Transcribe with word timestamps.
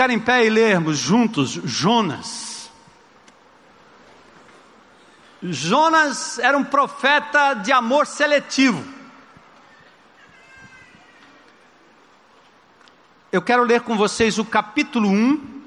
Ficar 0.00 0.14
em 0.14 0.18
pé 0.18 0.46
e 0.46 0.48
lermos 0.48 0.96
juntos 0.96 1.50
Jonas. 1.62 2.70
Jonas 5.42 6.38
era 6.38 6.56
um 6.56 6.64
profeta 6.64 7.52
de 7.52 7.70
amor 7.70 8.06
seletivo. 8.06 8.82
Eu 13.30 13.42
quero 13.42 13.62
ler 13.62 13.82
com 13.82 13.94
vocês 13.94 14.38
o 14.38 14.44
capítulo 14.46 15.06
1 15.06 15.62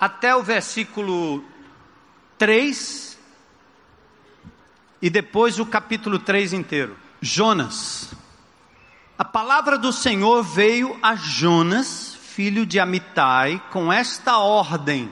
até 0.00 0.34
o 0.34 0.42
versículo 0.42 1.44
3 2.38 3.18
e 5.02 5.10
depois 5.10 5.58
o 5.58 5.66
capítulo 5.66 6.18
3 6.18 6.54
inteiro. 6.54 6.96
Jonas. 7.20 8.15
A 9.18 9.24
palavra 9.24 9.78
do 9.78 9.94
Senhor 9.94 10.42
veio 10.42 10.98
a 11.02 11.14
Jonas, 11.14 12.14
filho 12.20 12.66
de 12.66 12.78
Amitai, 12.78 13.62
com 13.70 13.90
esta 13.90 14.36
ordem: 14.36 15.10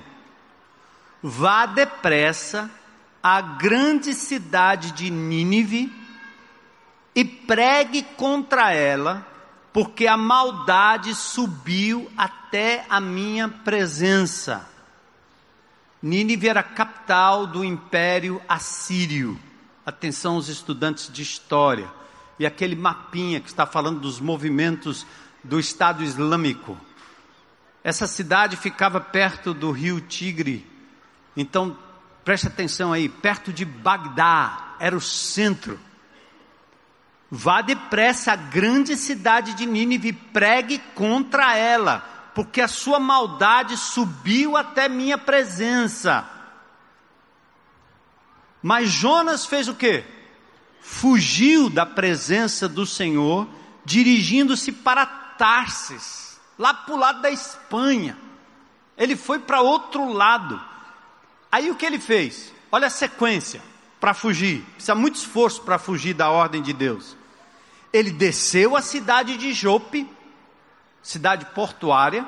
Vá 1.22 1.64
depressa 1.64 2.70
à 3.22 3.40
grande 3.40 4.12
cidade 4.12 4.92
de 4.92 5.08
Nínive 5.08 5.90
e 7.14 7.24
pregue 7.24 8.02
contra 8.02 8.74
ela, 8.74 9.26
porque 9.72 10.06
a 10.06 10.18
maldade 10.18 11.14
subiu 11.14 12.10
até 12.14 12.84
a 12.90 13.00
minha 13.00 13.48
presença. 13.48 14.68
Nínive 16.02 16.46
era 16.46 16.62
capital 16.62 17.46
do 17.46 17.64
império 17.64 18.38
assírio. 18.46 19.40
Atenção, 19.86 20.36
os 20.36 20.50
estudantes 20.50 21.10
de 21.10 21.22
história 21.22 22.03
e 22.38 22.46
aquele 22.46 22.74
mapinha 22.74 23.40
que 23.40 23.48
está 23.48 23.66
falando 23.66 24.00
dos 24.00 24.20
movimentos 24.20 25.06
do 25.42 25.60
Estado 25.60 26.02
Islâmico. 26.02 26.78
Essa 27.82 28.06
cidade 28.06 28.56
ficava 28.56 29.00
perto 29.00 29.52
do 29.52 29.70
rio 29.70 30.00
Tigre, 30.00 30.66
então 31.36 31.76
preste 32.24 32.46
atenção 32.46 32.92
aí, 32.92 33.08
perto 33.08 33.52
de 33.52 33.64
Bagdá, 33.64 34.76
era 34.80 34.96
o 34.96 35.00
centro. 35.00 35.78
Vá 37.30 37.60
depressa 37.60 38.32
à 38.32 38.36
grande 38.36 38.96
cidade 38.96 39.54
de 39.54 39.66
Nínive 39.66 40.08
e 40.08 40.12
pregue 40.12 40.78
contra 40.94 41.56
ela, 41.56 41.98
porque 42.34 42.60
a 42.60 42.68
sua 42.68 42.98
maldade 42.98 43.76
subiu 43.76 44.56
até 44.56 44.88
minha 44.88 45.18
presença. 45.18 46.28
Mas 48.62 48.88
Jonas 48.88 49.44
fez 49.44 49.68
o 49.68 49.74
quê? 49.74 50.04
Fugiu 50.84 51.70
da 51.70 51.86
presença 51.86 52.68
do 52.68 52.84
Senhor, 52.84 53.48
dirigindo-se 53.86 54.70
para 54.70 55.06
Tarsis, 55.06 56.38
lá 56.58 56.74
para 56.74 56.94
o 56.94 56.98
lado 56.98 57.22
da 57.22 57.30
Espanha. 57.30 58.18
Ele 58.96 59.16
foi 59.16 59.38
para 59.38 59.62
outro 59.62 60.12
lado. 60.12 60.60
Aí 61.50 61.70
o 61.70 61.74
que 61.74 61.86
ele 61.86 61.98
fez? 61.98 62.52
Olha 62.70 62.88
a 62.88 62.90
sequência 62.90 63.62
para 63.98 64.12
fugir. 64.12 64.62
Precisa 64.74 64.94
muito 64.94 65.16
esforço 65.16 65.62
para 65.62 65.78
fugir 65.78 66.12
da 66.12 66.28
ordem 66.28 66.60
de 66.60 66.74
Deus. 66.74 67.16
Ele 67.90 68.10
desceu 68.10 68.76
a 68.76 68.82
cidade 68.82 69.38
de 69.38 69.54
Jope, 69.54 70.06
cidade 71.02 71.46
portuária, 71.54 72.26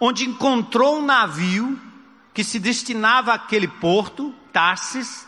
onde 0.00 0.28
encontrou 0.28 0.98
um 0.98 1.04
navio 1.04 1.80
que 2.34 2.42
se 2.42 2.58
destinava 2.58 3.32
àquele 3.32 3.68
porto, 3.68 4.34
Tarsis, 4.52 5.25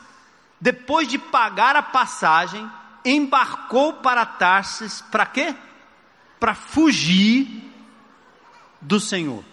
depois 0.61 1.07
de 1.07 1.19
pagar 1.19 1.77
a 1.77 1.83
passagem, 1.83 2.69
embarcou 3.05 3.95
para 3.95 4.27
Tarsis, 4.27 5.01
para 5.01 5.27
quê? 5.27 5.55
Para 6.41 6.55
fugir 6.55 7.73
do 8.81 8.99
Senhor. 8.99 9.45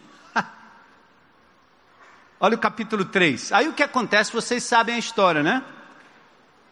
Olha 2.39 2.55
o 2.55 2.59
capítulo 2.59 3.05
3. 3.05 3.51
Aí 3.51 3.67
o 3.67 3.73
que 3.73 3.83
acontece, 3.83 4.33
vocês 4.33 4.63
sabem 4.63 4.95
a 4.95 4.99
história, 4.99 5.41
né? 5.41 5.63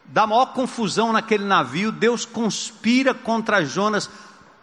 Dá 0.05 0.27
maior 0.27 0.47
confusão 0.47 1.13
naquele 1.13 1.45
navio, 1.45 1.91
Deus 1.91 2.25
conspira 2.25 3.13
contra 3.13 3.63
Jonas. 3.65 4.09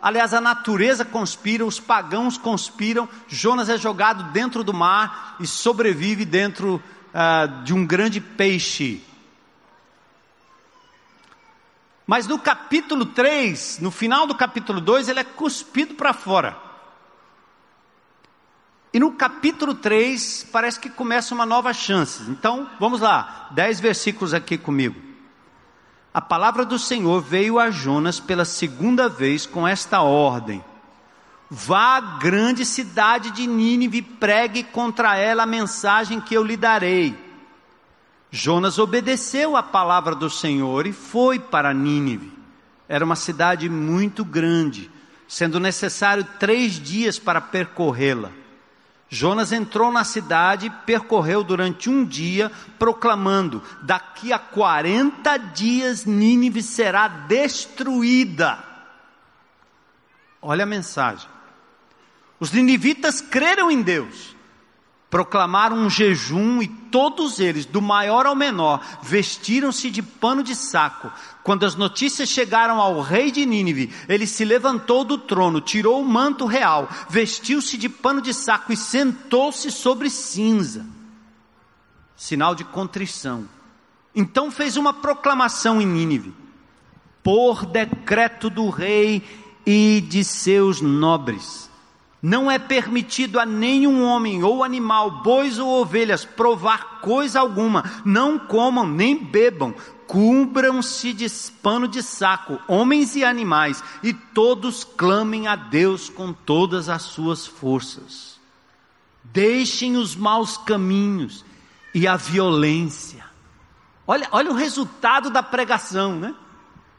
Aliás, 0.02 0.34
a 0.34 0.40
natureza 0.40 1.04
conspira, 1.04 1.64
os 1.64 1.80
pagãos 1.80 2.36
conspiram. 2.36 3.08
Jonas 3.26 3.68
é 3.68 3.78
jogado 3.78 4.24
dentro 4.32 4.62
do 4.62 4.74
mar 4.74 5.36
e 5.40 5.46
sobrevive 5.46 6.24
dentro 6.24 6.82
uh, 7.14 7.62
de 7.64 7.72
um 7.72 7.86
grande 7.86 8.20
peixe. 8.20 9.02
Mas 12.10 12.26
no 12.26 12.40
capítulo 12.40 13.06
3, 13.06 13.78
no 13.80 13.88
final 13.92 14.26
do 14.26 14.34
capítulo 14.34 14.80
2, 14.80 15.08
ele 15.08 15.20
é 15.20 15.24
cuspido 15.24 15.94
para 15.94 16.12
fora. 16.12 16.58
E 18.92 18.98
no 18.98 19.12
capítulo 19.12 19.76
3, 19.76 20.48
parece 20.50 20.80
que 20.80 20.90
começa 20.90 21.32
uma 21.32 21.46
nova 21.46 21.72
chance. 21.72 22.28
Então, 22.28 22.68
vamos 22.80 23.00
lá, 23.00 23.46
dez 23.52 23.78
versículos 23.78 24.34
aqui 24.34 24.58
comigo. 24.58 25.00
A 26.12 26.20
palavra 26.20 26.64
do 26.64 26.80
Senhor 26.80 27.20
veio 27.20 27.60
a 27.60 27.70
Jonas 27.70 28.18
pela 28.18 28.44
segunda 28.44 29.08
vez 29.08 29.46
com 29.46 29.68
esta 29.68 30.02
ordem: 30.02 30.64
Vá 31.48 31.98
à 31.98 32.00
grande 32.00 32.66
cidade 32.66 33.30
de 33.30 33.46
Nínive 33.46 33.98
e 33.98 34.02
pregue 34.02 34.64
contra 34.64 35.16
ela 35.16 35.44
a 35.44 35.46
mensagem 35.46 36.20
que 36.20 36.34
eu 36.34 36.42
lhe 36.42 36.56
darei. 36.56 37.29
Jonas 38.30 38.78
obedeceu 38.78 39.56
à 39.56 39.62
palavra 39.62 40.14
do 40.14 40.30
Senhor 40.30 40.86
e 40.86 40.92
foi 40.92 41.38
para 41.38 41.74
Nínive. 41.74 42.32
Era 42.88 43.04
uma 43.04 43.16
cidade 43.16 43.68
muito 43.68 44.24
grande, 44.24 44.90
sendo 45.26 45.58
necessário 45.58 46.24
três 46.38 46.74
dias 46.74 47.18
para 47.18 47.40
percorrê-la. 47.40 48.30
Jonas 49.08 49.50
entrou 49.50 49.90
na 49.90 50.04
cidade 50.04 50.66
e 50.66 50.70
percorreu 50.70 51.42
durante 51.42 51.90
um 51.90 52.04
dia, 52.04 52.50
proclamando: 52.78 53.60
Daqui 53.82 54.32
a 54.32 54.38
40 54.38 55.36
dias 55.36 56.04
Nínive 56.04 56.62
será 56.62 57.08
destruída. 57.08 58.62
Olha 60.40 60.62
a 60.62 60.66
mensagem. 60.66 61.28
Os 62.38 62.52
ninivitas 62.52 63.20
creram 63.20 63.70
em 63.70 63.82
Deus 63.82 64.34
proclamaram 65.10 65.76
um 65.76 65.90
jejum 65.90 66.62
e 66.62 66.68
todos 66.68 67.40
eles, 67.40 67.66
do 67.66 67.82
maior 67.82 68.26
ao 68.26 68.36
menor, 68.36 68.80
vestiram-se 69.02 69.90
de 69.90 70.00
pano 70.00 70.42
de 70.42 70.54
saco. 70.54 71.10
Quando 71.42 71.66
as 71.66 71.74
notícias 71.74 72.28
chegaram 72.28 72.80
ao 72.80 73.00
rei 73.00 73.32
de 73.32 73.44
Nínive, 73.44 73.92
ele 74.08 74.26
se 74.26 74.44
levantou 74.44 75.02
do 75.02 75.18
trono, 75.18 75.60
tirou 75.60 76.00
o 76.00 76.08
manto 76.08 76.46
real, 76.46 76.88
vestiu-se 77.08 77.76
de 77.76 77.88
pano 77.88 78.22
de 78.22 78.32
saco 78.32 78.72
e 78.72 78.76
sentou-se 78.76 79.70
sobre 79.72 80.08
cinza. 80.08 80.86
Sinal 82.14 82.54
de 82.54 82.62
contrição. 82.62 83.48
Então 84.14 84.50
fez 84.50 84.76
uma 84.76 84.92
proclamação 84.92 85.80
em 85.80 85.86
Nínive: 85.86 86.32
por 87.22 87.66
decreto 87.66 88.48
do 88.48 88.68
rei 88.68 89.22
e 89.66 90.04
de 90.08 90.22
seus 90.22 90.80
nobres 90.80 91.69
não 92.22 92.50
é 92.50 92.58
permitido 92.58 93.40
a 93.40 93.46
nenhum 93.46 94.04
homem 94.04 94.42
ou 94.42 94.62
animal, 94.62 95.22
bois 95.22 95.58
ou 95.58 95.80
ovelhas, 95.80 96.24
provar 96.24 97.00
coisa 97.00 97.40
alguma. 97.40 97.84
Não 98.04 98.38
comam 98.38 98.86
nem 98.86 99.16
bebam. 99.16 99.74
Cubram-se 100.06 101.12
de 101.12 101.26
pano 101.62 101.86
de 101.86 102.02
saco, 102.02 102.58
homens 102.66 103.14
e 103.14 103.24
animais, 103.24 103.82
e 104.02 104.12
todos 104.12 104.82
clamem 104.82 105.46
a 105.46 105.54
Deus 105.54 106.10
com 106.10 106.32
todas 106.32 106.88
as 106.88 107.02
suas 107.02 107.46
forças. 107.46 108.40
Deixem 109.22 109.96
os 109.96 110.16
maus 110.16 110.56
caminhos 110.56 111.44
e 111.94 112.08
a 112.08 112.16
violência. 112.16 113.24
Olha, 114.04 114.28
olha 114.32 114.50
o 114.50 114.54
resultado 114.54 115.30
da 115.30 115.44
pregação, 115.44 116.16
né? 116.16 116.34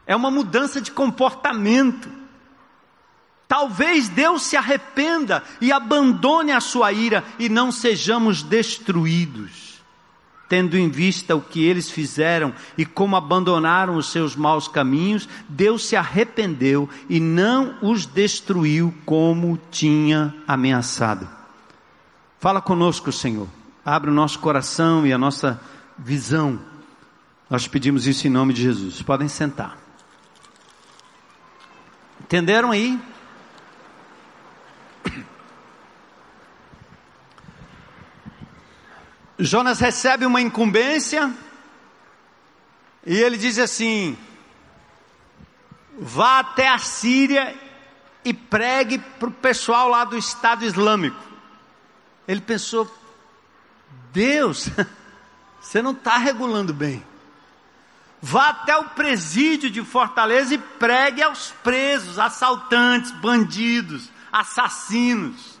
É 0.06 0.16
uma 0.16 0.30
mudança 0.30 0.80
de 0.80 0.90
comportamento. 0.90 2.21
Talvez 3.52 4.08
Deus 4.08 4.44
se 4.44 4.56
arrependa 4.56 5.44
e 5.60 5.70
abandone 5.70 6.52
a 6.52 6.58
sua 6.58 6.90
ira 6.90 7.22
e 7.38 7.50
não 7.50 7.70
sejamos 7.70 8.42
destruídos. 8.42 9.82
Tendo 10.48 10.74
em 10.74 10.88
vista 10.88 11.36
o 11.36 11.42
que 11.42 11.62
eles 11.62 11.90
fizeram 11.90 12.54
e 12.78 12.86
como 12.86 13.14
abandonaram 13.14 13.96
os 13.96 14.10
seus 14.10 14.34
maus 14.34 14.68
caminhos, 14.68 15.28
Deus 15.50 15.84
se 15.84 15.94
arrependeu 15.94 16.88
e 17.10 17.20
não 17.20 17.76
os 17.82 18.06
destruiu 18.06 18.94
como 19.04 19.60
tinha 19.70 20.34
ameaçado. 20.48 21.28
Fala 22.40 22.62
conosco, 22.62 23.12
Senhor. 23.12 23.48
Abre 23.84 24.08
o 24.08 24.14
nosso 24.14 24.38
coração 24.38 25.06
e 25.06 25.12
a 25.12 25.18
nossa 25.18 25.60
visão. 25.98 26.58
Nós 27.50 27.68
pedimos 27.68 28.06
isso 28.06 28.26
em 28.26 28.30
nome 28.30 28.54
de 28.54 28.62
Jesus. 28.62 29.02
Podem 29.02 29.28
sentar. 29.28 29.76
Entenderam 32.18 32.70
aí? 32.70 32.98
Jonas 39.42 39.80
recebe 39.80 40.24
uma 40.24 40.40
incumbência 40.40 41.32
e 43.04 43.16
ele 43.16 43.36
diz 43.36 43.58
assim: 43.58 44.16
vá 45.98 46.38
até 46.38 46.68
a 46.68 46.78
Síria 46.78 47.54
e 48.24 48.32
pregue 48.32 48.98
para 48.98 49.28
o 49.28 49.32
pessoal 49.32 49.88
lá 49.88 50.04
do 50.04 50.16
Estado 50.16 50.64
Islâmico. 50.64 51.20
Ele 52.26 52.40
pensou: 52.40 52.88
Deus, 54.12 54.68
você 55.60 55.82
não 55.82 55.90
está 55.90 56.18
regulando 56.18 56.72
bem. 56.72 57.04
Vá 58.20 58.50
até 58.50 58.76
o 58.76 58.90
presídio 58.90 59.68
de 59.68 59.82
Fortaleza 59.82 60.54
e 60.54 60.58
pregue 60.58 61.20
aos 61.20 61.50
presos, 61.64 62.20
assaltantes, 62.20 63.10
bandidos, 63.10 64.08
assassinos. 64.30 65.58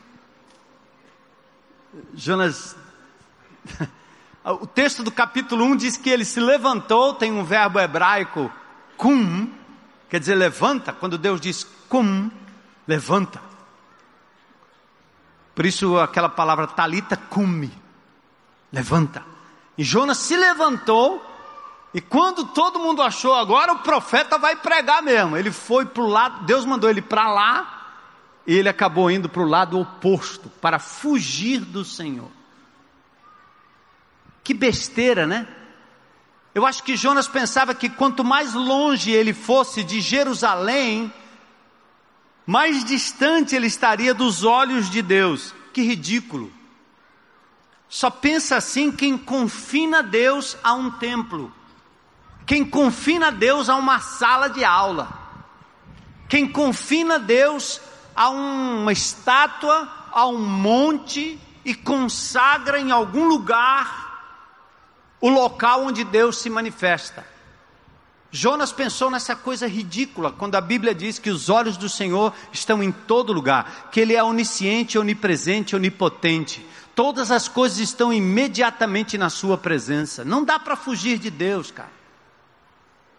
Jonas, 2.14 2.76
o 4.44 4.66
texto 4.66 5.02
do 5.02 5.10
capítulo 5.10 5.64
1 5.64 5.76
diz 5.76 5.96
que 5.96 6.10
ele 6.10 6.24
se 6.24 6.40
levantou, 6.40 7.14
tem 7.14 7.32
um 7.32 7.44
verbo 7.44 7.78
hebraico, 7.78 8.50
kum, 8.96 9.50
quer 10.08 10.20
dizer 10.20 10.34
levanta, 10.34 10.92
quando 10.92 11.18
Deus 11.18 11.40
diz 11.40 11.64
kum, 11.88 12.30
levanta. 12.86 13.40
Por 15.54 15.66
isso 15.66 15.98
aquela 15.98 16.28
palavra 16.28 16.66
talita 16.66 17.16
cume, 17.16 17.72
levanta. 18.72 19.22
E 19.76 19.84
Jonas 19.84 20.18
se 20.18 20.36
levantou 20.36 21.32
e 21.94 22.00
quando 22.00 22.46
todo 22.46 22.78
mundo 22.78 23.02
achou 23.02 23.34
agora 23.34 23.72
o 23.72 23.80
profeta 23.80 24.38
vai 24.38 24.56
pregar 24.56 25.02
mesmo, 25.02 25.36
ele 25.36 25.50
foi 25.50 25.84
para 25.84 26.02
o 26.02 26.08
lado, 26.08 26.44
Deus 26.44 26.64
mandou 26.64 26.88
ele 26.88 27.02
para 27.02 27.30
lá, 27.30 27.78
e 28.46 28.56
ele 28.56 28.68
acabou 28.68 29.10
indo 29.10 29.28
para 29.28 29.42
o 29.42 29.48
lado 29.48 29.78
oposto, 29.78 30.48
para 30.60 30.78
fugir 30.78 31.60
do 31.60 31.84
Senhor. 31.84 32.30
Que 34.44 34.52
besteira, 34.52 35.26
né? 35.26 35.46
Eu 36.54 36.66
acho 36.66 36.82
que 36.82 36.96
Jonas 36.96 37.28
pensava 37.28 37.74
que 37.74 37.88
quanto 37.88 38.22
mais 38.22 38.52
longe 38.52 39.10
ele 39.10 39.32
fosse 39.32 39.82
de 39.82 40.00
Jerusalém, 40.00 41.12
mais 42.46 42.84
distante 42.84 43.54
ele 43.54 43.66
estaria 43.66 44.12
dos 44.12 44.44
olhos 44.44 44.90
de 44.90 45.00
Deus. 45.00 45.54
Que 45.72 45.82
ridículo. 45.82 46.52
Só 47.88 48.10
pensa 48.10 48.56
assim 48.56 48.92
quem 48.92 49.16
confina 49.16 50.02
Deus 50.02 50.56
a 50.62 50.74
um 50.74 50.90
templo. 50.90 51.52
Quem 52.44 52.64
confina 52.64 53.30
Deus 53.30 53.68
a 53.68 53.76
uma 53.76 54.00
sala 54.00 54.48
de 54.48 54.64
aula, 54.64 55.08
quem 56.28 56.48
confina 56.48 57.18
Deus 57.18 57.80
a 58.16 58.30
uma 58.30 58.92
estátua, 58.92 59.88
a 60.10 60.26
um 60.26 60.38
monte 60.38 61.38
e 61.64 61.74
consagra 61.74 62.80
em 62.80 62.90
algum 62.90 63.26
lugar 63.26 64.01
o 65.22 65.30
local 65.30 65.84
onde 65.84 66.02
Deus 66.02 66.38
se 66.38 66.50
manifesta. 66.50 67.24
Jonas 68.34 68.72
pensou 68.72 69.08
nessa 69.10 69.36
coisa 69.36 69.68
ridícula 69.68 70.32
quando 70.32 70.56
a 70.56 70.60
Bíblia 70.60 70.94
diz 70.94 71.18
que 71.18 71.30
os 71.30 71.48
olhos 71.48 71.76
do 71.76 71.88
Senhor 71.88 72.34
estão 72.50 72.82
em 72.82 72.90
todo 72.90 73.32
lugar, 73.32 73.90
que 73.92 74.00
Ele 74.00 74.16
é 74.16 74.22
onisciente, 74.22 74.98
onipresente, 74.98 75.76
onipotente. 75.76 76.66
Todas 76.94 77.30
as 77.30 77.46
coisas 77.46 77.78
estão 77.78 78.12
imediatamente 78.12 79.16
na 79.16 79.30
Sua 79.30 79.56
presença. 79.56 80.24
Não 80.24 80.42
dá 80.42 80.58
para 80.58 80.74
fugir 80.74 81.18
de 81.18 81.30
Deus, 81.30 81.70
cara. 81.70 81.92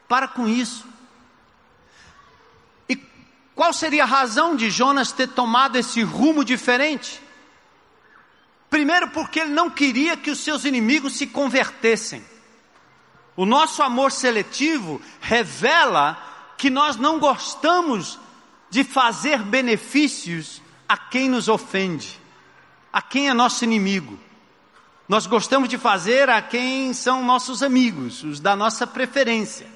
Para 0.07 0.27
com 0.27 0.47
isso. 0.47 0.85
E 2.89 3.00
qual 3.55 3.71
seria 3.71 4.03
a 4.03 4.07
razão 4.07 4.57
de 4.57 4.69
Jonas 4.69 5.13
ter 5.13 5.29
tomado 5.29 5.77
esse 5.77 6.03
rumo 6.03 6.44
diferente? 6.44 7.22
Primeiro, 8.73 9.07
porque 9.09 9.41
ele 9.41 9.51
não 9.51 9.69
queria 9.69 10.17
que 10.17 10.31
os 10.31 10.39
seus 10.39 10.65
inimigos 10.65 11.15
se 11.15 11.27
convertessem. 11.27 12.25
O 13.35 13.45
nosso 13.45 13.83
amor 13.83 14.11
seletivo 14.11 14.99
revela 15.21 16.17
que 16.57 16.71
nós 16.71 16.95
não 16.95 17.19
gostamos 17.19 18.19
de 18.71 18.83
fazer 18.83 19.43
benefícios 19.43 20.59
a 20.89 20.97
quem 20.97 21.29
nos 21.29 21.47
ofende, 21.47 22.19
a 22.91 22.99
quem 22.99 23.29
é 23.29 23.33
nosso 23.35 23.63
inimigo. 23.63 24.19
Nós 25.07 25.27
gostamos 25.27 25.69
de 25.69 25.77
fazer 25.77 26.27
a 26.27 26.41
quem 26.41 26.93
são 26.93 27.23
nossos 27.23 27.61
amigos, 27.61 28.23
os 28.23 28.39
da 28.39 28.55
nossa 28.55 28.87
preferência. 28.87 29.67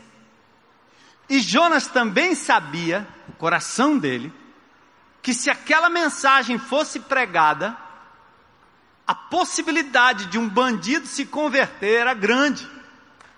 E 1.29 1.39
Jonas 1.39 1.85
também 1.85 2.33
sabia, 2.33 3.07
o 3.29 3.33
coração 3.33 3.95
dele, 3.95 4.33
que 5.21 5.35
se 5.35 5.51
aquela 5.51 5.87
mensagem 5.87 6.57
fosse 6.57 6.99
pregada, 6.99 7.85
a 9.07 9.15
possibilidade 9.15 10.25
de 10.25 10.37
um 10.37 10.49
bandido 10.49 11.07
se 11.07 11.25
converter 11.25 12.01
era 12.01 12.13
grande. 12.13 12.67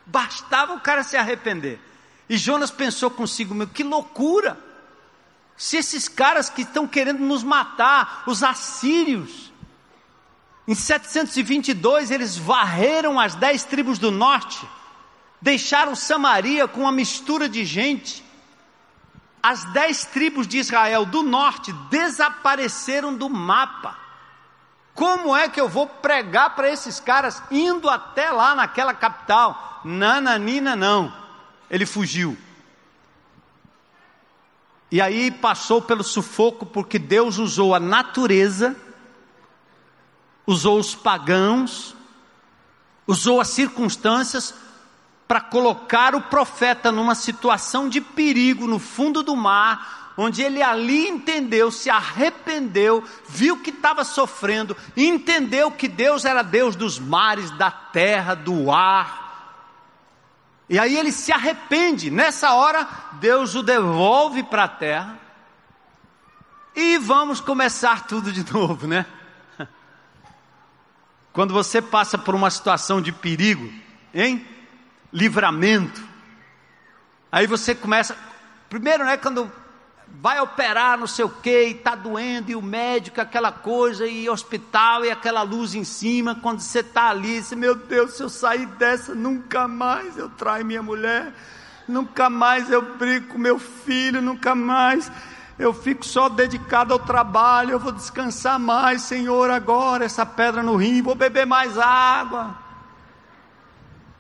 Bastava 0.04 0.74
o 0.74 0.80
cara 0.80 1.04
se 1.04 1.16
arrepender. 1.16 1.80
E 2.28 2.36
Jonas 2.38 2.72
pensou 2.72 3.12
consigo: 3.12 3.54
meu, 3.54 3.68
que 3.68 3.84
loucura! 3.84 4.58
Se 5.56 5.78
esses 5.78 6.08
caras 6.08 6.50
que 6.50 6.64
estão 6.64 6.88
querendo 6.88 7.20
nos 7.20 7.44
matar, 7.44 8.24
os 8.26 8.42
assírios, 8.42 9.52
em 10.68 10.74
722 10.74 12.10
eles 12.10 12.38
varreram 12.38 13.20
as 13.20 13.36
dez 13.36 13.64
tribos 13.64 14.00
do 14.00 14.10
norte, 14.10 14.66
deixaram 15.42 15.96
Samaria 15.96 16.68
com 16.68 16.82
uma 16.82 16.92
mistura 16.92 17.48
de 17.48 17.64
gente. 17.66 18.24
As 19.44 19.66
dez 19.66 20.06
tribos 20.06 20.48
de 20.48 20.58
Israel 20.58 21.06
do 21.06 21.24
norte 21.24 21.72
desapareceram 21.92 23.14
do 23.14 23.30
mapa. 23.30 24.09
Como 25.00 25.34
é 25.34 25.48
que 25.48 25.62
eu 25.62 25.70
vou 25.70 25.88
pregar 25.88 26.58
para 26.58 26.70
esses 26.70 27.00
caras 27.00 27.42
indo 27.50 27.90
até 27.90 28.34
lá 28.34 28.54
naquela 28.54 28.94
capital? 28.94 29.80
Nananina, 29.86 30.76
não. 30.76 31.14
Ele 31.72 31.86
fugiu. 31.86 32.38
E 34.92 35.00
aí 35.00 35.32
passou 35.32 35.82
pelo 35.82 36.04
sufoco, 36.04 36.66
porque 36.66 37.00
Deus 37.00 37.38
usou 37.38 37.74
a 37.74 37.80
natureza, 37.80 38.76
usou 40.46 40.78
os 40.78 40.94
pagãos, 40.94 41.96
usou 43.08 43.40
as 43.40 43.48
circunstâncias 43.48 44.54
para 45.26 45.40
colocar 45.40 46.14
o 46.14 46.24
profeta 46.24 46.92
numa 46.92 47.16
situação 47.16 47.88
de 47.88 48.02
perigo 48.02 48.68
no 48.68 48.80
fundo 48.80 49.24
do 49.24 49.34
mar, 49.34 49.99
onde 50.22 50.42
ele 50.42 50.62
ali 50.62 51.08
entendeu, 51.08 51.72
se 51.72 51.90
arrependeu, 51.90 53.02
viu 53.30 53.56
que 53.62 53.70
estava 53.70 54.04
sofrendo, 54.04 54.76
entendeu 54.98 55.72
que 55.72 55.88
Deus 55.88 56.26
era 56.26 56.44
Deus 56.44 56.76
dos 56.76 57.00
mares, 57.00 57.50
da 57.52 57.72
terra, 57.72 58.36
do 58.36 58.70
ar. 58.70 59.30
E 60.68 60.78
aí 60.78 60.98
ele 60.98 61.14
se 61.14 61.32
arrepende. 61.32 62.12
Nessa 62.12 62.54
hora, 62.54 62.86
Deus 63.14 63.56
o 63.56 63.64
devolve 63.64 64.44
para 64.44 64.66
a 64.66 64.68
terra. 64.68 65.18
E 66.76 66.98
vamos 66.98 67.40
começar 67.40 68.06
tudo 68.06 68.30
de 68.30 68.44
novo, 68.52 68.88
né? 68.88 69.06
Quando 71.32 71.54
você 71.54 71.82
passa 71.82 72.18
por 72.18 72.36
uma 72.36 72.50
situação 72.50 73.02
de 73.02 73.14
perigo, 73.14 73.72
hein? 74.14 74.46
livramento. 75.14 76.04
Aí 77.32 77.48
você 77.48 77.74
começa, 77.74 78.18
primeiro, 78.70 79.06
né, 79.06 79.16
quando 79.16 79.50
vai 80.22 80.40
operar, 80.42 80.98
não 80.98 81.08
sei 81.08 81.24
o 81.24 81.30
que, 81.30 81.68
e 81.68 81.72
está 81.72 81.96
doendo, 81.96 82.52
e 82.52 82.56
o 82.56 82.62
médico, 82.62 83.22
aquela 83.22 83.52
coisa, 83.52 84.06
e 84.06 84.30
hospital, 84.30 85.06
e 85.06 85.12
aquela 85.12 85.42
luz 85.42 85.76
em 85.76 85.84
cima, 85.84 86.36
quando 86.36 86.60
você 86.60 86.80
está 86.80 87.10
ali, 87.10 87.42
você, 87.42 87.56
meu 87.56 87.76
Deus, 87.76 88.14
se 88.14 88.24
eu 88.24 88.30
sair 88.30 88.66
dessa, 88.66 89.16
nunca 89.16 89.68
mais 89.68 90.18
eu 90.18 90.30
traio 90.30 90.66
minha 90.66 90.84
mulher, 90.84 91.34
nunca 91.88 92.30
mais 92.30 92.70
eu 92.70 92.82
brigo 92.98 93.30
com 93.30 93.38
meu 93.38 93.58
filho, 93.58 94.22
nunca 94.22 94.54
mais 94.54 95.10
eu 95.58 95.74
fico 95.74 96.06
só 96.06 96.30
dedicado 96.30 96.94
ao 96.94 97.00
trabalho, 97.00 97.72
eu 97.72 97.80
vou 97.80 97.92
descansar 97.92 98.58
mais, 98.58 99.02
Senhor, 99.02 99.50
agora, 99.52 100.06
essa 100.06 100.26
pedra 100.26 100.64
no 100.64 100.76
rim, 100.78 101.02
vou 101.02 101.16
beber 101.16 101.46
mais 101.46 101.78
água. 101.78 102.56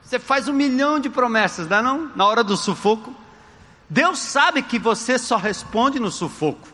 Você 0.02 0.20
faz 0.20 0.48
um 0.48 0.54
milhão 0.54 1.00
de 1.00 1.10
promessas, 1.10 1.68
não 1.70 1.78
é 1.78 1.82
não? 1.82 2.12
Na 2.16 2.26
hora 2.26 2.44
do 2.44 2.58
sufoco. 2.58 3.16
Deus 3.90 4.20
sabe 4.20 4.62
que 4.62 4.78
você 4.78 5.18
só 5.18 5.36
responde 5.36 6.00
no 6.00 6.12
sufoco. 6.12 6.68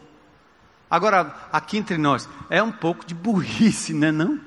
Agora, 0.89 1.35
aqui 1.51 1.77
entre 1.77 1.97
nós, 1.97 2.27
é 2.49 2.61
um 2.61 2.71
pouco 2.71 3.05
de 3.05 3.15
burrice, 3.15 3.93
não 3.93 4.07
é 4.07 4.11
não? 4.11 4.39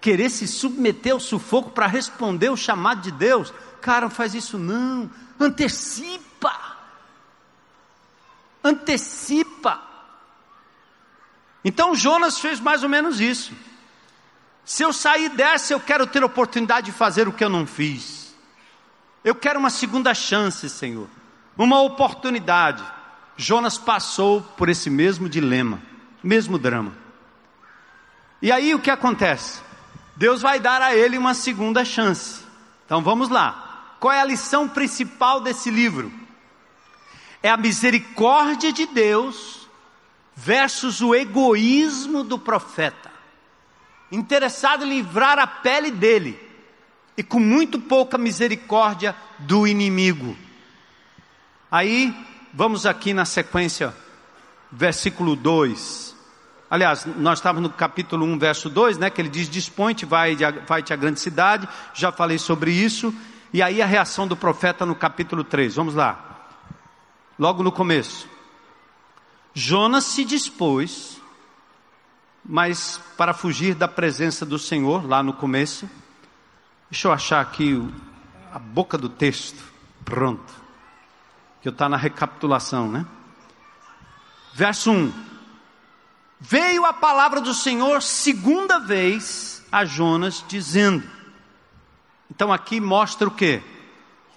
Querer 0.00 0.30
se 0.30 0.48
submeter 0.48 1.12
ao 1.12 1.20
sufoco 1.20 1.70
para 1.70 1.86
responder 1.86 2.50
o 2.50 2.56
chamado 2.56 3.02
de 3.02 3.12
Deus. 3.12 3.52
Cara, 3.80 4.02
não 4.02 4.10
faz 4.10 4.34
isso 4.34 4.58
não. 4.58 5.10
Antecipa. 5.38 6.52
Antecipa. 8.64 9.80
Então 11.64 11.94
Jonas 11.94 12.38
fez 12.38 12.58
mais 12.58 12.82
ou 12.82 12.88
menos 12.88 13.20
isso. 13.20 13.52
Se 14.64 14.82
eu 14.82 14.92
sair 14.92 15.28
dessa, 15.28 15.72
eu 15.72 15.80
quero 15.80 16.06
ter 16.06 16.24
oportunidade 16.24 16.86
de 16.86 16.92
fazer 16.92 17.28
o 17.28 17.32
que 17.32 17.44
eu 17.44 17.48
não 17.48 17.66
fiz. 17.66 18.34
Eu 19.22 19.34
quero 19.34 19.58
uma 19.58 19.70
segunda 19.70 20.14
chance, 20.14 20.68
Senhor. 20.68 21.08
Uma 21.56 21.80
oportunidade. 21.82 22.82
Jonas 23.36 23.78
passou 23.78 24.42
por 24.56 24.68
esse 24.68 24.88
mesmo 24.88 25.28
dilema, 25.28 25.80
mesmo 26.22 26.58
drama. 26.58 26.92
E 28.40 28.50
aí 28.50 28.74
o 28.74 28.78
que 28.78 28.90
acontece? 28.90 29.60
Deus 30.16 30.42
vai 30.42 30.60
dar 30.60 30.82
a 30.82 30.94
ele 30.94 31.18
uma 31.18 31.34
segunda 31.34 31.84
chance. 31.84 32.42
Então 32.84 33.02
vamos 33.02 33.28
lá. 33.28 33.96
Qual 33.98 34.12
é 34.12 34.20
a 34.20 34.24
lição 34.24 34.68
principal 34.68 35.40
desse 35.40 35.70
livro? 35.70 36.12
É 37.42 37.48
a 37.48 37.56
misericórdia 37.56 38.72
de 38.72 38.86
Deus 38.86 39.68
versus 40.34 41.00
o 41.00 41.14
egoísmo 41.14 42.24
do 42.24 42.38
profeta, 42.38 43.10
interessado 44.10 44.84
em 44.84 44.88
livrar 44.88 45.38
a 45.38 45.46
pele 45.46 45.90
dele 45.90 46.38
e 47.16 47.22
com 47.22 47.38
muito 47.38 47.78
pouca 47.78 48.16
misericórdia 48.16 49.14
do 49.38 49.66
inimigo. 49.66 50.36
Aí, 51.72 52.14
vamos 52.52 52.84
aqui 52.84 53.14
na 53.14 53.24
sequência, 53.24 53.94
versículo 54.70 55.34
2. 55.34 56.14
Aliás, 56.68 57.06
nós 57.16 57.38
estávamos 57.38 57.70
no 57.70 57.74
capítulo 57.74 58.26
1, 58.26 58.38
verso 58.38 58.68
2, 58.68 58.98
né? 58.98 59.08
Que 59.08 59.22
ele 59.22 59.30
diz: 59.30 59.48
Dispõe-te, 59.48 60.04
vai, 60.04 60.36
vai-te 60.68 60.92
à 60.92 60.96
grande 60.96 61.18
cidade. 61.18 61.66
Já 61.94 62.12
falei 62.12 62.36
sobre 62.36 62.70
isso. 62.72 63.14
E 63.54 63.62
aí 63.62 63.80
a 63.80 63.86
reação 63.86 64.28
do 64.28 64.36
profeta 64.36 64.84
no 64.84 64.94
capítulo 64.94 65.42
3. 65.42 65.74
Vamos 65.76 65.94
lá. 65.94 66.50
Logo 67.38 67.62
no 67.62 67.72
começo. 67.72 68.28
Jonas 69.54 70.04
se 70.04 70.26
dispôs, 70.26 71.22
mas 72.44 73.00
para 73.16 73.32
fugir 73.32 73.74
da 73.74 73.88
presença 73.88 74.44
do 74.44 74.58
Senhor, 74.58 75.08
lá 75.08 75.22
no 75.22 75.32
começo. 75.32 75.88
Deixa 76.90 77.08
eu 77.08 77.12
achar 77.12 77.40
aqui 77.40 77.82
a 78.52 78.58
boca 78.58 78.98
do 78.98 79.08
texto. 79.08 79.64
Pronto. 80.04 80.61
Que 81.62 81.68
está 81.68 81.88
na 81.88 81.96
recapitulação, 81.96 82.90
né? 82.90 83.06
Verso 84.52 84.90
1. 84.90 85.12
Veio 86.40 86.84
a 86.84 86.92
palavra 86.92 87.40
do 87.40 87.54
Senhor 87.54 88.02
segunda 88.02 88.78
vez 88.80 89.64
a 89.70 89.84
Jonas, 89.84 90.44
dizendo. 90.46 91.08
Então 92.30 92.52
aqui 92.52 92.80
mostra 92.80 93.28
o 93.28 93.30
que? 93.30 93.62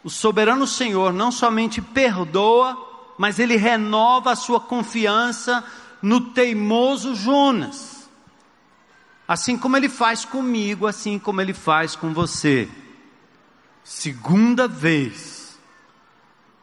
O 0.03 0.09
soberano 0.09 0.67
Senhor 0.67 1.11
não 1.11 1.31
somente 1.31 1.81
perdoa, 1.81 2.77
mas 3.17 3.39
ele 3.39 3.55
renova 3.55 4.31
a 4.31 4.35
sua 4.35 4.59
confiança 4.59 5.63
no 6.01 6.21
teimoso 6.21 7.15
Jonas. 7.15 8.07
Assim 9.27 9.57
como 9.57 9.75
ele 9.75 9.89
faz 9.89 10.23
comigo, 10.23 10.85
assim 10.85 11.17
como 11.17 11.41
ele 11.41 11.53
faz 11.53 11.95
com 11.95 12.13
você. 12.13 12.69
Segunda 13.83 14.67
vez, 14.67 15.34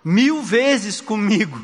mil 0.05 0.43
vezes 0.43 1.01
comigo, 1.01 1.61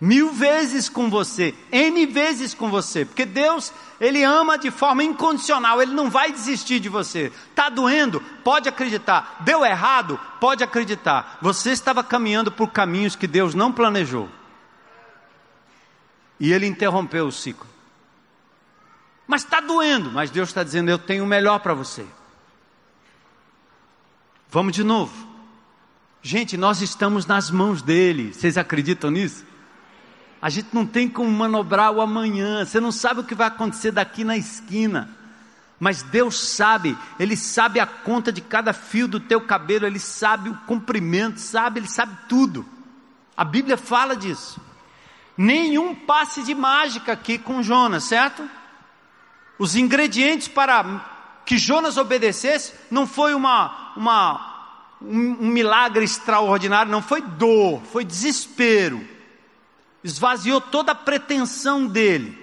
mil 0.00 0.32
vezes 0.32 0.88
com 0.88 1.10
você, 1.10 1.54
N 1.70 2.06
vezes 2.06 2.54
com 2.54 2.70
você, 2.70 3.04
porque 3.04 3.26
Deus, 3.26 3.72
Ele 4.00 4.22
ama 4.22 4.56
de 4.56 4.70
forma 4.70 5.04
incondicional, 5.04 5.82
Ele 5.82 5.92
não 5.92 6.08
vai 6.08 6.32
desistir 6.32 6.80
de 6.80 6.88
você. 6.88 7.32
Está 7.50 7.68
doendo? 7.68 8.20
Pode 8.42 8.68
acreditar. 8.68 9.38
Deu 9.40 9.64
errado? 9.64 10.18
Pode 10.40 10.64
acreditar. 10.64 11.38
Você 11.42 11.70
estava 11.70 12.02
caminhando 12.02 12.50
por 12.50 12.70
caminhos 12.70 13.16
que 13.16 13.26
Deus 13.26 13.54
não 13.54 13.72
planejou. 13.72 14.28
E 16.38 16.52
Ele 16.52 16.66
interrompeu 16.66 17.26
o 17.26 17.32
ciclo. 17.32 17.68
Mas 19.26 19.44
está 19.44 19.60
doendo, 19.60 20.10
mas 20.10 20.30
Deus 20.30 20.48
está 20.48 20.64
dizendo: 20.64 20.90
Eu 20.90 20.98
tenho 20.98 21.22
o 21.22 21.26
melhor 21.26 21.60
para 21.60 21.72
você. 21.74 22.04
Vamos 24.48 24.72
de 24.72 24.82
novo. 24.82 25.29
Gente, 26.22 26.56
nós 26.56 26.82
estamos 26.82 27.24
nas 27.24 27.50
mãos 27.50 27.80
dele. 27.80 28.32
Vocês 28.32 28.58
acreditam 28.58 29.10
nisso? 29.10 29.44
A 30.40 30.50
gente 30.50 30.68
não 30.72 30.86
tem 30.86 31.08
como 31.08 31.30
manobrar 31.30 31.92
o 31.92 32.00
amanhã, 32.00 32.64
você 32.64 32.80
não 32.80 32.90
sabe 32.90 33.20
o 33.20 33.24
que 33.24 33.34
vai 33.34 33.46
acontecer 33.48 33.90
daqui 33.90 34.24
na 34.24 34.36
esquina. 34.36 35.08
Mas 35.78 36.02
Deus 36.02 36.38
sabe, 36.38 36.96
Ele 37.18 37.36
sabe 37.36 37.80
a 37.80 37.86
conta 37.86 38.30
de 38.30 38.40
cada 38.40 38.72
fio 38.72 39.08
do 39.08 39.20
teu 39.20 39.40
cabelo, 39.40 39.86
Ele 39.86 39.98
sabe 39.98 40.50
o 40.50 40.56
comprimento, 40.66 41.40
sabe, 41.40 41.80
Ele 41.80 41.88
sabe 41.88 42.16
tudo. 42.28 42.66
A 43.36 43.44
Bíblia 43.44 43.76
fala 43.76 44.14
disso. 44.14 44.60
Nenhum 45.36 45.94
passe 45.94 46.42
de 46.42 46.54
mágica 46.54 47.12
aqui 47.12 47.38
com 47.38 47.62
Jonas, 47.62 48.04
certo? 48.04 48.46
Os 49.58 49.74
ingredientes 49.74 50.48
para 50.48 51.42
que 51.46 51.56
Jonas 51.56 51.96
obedecesse 51.96 52.74
não 52.90 53.06
foi 53.06 53.34
uma, 53.34 53.92
uma 53.96 54.49
um, 55.02 55.48
milagre 55.48 56.04
extraordinário, 56.04 56.90
não 56.90 57.02
foi 57.02 57.20
dor, 57.22 57.80
foi 57.92 58.04
desespero 58.04 59.04
esvaziou 60.02 60.60
toda 60.60 60.92
a 60.92 60.94
pretensão 60.94 61.86
dele. 61.86 62.38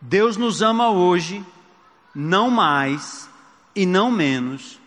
Deus 0.00 0.36
nos 0.36 0.62
ama 0.62 0.90
hoje, 0.90 1.44
não 2.14 2.50
mais 2.50 3.28
e 3.74 3.86
não 3.86 4.10
menos 4.10 4.78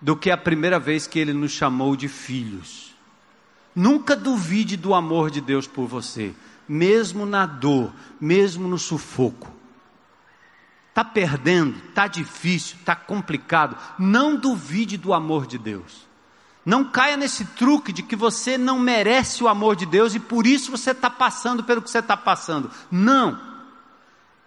do 0.00 0.16
que 0.16 0.30
a 0.30 0.36
primeira 0.36 0.78
vez 0.78 1.06
que 1.06 1.18
ele 1.18 1.32
nos 1.32 1.52
chamou 1.52 1.96
de 1.96 2.08
filhos. 2.08 2.94
Nunca 3.74 4.16
duvide 4.16 4.76
do 4.76 4.94
amor 4.94 5.30
de 5.30 5.40
Deus 5.40 5.66
por 5.66 5.86
você, 5.86 6.34
mesmo 6.68 7.24
na 7.24 7.46
dor, 7.46 7.92
mesmo 8.20 8.68
no 8.68 8.78
sufoco. 8.78 9.54
Está 10.96 11.04
perdendo, 11.04 11.76
está 11.90 12.06
difícil, 12.06 12.78
está 12.78 12.96
complicado. 12.96 13.76
Não 13.98 14.34
duvide 14.34 14.96
do 14.96 15.12
amor 15.12 15.46
de 15.46 15.58
Deus. 15.58 16.08
Não 16.64 16.84
caia 16.84 17.18
nesse 17.18 17.44
truque 17.44 17.92
de 17.92 18.02
que 18.02 18.16
você 18.16 18.56
não 18.56 18.78
merece 18.78 19.44
o 19.44 19.48
amor 19.48 19.76
de 19.76 19.84
Deus 19.84 20.14
e 20.14 20.18
por 20.18 20.46
isso 20.46 20.70
você 20.70 20.92
está 20.92 21.10
passando 21.10 21.62
pelo 21.62 21.82
que 21.82 21.90
você 21.90 21.98
está 21.98 22.16
passando. 22.16 22.70
Não. 22.90 23.38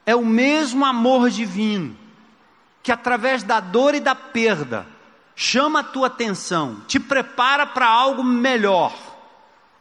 É 0.07 0.15
o 0.15 0.25
mesmo 0.25 0.83
amor 0.87 1.29
divino 1.29 1.95
que, 2.81 2.91
através 2.91 3.43
da 3.43 3.59
dor 3.59 3.93
e 3.93 3.99
da 3.99 4.15
perda, 4.15 4.87
chama 5.35 5.81
a 5.81 5.83
tua 5.83 6.07
atenção, 6.07 6.81
te 6.87 6.99
prepara 6.99 7.67
para 7.67 7.87
algo 7.87 8.23
melhor, 8.23 8.97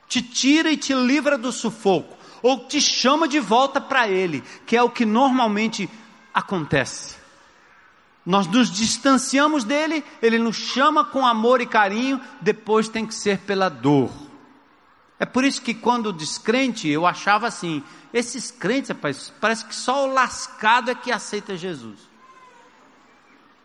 te 0.06 0.20
tira 0.20 0.70
e 0.70 0.76
te 0.76 0.92
livra 0.92 1.38
do 1.38 1.50
sufoco, 1.50 2.14
ou 2.42 2.66
te 2.66 2.78
chama 2.78 3.26
de 3.26 3.40
volta 3.40 3.80
para 3.80 4.06
Ele, 4.06 4.44
que 4.66 4.76
é 4.76 4.82
o 4.82 4.90
que 4.90 5.06
normalmente 5.06 5.88
acontece 6.38 7.18
nós 8.28 8.46
nos 8.46 8.70
distanciamos 8.70 9.64
dele, 9.64 10.04
ele 10.20 10.38
nos 10.38 10.54
chama 10.54 11.02
com 11.02 11.26
amor 11.26 11.62
e 11.62 11.66
carinho, 11.66 12.20
depois 12.42 12.86
tem 12.86 13.06
que 13.06 13.14
ser 13.14 13.38
pela 13.38 13.70
dor. 13.70 14.10
É 15.18 15.24
por 15.24 15.44
isso 15.44 15.62
que 15.62 15.72
quando 15.72 16.12
descrente, 16.12 16.86
eu 16.86 17.06
achava 17.06 17.46
assim, 17.46 17.82
esses 18.12 18.50
crentes, 18.50 18.90
rapaz, 18.90 19.32
parece 19.40 19.64
que 19.64 19.74
só 19.74 20.06
o 20.06 20.12
lascado 20.12 20.90
é 20.90 20.94
que 20.94 21.10
aceita 21.10 21.56
Jesus. 21.56 22.00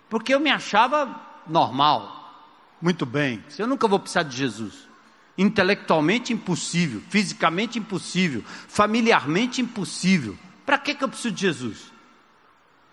Porque 0.09 0.33
eu 0.33 0.39
me 0.39 0.49
achava 0.49 1.13
normal, 1.45 2.33
muito 2.81 3.05
bem, 3.05 3.43
eu 3.59 3.67
nunca 3.67 3.85
vou 3.85 3.99
precisar 3.99 4.23
de 4.23 4.37
Jesus. 4.37 4.87
Intelectualmente 5.37 6.31
impossível, 6.31 7.01
fisicamente 7.09 7.79
impossível, 7.79 8.45
familiarmente 8.47 9.61
impossível. 9.61 10.37
Para 10.65 10.77
que, 10.77 10.95
que 10.95 11.03
eu 11.03 11.09
preciso 11.09 11.35
de 11.35 11.41
Jesus? 11.41 11.92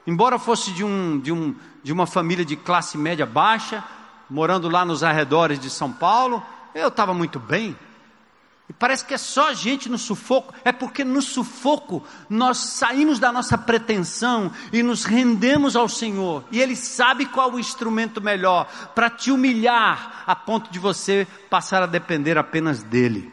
Embora 0.07 0.39
fosse 0.39 0.73
de, 0.73 0.85
um, 0.85 1.19
de, 1.19 1.33
um, 1.33 1.55
de 1.83 1.93
uma 1.93 2.07
família 2.07 2.45
de 2.45 2.57
classe 2.57 2.97
média 2.97 3.27
baixa, 3.27 3.85
morando 4.29 4.69
lá 4.69 4.85
nos 4.85 5.03
arredores 5.03 5.59
de 5.59 5.69
São 5.69 5.93
Paulo, 5.93 6.43
eu 6.75 6.89
estava 6.89 7.13
muito 7.13 7.39
bem. 7.39 7.77
E 8.71 8.73
parece 8.73 9.05
que 9.05 9.13
é 9.13 9.19
só 9.19 9.53
gente 9.53 9.89
no 9.89 9.99
sufoco, 9.99 10.55
é 10.65 10.71
porque 10.71 11.03
no 11.03 11.21
sufoco 11.21 12.05
nós 12.29 12.59
saímos 12.59 13.19
da 13.19 13.33
nossa 13.33 13.59
pretensão 13.59 14.53
e 14.73 14.81
nos 14.81 15.05
rendemos 15.05 15.75
ao 15.75 15.89
Senhor, 15.89 16.45
e 16.53 16.61
Ele 16.61 16.77
sabe 16.77 17.27
qual 17.27 17.53
o 17.53 17.59
instrumento 17.59 18.21
melhor 18.21 18.69
para 18.95 19.11
te 19.11 19.33
humilhar, 19.33 20.23
a 20.25 20.37
ponto 20.37 20.71
de 20.71 20.79
você 20.79 21.27
passar 21.51 21.83
a 21.83 21.87
depender 21.87 22.39
apenas 22.39 22.81
dEle. 22.81 23.33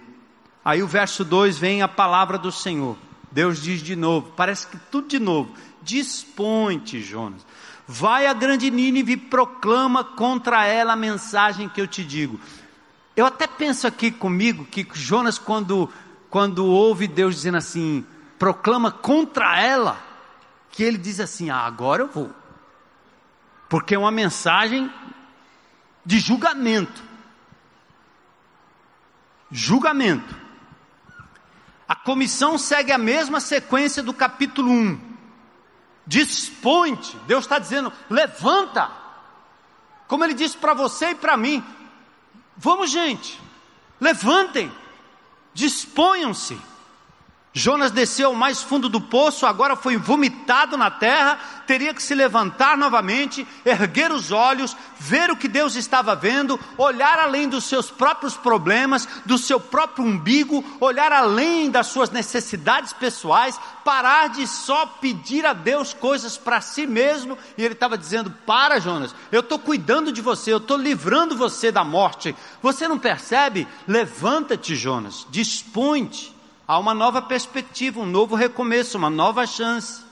Aí 0.65 0.81
o 0.81 0.87
verso 0.87 1.23
2 1.23 1.59
vem 1.59 1.83
a 1.83 1.87
palavra 1.87 2.39
do 2.39 2.51
Senhor. 2.51 2.97
Deus 3.31 3.61
diz 3.61 3.83
de 3.83 3.95
novo, 3.95 4.33
parece 4.35 4.65
que 4.65 4.77
tudo 4.91 5.07
de 5.07 5.19
novo. 5.19 5.51
Dispõe-te, 5.87 7.01
Jonas. 7.01 7.45
Vai 7.87 8.27
a 8.27 8.33
grande 8.33 8.69
Nínive 8.69 9.13
e 9.13 9.17
proclama 9.17 10.03
contra 10.03 10.65
ela 10.65 10.93
a 10.93 10.97
mensagem 10.97 11.69
que 11.69 11.79
eu 11.79 11.87
te 11.87 12.03
digo. 12.03 12.37
Eu 13.15 13.25
até 13.25 13.47
penso 13.47 13.87
aqui 13.87 14.11
comigo 14.11 14.65
que 14.65 14.85
Jonas, 14.93 15.39
quando, 15.39 15.89
quando 16.29 16.65
ouve 16.65 17.07
Deus 17.07 17.35
dizendo 17.35 17.57
assim, 17.57 18.05
proclama 18.37 18.91
contra 18.91 19.61
ela, 19.61 19.97
que 20.69 20.83
ele 20.83 20.97
diz 20.97 21.21
assim: 21.21 21.49
ah, 21.49 21.61
agora 21.61 22.03
eu 22.03 22.09
vou. 22.09 22.29
Porque 23.69 23.95
é 23.95 23.99
uma 23.99 24.11
mensagem 24.11 24.91
de 26.05 26.19
julgamento. 26.19 27.01
Julgamento. 29.49 30.35
A 31.87 31.95
comissão 31.95 32.57
segue 32.57 32.91
a 32.91 32.97
mesma 32.97 33.39
sequência 33.39 34.03
do 34.03 34.13
capítulo 34.13 34.69
1 34.69 35.06
dispõe-te. 36.07 37.15
Deus 37.27 37.43
está 37.45 37.59
dizendo: 37.59 37.93
levanta. 38.09 38.89
Como 40.07 40.23
Ele 40.23 40.33
disse 40.33 40.57
para 40.57 40.73
você 40.73 41.11
e 41.11 41.15
para 41.15 41.37
mim: 41.37 41.63
vamos, 42.55 42.89
gente, 42.89 43.39
levantem, 43.99 44.71
disponham-se. 45.53 46.59
Jonas 47.57 47.89
desceu 47.89 48.29
ao 48.29 48.35
mais 48.35 48.61
fundo 48.61 48.87
do 48.87 49.01
poço, 49.01 49.47
agora 49.47 49.75
foi 49.75 49.97
vomitado 49.97 50.77
na 50.77 50.91
terra, 50.91 51.39
teria 51.65 51.91
que 51.91 52.03
se 52.03 52.13
levantar 52.13 52.77
novamente, 52.77 53.47
erguer 53.65 54.11
os 54.11 54.31
olhos, 54.31 54.77
ver 54.99 55.31
o 55.31 55.35
que 55.35 55.47
Deus 55.47 55.75
estava 55.75 56.15
vendo, 56.15 56.59
olhar 56.77 57.17
além 57.17 57.49
dos 57.49 57.63
seus 57.63 57.89
próprios 57.89 58.37
problemas, 58.37 59.07
do 59.25 59.39
seu 59.39 59.59
próprio 59.59 60.05
umbigo, 60.05 60.63
olhar 60.79 61.11
além 61.11 61.71
das 61.71 61.87
suas 61.87 62.11
necessidades 62.11 62.93
pessoais, 62.93 63.59
parar 63.83 64.29
de 64.29 64.45
só 64.45 64.85
pedir 64.85 65.43
a 65.43 65.53
Deus 65.53 65.95
coisas 65.95 66.37
para 66.37 66.61
si 66.61 66.85
mesmo. 66.85 67.35
E 67.57 67.63
ele 67.65 67.73
estava 67.73 67.97
dizendo: 67.97 68.29
Para, 68.45 68.79
Jonas, 68.79 69.15
eu 69.31 69.39
estou 69.39 69.57
cuidando 69.57 70.11
de 70.11 70.21
você, 70.21 70.53
eu 70.53 70.57
estou 70.57 70.77
livrando 70.77 71.35
você 71.35 71.71
da 71.71 71.83
morte. 71.83 72.35
Você 72.61 72.87
não 72.87 72.99
percebe? 72.99 73.67
Levanta-te, 73.87 74.75
Jonas, 74.75 75.25
dispõe-te 75.31 76.36
Há 76.67 76.77
uma 76.77 76.93
nova 76.93 77.21
perspectiva, 77.21 78.01
um 78.01 78.05
novo 78.05 78.35
recomeço, 78.35 78.97
uma 78.97 79.09
nova 79.09 79.47
chance. 79.47 80.03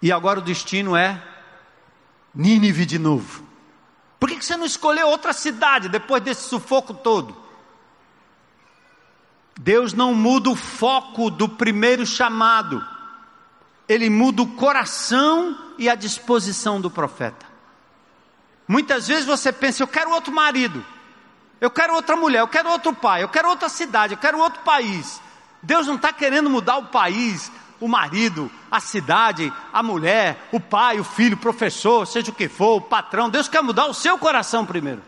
E 0.00 0.10
agora 0.10 0.38
o 0.38 0.42
destino 0.42 0.96
é 0.96 1.22
Nínive 2.34 2.86
de 2.86 2.98
novo. 2.98 3.46
Por 4.18 4.30
que 4.30 4.42
você 4.42 4.56
não 4.56 4.64
escolheu 4.64 5.08
outra 5.08 5.32
cidade 5.32 5.88
depois 5.88 6.22
desse 6.22 6.48
sufoco 6.48 6.94
todo? 6.94 7.36
Deus 9.60 9.92
não 9.92 10.14
muda 10.14 10.48
o 10.48 10.56
foco 10.56 11.30
do 11.30 11.48
primeiro 11.48 12.06
chamado, 12.06 12.82
Ele 13.86 14.08
muda 14.08 14.42
o 14.42 14.54
coração 14.54 15.74
e 15.76 15.90
a 15.90 15.94
disposição 15.94 16.80
do 16.80 16.90
profeta. 16.90 17.44
Muitas 18.66 19.08
vezes 19.08 19.26
você 19.26 19.52
pensa, 19.52 19.82
eu 19.82 19.88
quero 19.88 20.10
outro 20.10 20.32
marido, 20.32 20.82
eu 21.62 21.70
quero 21.70 21.94
outra 21.94 22.16
mulher, 22.16 22.40
eu 22.40 22.48
quero 22.48 22.68
outro 22.68 22.92
pai, 22.92 23.22
eu 23.22 23.28
quero 23.28 23.48
outra 23.48 23.68
cidade, 23.68 24.14
eu 24.14 24.18
quero 24.18 24.36
outro 24.36 24.62
país. 24.62 25.22
Deus 25.62 25.86
não 25.86 25.94
está 25.94 26.12
querendo 26.12 26.50
mudar 26.50 26.76
o 26.78 26.86
país, 26.88 27.52
o 27.78 27.86
marido, 27.86 28.50
a 28.68 28.80
cidade, 28.80 29.52
a 29.72 29.80
mulher, 29.80 30.48
o 30.50 30.58
pai, 30.58 30.98
o 30.98 31.04
filho, 31.04 31.36
o 31.36 31.40
professor, 31.40 32.04
seja 32.04 32.32
o 32.32 32.34
que 32.34 32.48
for, 32.48 32.78
o 32.78 32.80
patrão. 32.80 33.30
Deus 33.30 33.46
quer 33.46 33.62
mudar 33.62 33.86
o 33.86 33.94
seu 33.94 34.18
coração 34.18 34.66
primeiro. 34.66 35.04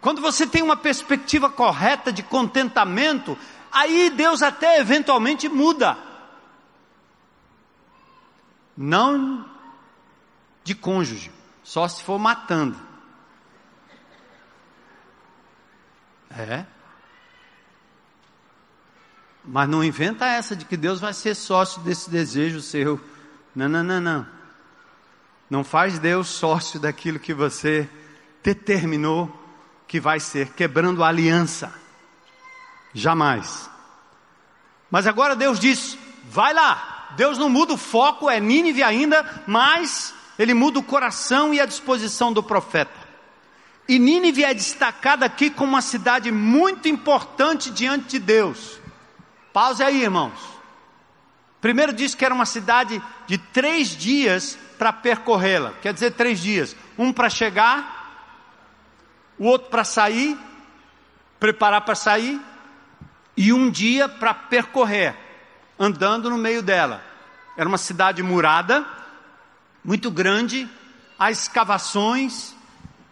Quando 0.00 0.22
você 0.22 0.46
tem 0.46 0.62
uma 0.62 0.76
perspectiva 0.76 1.50
correta 1.50 2.12
de 2.12 2.22
contentamento, 2.22 3.36
aí 3.72 4.10
Deus 4.10 4.42
até 4.42 4.78
eventualmente 4.78 5.48
muda. 5.48 5.98
Não 8.76 9.44
de 10.62 10.72
cônjuge, 10.72 11.32
só 11.64 11.88
se 11.88 12.00
for 12.04 12.16
matando. 12.16 12.89
É. 16.30 16.64
Mas 19.44 19.68
não 19.68 19.82
inventa 19.82 20.26
essa 20.26 20.54
de 20.54 20.64
que 20.64 20.76
Deus 20.76 21.00
vai 21.00 21.12
ser 21.12 21.34
sócio 21.34 21.80
desse 21.82 22.10
desejo 22.10 22.60
seu. 22.60 23.00
Não, 23.54 23.68
não, 23.68 23.82
não, 23.82 24.00
não. 24.00 24.26
Não 25.48 25.64
faz 25.64 25.98
Deus 25.98 26.28
sócio 26.28 26.78
daquilo 26.78 27.18
que 27.18 27.34
você 27.34 27.88
determinou 28.42 29.36
que 29.88 29.98
vai 29.98 30.20
ser, 30.20 30.50
quebrando 30.50 31.02
a 31.02 31.08
aliança. 31.08 31.74
Jamais. 32.94 33.68
Mas 34.90 35.06
agora 35.06 35.34
Deus 35.34 35.58
diz: 35.58 35.98
vai 36.24 36.54
lá. 36.54 37.08
Deus 37.16 37.36
não 37.38 37.48
muda 37.48 37.72
o 37.72 37.76
foco, 37.76 38.30
é 38.30 38.38
Nínive 38.38 38.84
ainda, 38.84 39.42
mas 39.46 40.14
Ele 40.38 40.54
muda 40.54 40.78
o 40.78 40.82
coração 40.82 41.52
e 41.52 41.60
a 41.60 41.66
disposição 41.66 42.32
do 42.32 42.42
profeta. 42.42 42.99
E 43.90 43.98
Nínive 43.98 44.44
é 44.44 44.54
destacada 44.54 45.26
aqui 45.26 45.50
como 45.50 45.72
uma 45.72 45.82
cidade 45.82 46.30
muito 46.30 46.86
importante 46.86 47.72
diante 47.72 48.10
de 48.10 48.18
Deus. 48.20 48.78
Pause 49.52 49.82
aí, 49.82 50.04
irmãos. 50.04 50.38
Primeiro 51.60 51.92
diz 51.92 52.14
que 52.14 52.24
era 52.24 52.32
uma 52.32 52.46
cidade 52.46 53.02
de 53.26 53.36
três 53.36 53.88
dias 53.88 54.56
para 54.78 54.92
percorrê-la. 54.92 55.72
Quer 55.82 55.92
dizer, 55.92 56.12
três 56.12 56.38
dias: 56.38 56.76
um 56.96 57.12
para 57.12 57.28
chegar, 57.28 58.46
o 59.36 59.46
outro 59.46 59.68
para 59.70 59.82
sair, 59.82 60.38
preparar 61.40 61.80
para 61.80 61.96
sair, 61.96 62.40
e 63.36 63.52
um 63.52 63.68
dia 63.68 64.08
para 64.08 64.32
percorrer, 64.32 65.16
andando 65.76 66.30
no 66.30 66.38
meio 66.38 66.62
dela. 66.62 67.02
Era 67.56 67.68
uma 67.68 67.76
cidade 67.76 68.22
murada, 68.22 68.86
muito 69.82 70.12
grande, 70.12 70.70
há 71.18 71.32
escavações, 71.32 72.54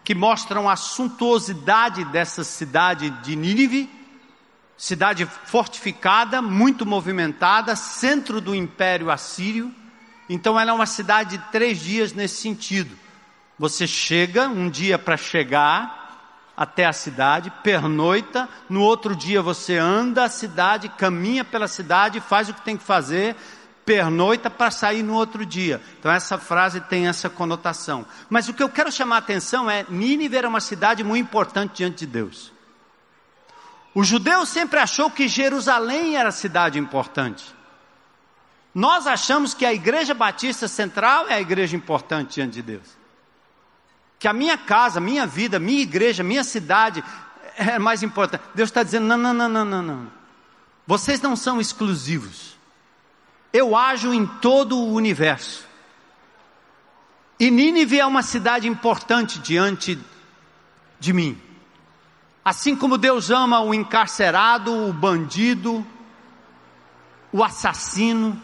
que 0.09 0.15
mostram 0.15 0.71
a 0.71 0.75
suntuosidade 0.75 2.03
dessa 2.07 2.43
cidade 2.43 3.11
de 3.11 3.37
Nínive, 3.37 3.91
cidade 4.75 5.27
fortificada, 5.27 6.41
muito 6.41 6.87
movimentada, 6.87 7.77
centro 7.77 8.41
do 8.41 8.55
Império 8.55 9.11
Assírio. 9.11 9.71
Então, 10.27 10.59
ela 10.59 10.71
é 10.71 10.73
uma 10.73 10.87
cidade 10.87 11.37
de 11.37 11.45
três 11.53 11.81
dias 11.81 12.15
nesse 12.15 12.41
sentido. 12.41 12.97
Você 13.59 13.87
chega, 13.87 14.49
um 14.49 14.71
dia 14.71 14.99
para 14.99 15.19
chegar 15.19 16.49
até 16.57 16.87
a 16.87 16.93
cidade, 16.95 17.53
pernoita, 17.63 18.49
no 18.67 18.81
outro 18.81 19.15
dia 19.15 19.43
você 19.43 19.77
anda 19.77 20.25
a 20.25 20.31
cidade, 20.31 20.89
caminha 20.89 21.45
pela 21.45 21.69
cidade, 21.69 22.19
faz 22.19 22.49
o 22.49 22.55
que 22.55 22.63
tem 22.63 22.79
que 22.79 22.83
fazer, 22.83 23.37
pernoita 23.89 24.51
para 24.51 24.71
sair 24.71 25.03
no 25.03 25.15
outro 25.15 25.47
dia. 25.47 25.81
Então 25.99 26.13
essa 26.13 26.37
frase 26.37 26.79
tem 26.79 27.09
essa 27.09 27.31
conotação. 27.31 28.05
Mas 28.29 28.47
o 28.47 28.53
que 28.53 28.63
eu 28.63 28.69
quero 28.69 28.93
chamar 28.93 29.17
a 29.17 29.21
atenção 29.21 29.71
é: 29.71 29.87
Nínive 29.89 30.37
era 30.37 30.47
uma 30.47 30.61
cidade 30.61 31.03
muito 31.03 31.25
importante 31.25 31.77
diante 31.77 32.01
de 32.01 32.07
Deus. 32.07 32.53
O 33.95 34.05
judeu 34.05 34.45
sempre 34.45 34.79
achou 34.79 35.11
que 35.11 35.27
Jerusalém 35.27 36.19
era 36.19 36.29
a 36.29 36.33
cidade 36.33 36.79
importante. 36.79 37.47
Nós 38.75 39.07
achamos 39.07 39.55
que 39.55 39.65
a 39.65 39.73
igreja 39.73 40.13
batista 40.13 40.69
central 40.69 41.27
é 41.27 41.35
a 41.37 41.41
igreja 41.41 41.75
importante 41.75 42.35
diante 42.35 42.53
de 42.53 42.63
Deus. 42.63 42.87
Que 44.19 44.29
a 44.29 44.35
minha 44.35 44.59
casa, 44.59 45.01
minha 45.01 45.27
vida, 45.27 45.59
minha 45.59 45.81
igreja, 45.81 46.23
minha 46.23 46.45
cidade 46.45 47.03
é 47.57 47.79
mais 47.79 48.03
importante. 48.03 48.45
Deus 48.55 48.69
está 48.69 48.83
dizendo: 48.83 49.07
não, 49.07 49.17
não, 49.17 49.33
não, 49.33 49.49
não, 49.49 49.65
não, 49.65 49.83
não. 49.83 50.13
Vocês 50.87 51.23
não 51.23 51.35
são 51.35 51.59
exclusivos. 51.59 52.58
Eu 53.53 53.77
ajo 53.77 54.13
em 54.13 54.27
todo 54.27 54.77
o 54.77 54.93
universo. 54.93 55.67
E 57.41 57.51
Nínive 57.51 58.01
é 58.01 58.07
uma 58.07 58.23
cidade 58.23 58.67
importante 58.67 59.39
diante 59.39 59.99
de 60.99 61.13
mim. 61.13 61.41
Assim 62.45 62.75
como 62.75 62.99
Deus 62.99 63.31
ama 63.31 63.61
o 63.61 63.73
encarcerado, 63.73 64.73
o 64.73 64.93
bandido, 64.93 65.87
o 67.33 67.45
assassino, 67.45 68.41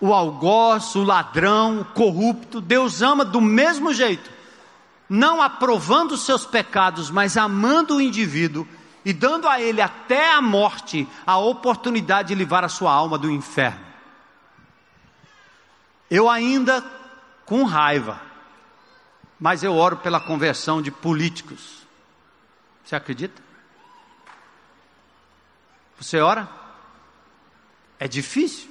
o 0.00 0.14
algoz, 0.14 0.94
o 0.94 1.02
ladrão, 1.02 1.80
o 1.80 1.84
corrupto, 1.84 2.60
Deus 2.60 3.02
ama 3.02 3.24
do 3.24 3.40
mesmo 3.40 3.92
jeito, 3.92 4.30
não 5.08 5.42
aprovando 5.42 6.12
os 6.12 6.24
seus 6.24 6.46
pecados, 6.46 7.10
mas 7.10 7.36
amando 7.36 7.96
o 7.96 8.00
indivíduo 8.00 8.66
e 9.04 9.12
dando 9.12 9.48
a 9.48 9.60
ele 9.60 9.80
até 9.80 10.32
a 10.32 10.42
morte 10.42 11.08
a 11.26 11.38
oportunidade 11.38 12.28
de 12.28 12.34
livrar 12.34 12.64
a 12.64 12.68
sua 12.68 12.92
alma 12.92 13.18
do 13.18 13.30
inferno. 13.30 13.86
Eu 16.10 16.28
ainda 16.28 16.84
com 17.46 17.64
raiva, 17.64 18.20
mas 19.38 19.62
eu 19.62 19.74
oro 19.74 19.96
pela 19.96 20.20
conversão 20.20 20.82
de 20.82 20.90
políticos. 20.90 21.86
Você 22.84 22.94
acredita? 22.94 23.40
Você 25.98 26.18
ora? 26.20 26.48
É 27.98 28.08
difícil, 28.08 28.70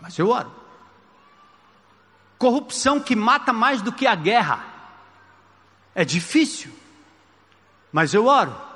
mas 0.00 0.18
eu 0.18 0.28
oro. 0.28 0.52
Corrupção 2.38 3.00
que 3.00 3.14
mata 3.14 3.52
mais 3.52 3.82
do 3.82 3.92
que 3.92 4.06
a 4.06 4.14
guerra. 4.14 4.64
É 5.94 6.04
difícil, 6.04 6.72
mas 7.92 8.14
eu 8.14 8.26
oro. 8.26 8.69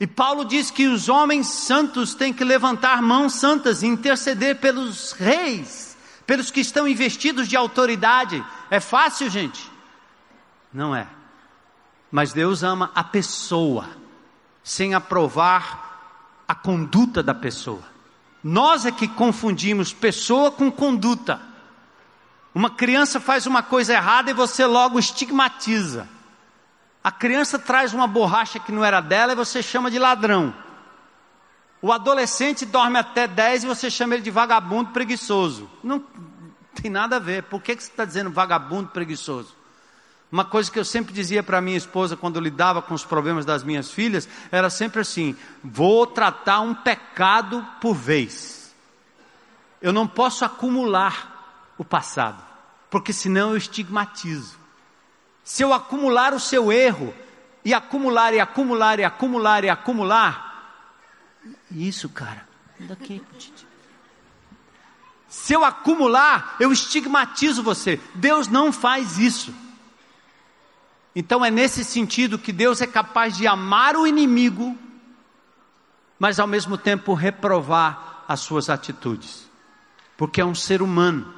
E 0.00 0.06
Paulo 0.06 0.44
diz 0.44 0.70
que 0.70 0.86
os 0.86 1.08
homens 1.08 1.48
santos 1.48 2.14
têm 2.14 2.32
que 2.32 2.44
levantar 2.44 3.02
mãos 3.02 3.34
santas 3.34 3.82
e 3.82 3.86
interceder 3.86 4.60
pelos 4.60 5.12
reis, 5.12 5.96
pelos 6.24 6.50
que 6.50 6.60
estão 6.60 6.86
investidos 6.86 7.48
de 7.48 7.56
autoridade. 7.56 8.44
É 8.70 8.78
fácil, 8.78 9.28
gente? 9.28 9.70
Não 10.72 10.94
é. 10.94 11.08
Mas 12.10 12.32
Deus 12.32 12.62
ama 12.62 12.92
a 12.94 13.02
pessoa, 13.02 13.88
sem 14.62 14.94
aprovar 14.94 16.44
a 16.46 16.54
conduta 16.54 17.22
da 17.22 17.34
pessoa. 17.34 17.82
Nós 18.42 18.86
é 18.86 18.92
que 18.92 19.08
confundimos 19.08 19.92
pessoa 19.92 20.52
com 20.52 20.70
conduta. 20.70 21.40
Uma 22.54 22.70
criança 22.70 23.20
faz 23.20 23.46
uma 23.46 23.62
coisa 23.62 23.92
errada 23.92 24.30
e 24.30 24.34
você 24.34 24.64
logo 24.64 24.98
estigmatiza. 24.98 26.08
A 27.08 27.10
criança 27.10 27.58
traz 27.58 27.94
uma 27.94 28.06
borracha 28.06 28.60
que 28.60 28.70
não 28.70 28.84
era 28.84 29.00
dela 29.00 29.32
e 29.32 29.34
você 29.34 29.62
chama 29.62 29.90
de 29.90 29.98
ladrão. 29.98 30.54
O 31.80 31.90
adolescente 31.90 32.66
dorme 32.66 32.98
até 32.98 33.26
10 33.26 33.64
e 33.64 33.66
você 33.66 33.90
chama 33.90 34.12
ele 34.12 34.22
de 34.22 34.30
vagabundo 34.30 34.90
preguiçoso. 34.90 35.70
Não 35.82 36.04
tem 36.74 36.90
nada 36.90 37.16
a 37.16 37.18
ver. 37.18 37.44
Por 37.44 37.62
que, 37.62 37.74
que 37.74 37.82
você 37.82 37.90
está 37.90 38.04
dizendo 38.04 38.30
vagabundo 38.30 38.90
preguiçoso? 38.90 39.56
Uma 40.30 40.44
coisa 40.44 40.70
que 40.70 40.78
eu 40.78 40.84
sempre 40.84 41.14
dizia 41.14 41.42
para 41.42 41.62
minha 41.62 41.78
esposa 41.78 42.14
quando 42.14 42.38
lidava 42.38 42.82
com 42.82 42.92
os 42.92 43.06
problemas 43.06 43.46
das 43.46 43.64
minhas 43.64 43.90
filhas 43.90 44.28
era 44.52 44.68
sempre 44.68 45.00
assim: 45.00 45.34
vou 45.64 46.06
tratar 46.06 46.60
um 46.60 46.74
pecado 46.74 47.66
por 47.80 47.94
vez. 47.94 48.74
Eu 49.80 49.94
não 49.94 50.06
posso 50.06 50.44
acumular 50.44 51.72
o 51.78 51.84
passado, 51.86 52.44
porque 52.90 53.14
senão 53.14 53.52
eu 53.52 53.56
estigmatizo. 53.56 54.57
Se 55.48 55.62
eu 55.62 55.72
acumular 55.72 56.34
o 56.34 56.38
seu 56.38 56.70
erro, 56.70 57.14
e 57.64 57.72
acumular, 57.72 58.34
e 58.34 58.38
acumular, 58.38 59.00
e 59.00 59.04
acumular, 59.04 59.64
e 59.64 59.70
acumular, 59.70 60.92
isso, 61.70 62.10
cara, 62.10 62.46
daqui. 62.80 63.22
Se 65.26 65.54
eu 65.54 65.64
acumular, 65.64 66.54
eu 66.60 66.70
estigmatizo 66.70 67.62
você. 67.62 67.98
Deus 68.14 68.46
não 68.46 68.70
faz 68.70 69.16
isso. 69.16 69.54
Então 71.16 71.42
é 71.42 71.50
nesse 71.50 71.82
sentido 71.82 72.38
que 72.38 72.52
Deus 72.52 72.82
é 72.82 72.86
capaz 72.86 73.34
de 73.34 73.46
amar 73.46 73.96
o 73.96 74.06
inimigo, 74.06 74.76
mas 76.18 76.38
ao 76.38 76.46
mesmo 76.46 76.76
tempo 76.76 77.14
reprovar 77.14 78.22
as 78.28 78.40
suas 78.40 78.68
atitudes, 78.68 79.48
porque 80.14 80.42
é 80.42 80.44
um 80.44 80.54
ser 80.54 80.82
humano 80.82 81.32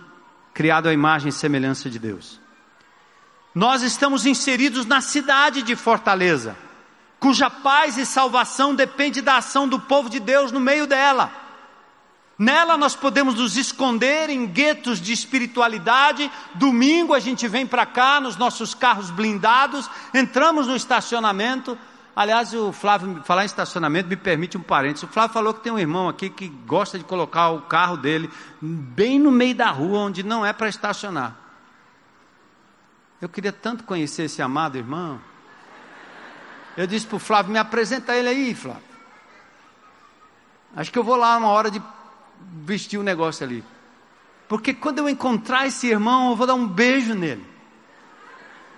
criado 0.53 0.88
à 0.88 0.92
imagem 0.92 1.29
e 1.29 1.33
semelhança 1.33 1.88
de 1.88 2.01
Deus. 2.01 2.39
Nós 3.54 3.82
estamos 3.82 4.26
inseridos 4.26 4.86
na 4.86 5.00
cidade 5.00 5.62
de 5.62 5.74
Fortaleza, 5.74 6.56
cuja 7.18 7.50
paz 7.50 7.98
e 7.98 8.06
salvação 8.06 8.74
depende 8.74 9.20
da 9.20 9.38
ação 9.38 9.68
do 9.68 9.80
povo 9.80 10.08
de 10.08 10.20
Deus 10.20 10.52
no 10.52 10.60
meio 10.60 10.86
dela. 10.86 11.32
Nela 12.38 12.76
nós 12.76 12.94
podemos 12.94 13.34
nos 13.34 13.56
esconder 13.56 14.30
em 14.30 14.46
guetos 14.46 15.00
de 15.00 15.12
espiritualidade. 15.12 16.30
Domingo 16.54 17.12
a 17.12 17.18
gente 17.18 17.46
vem 17.48 17.66
para 17.66 17.84
cá 17.84 18.20
nos 18.20 18.36
nossos 18.36 18.72
carros 18.72 19.10
blindados, 19.10 19.90
entramos 20.14 20.66
no 20.66 20.76
estacionamento. 20.76 21.76
Aliás, 22.14 22.54
o 22.54 22.72
Flávio, 22.72 23.20
falar 23.24 23.42
em 23.42 23.46
estacionamento, 23.46 24.08
me 24.08 24.16
permite 24.16 24.56
um 24.56 24.62
parênteses. 24.62 25.02
O 25.02 25.12
Flávio 25.12 25.34
falou 25.34 25.52
que 25.52 25.60
tem 25.60 25.72
um 25.72 25.78
irmão 25.78 26.08
aqui 26.08 26.30
que 26.30 26.48
gosta 26.48 26.98
de 26.98 27.04
colocar 27.04 27.50
o 27.50 27.62
carro 27.62 27.96
dele 27.96 28.30
bem 28.60 29.18
no 29.18 29.30
meio 29.30 29.54
da 29.54 29.70
rua, 29.70 29.98
onde 29.98 30.22
não 30.22 30.44
é 30.44 30.52
para 30.52 30.68
estacionar. 30.68 31.39
Eu 33.20 33.28
queria 33.28 33.52
tanto 33.52 33.85
conhecer 33.85 34.24
esse 34.24 34.40
amado 34.40 34.78
irmão. 34.78 35.20
Eu 36.76 36.87
disse 36.87 37.06
para 37.06 37.16
o 37.16 37.20
Flávio: 37.20 37.52
me 37.52 37.59
apresenta 37.59 38.14
ele 38.14 38.28
aí, 38.28 38.54
Flávio. 38.54 38.83
Acho 40.74 40.90
que 40.90 40.98
eu 40.98 41.04
vou 41.04 41.16
lá 41.16 41.37
uma 41.37 41.48
hora 41.48 41.70
de 41.70 41.83
vestir 42.64 42.96
o 42.96 43.00
um 43.00 43.04
negócio 43.04 43.44
ali. 43.44 43.64
Porque 44.48 44.72
quando 44.72 44.98
eu 44.98 45.09
encontrar 45.09 45.66
esse 45.66 45.87
irmão, 45.87 46.30
eu 46.30 46.37
vou 46.37 46.46
dar 46.46 46.54
um 46.54 46.66
beijo 46.66 47.14
nele. 47.14 47.46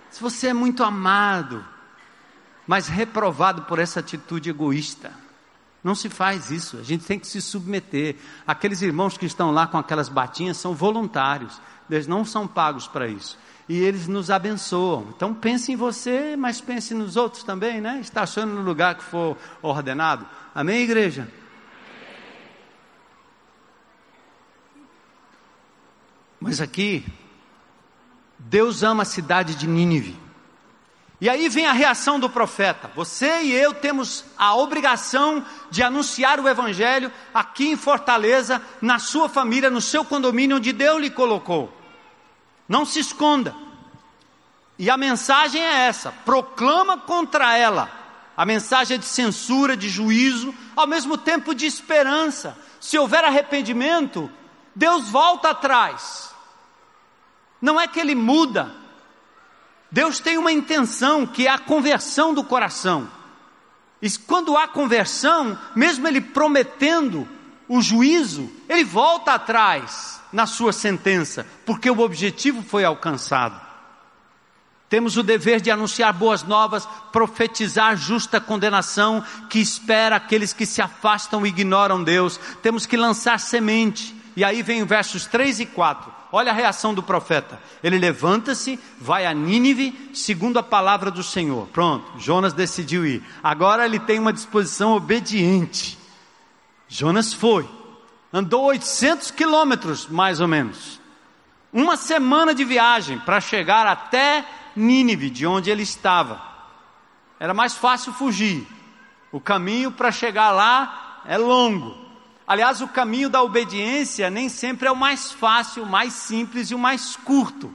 Se 0.09 0.21
você 0.21 0.47
é 0.47 0.53
muito 0.53 0.83
amado, 0.83 1.65
mas 2.67 2.87
reprovado 2.87 3.63
por 3.63 3.79
essa 3.79 3.99
atitude 3.99 4.49
egoísta, 4.49 5.11
não 5.83 5.95
se 5.95 6.09
faz 6.09 6.51
isso, 6.51 6.77
a 6.77 6.83
gente 6.83 7.05
tem 7.05 7.19
que 7.19 7.27
se 7.27 7.41
submeter. 7.41 8.15
Aqueles 8.45 8.81
irmãos 8.81 9.17
que 9.17 9.25
estão 9.25 9.51
lá 9.51 9.65
com 9.65 9.77
aquelas 9.77 10.09
batinhas 10.09 10.57
são 10.57 10.73
voluntários, 10.73 11.59
eles 11.89 12.07
não 12.07 12.23
são 12.23 12.47
pagos 12.47 12.87
para 12.87 13.07
isso. 13.07 13.37
E 13.67 13.81
eles 13.81 14.07
nos 14.07 14.29
abençoam. 14.29 15.07
Então 15.15 15.33
pense 15.33 15.71
em 15.71 15.75
você, 15.75 16.35
mas 16.35 16.59
pense 16.59 16.93
nos 16.93 17.15
outros 17.15 17.43
também, 17.43 17.79
né? 17.79 17.99
Estacione 18.01 18.51
no 18.51 18.61
lugar 18.61 18.95
que 18.95 19.03
for 19.03 19.37
ordenado. 19.61 20.27
Amém, 20.53 20.81
igreja? 20.81 21.27
Mas 26.39 26.59
aqui, 26.59 27.05
Deus 28.37 28.83
ama 28.83 29.03
a 29.03 29.05
cidade 29.05 29.55
de 29.55 29.65
Nínive. 29.65 30.23
E 31.21 31.29
aí 31.29 31.47
vem 31.47 31.65
a 31.65 31.71
reação 31.71 32.19
do 32.19 32.29
profeta. 32.29 32.91
Você 32.95 33.43
e 33.43 33.53
eu 33.53 33.73
temos 33.73 34.25
a 34.37 34.53
obrigação 34.55 35.45
de 35.71 35.81
anunciar 35.81 36.37
o 36.41 36.49
Evangelho 36.49 37.09
aqui 37.33 37.69
em 37.69 37.77
Fortaleza, 37.77 38.61
na 38.81 38.99
sua 38.99 39.29
família, 39.29 39.69
no 39.69 39.79
seu 39.79 40.03
condomínio, 40.03 40.57
onde 40.57 40.73
Deus 40.73 41.01
lhe 41.01 41.09
colocou. 41.09 41.82
Não 42.67 42.85
se 42.85 42.99
esconda. 42.99 43.55
E 44.77 44.89
a 44.89 44.97
mensagem 44.97 45.61
é 45.61 45.87
essa: 45.87 46.11
proclama 46.25 46.97
contra 46.97 47.57
ela. 47.57 47.89
A 48.35 48.45
mensagem 48.45 48.95
é 48.95 48.97
de 48.97 49.05
censura, 49.05 49.77
de 49.77 49.87
juízo, 49.87 50.53
ao 50.75 50.87
mesmo 50.87 51.17
tempo 51.17 51.53
de 51.53 51.65
esperança. 51.65 52.57
Se 52.79 52.97
houver 52.97 53.23
arrependimento, 53.23 54.29
Deus 54.75 55.07
volta 55.09 55.51
atrás. 55.51 56.33
Não 57.61 57.79
é 57.79 57.87
que 57.87 57.99
ele 57.99 58.15
muda. 58.15 58.73
Deus 59.91 60.19
tem 60.19 60.37
uma 60.37 60.51
intenção 60.51 61.27
que 61.27 61.47
é 61.47 61.51
a 61.51 61.59
conversão 61.59 62.33
do 62.33 62.43
coração. 62.43 63.07
E 64.01 64.09
quando 64.09 64.57
há 64.57 64.67
conversão, 64.67 65.57
mesmo 65.75 66.07
ele 66.07 66.19
prometendo 66.19 67.27
o 67.69 67.79
juízo, 67.79 68.51
ele 68.67 68.83
volta 68.83 69.33
atrás 69.33 70.22
na 70.33 70.47
sua 70.47 70.73
sentença, 70.73 71.45
porque 71.65 71.89
o 71.89 71.99
objetivo 71.99 72.63
foi 72.63 72.83
alcançado. 72.83 73.61
Temos 74.89 75.17
o 75.17 75.23
dever 75.23 75.59
de 75.59 75.71
anunciar 75.71 76.13
boas 76.13 76.43
novas, 76.43 76.87
profetizar 77.11 77.97
justa 77.97 78.39
condenação 78.39 79.23
que 79.49 79.59
espera 79.59 80.17
aqueles 80.17 80.53
que 80.53 80.65
se 80.67 80.81
afastam 80.83 81.45
e 81.45 81.49
ignoram 81.49 82.03
Deus. 82.03 82.39
Temos 82.61 82.85
que 82.85 82.95
lançar 82.95 83.39
semente. 83.39 84.15
E 84.35 84.43
aí 84.43 84.61
vem 84.61 84.85
versos 84.85 85.25
3 85.25 85.61
e 85.61 85.65
4. 85.65 86.11
Olha 86.31 86.51
a 86.51 86.55
reação 86.55 86.93
do 86.93 87.01
profeta. 87.01 87.59
Ele 87.83 87.97
levanta-se, 87.97 88.79
vai 88.99 89.25
a 89.25 89.33
Nínive, 89.33 90.11
segundo 90.13 90.57
a 90.57 90.63
palavra 90.63 91.09
do 91.09 91.23
Senhor. 91.23 91.67
Pronto, 91.67 92.19
Jonas 92.19 92.53
decidiu 92.53 93.05
ir. 93.05 93.23
Agora 93.43 93.85
ele 93.85 93.99
tem 93.99 94.19
uma 94.19 94.33
disposição 94.33 94.93
obediente. 94.93 95.97
Jonas 96.87 97.33
foi. 97.33 97.67
Andou 98.35 98.63
800 98.63 99.29
quilômetros, 99.29 100.07
mais 100.07 100.39
ou 100.39 100.47
menos. 100.47 100.99
Uma 101.71 101.95
semana 101.95 102.55
de 102.55 102.65
viagem 102.65 103.19
para 103.19 103.39
chegar 103.39 103.85
até 103.85 104.43
Nínive, 104.75 105.29
de 105.29 105.45
onde 105.45 105.69
ele 105.69 105.83
estava. 105.83 106.41
Era 107.39 107.53
mais 107.53 107.75
fácil 107.75 108.11
fugir. 108.11 108.67
O 109.31 109.39
caminho 109.39 109.91
para 109.91 110.11
chegar 110.11 110.49
lá 110.49 111.21
é 111.27 111.37
longo. 111.37 111.95
Aliás, 112.47 112.81
o 112.81 112.87
caminho 112.87 113.29
da 113.29 113.43
obediência 113.43 114.31
nem 114.31 114.49
sempre 114.49 114.87
é 114.87 114.91
o 114.91 114.95
mais 114.95 115.31
fácil, 115.31 115.83
o 115.83 115.89
mais 115.89 116.13
simples 116.13 116.71
e 116.71 116.75
o 116.75 116.79
mais 116.79 117.15
curto. 117.15 117.71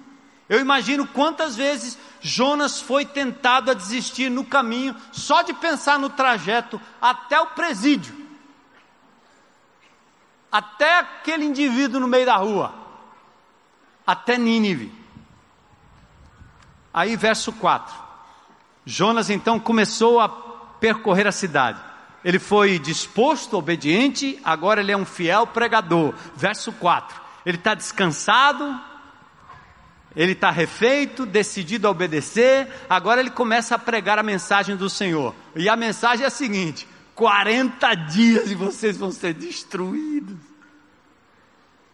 Eu 0.49 0.59
imagino 0.59 1.07
quantas 1.07 1.55
vezes 1.55 1.97
Jonas 2.21 2.81
foi 2.81 3.05
tentado 3.05 3.71
a 3.71 3.75
desistir 3.75 4.29
no 4.29 4.45
caminho 4.45 4.97
só 5.13 5.43
de 5.43 5.55
pensar 5.55 6.01
no 6.01 6.11
trajeto 6.11 6.81
até 7.01 7.39
o 7.39 7.47
presídio. 7.47 8.18
Até 10.51 10.99
aquele 10.99 11.45
indivíduo 11.45 12.01
no 12.01 12.09
meio 12.09 12.27
da 12.27 12.37
rua. 12.37 12.75
Até 14.07 14.39
Nínive. 14.39 14.93
Aí, 16.93 17.17
verso 17.17 17.53
4. 17.53 17.95
Jonas 18.85 19.29
então 19.29 19.61
começou 19.61 20.19
a 20.19 20.29
percorrer 20.29 21.27
a 21.27 21.33
cidade. 21.33 21.79
Ele 22.25 22.39
foi 22.39 22.79
disposto, 22.79 23.57
obediente, 23.57 24.41
agora 24.43 24.81
ele 24.81 24.93
é 24.93 24.97
um 24.97 25.05
fiel 25.05 25.47
pregador. 25.47 26.15
Verso 26.35 26.73
4. 26.73 27.21
Ele 27.45 27.59
está 27.59 27.75
descansado, 27.75 28.81
ele 30.17 30.33
está 30.33 30.51
refeito, 30.51 31.25
decidido 31.25 31.87
a 31.87 31.91
obedecer, 31.91 32.69
agora 32.89 33.21
ele 33.21 33.31
começa 33.31 33.75
a 33.75 33.79
pregar 33.79 34.19
a 34.19 34.23
mensagem 34.23 34.75
do 34.75 34.91
Senhor. 34.91 35.35
E 35.55 35.69
a 35.69 35.77
mensagem 35.77 36.25
é 36.25 36.27
a 36.27 36.31
seguinte: 36.31 36.88
40 37.19 37.95
dias 37.97 38.49
e 38.49 38.55
vocês 38.55 38.97
vão 38.97 39.11
ser 39.11 39.35
destruídos. 39.35 40.39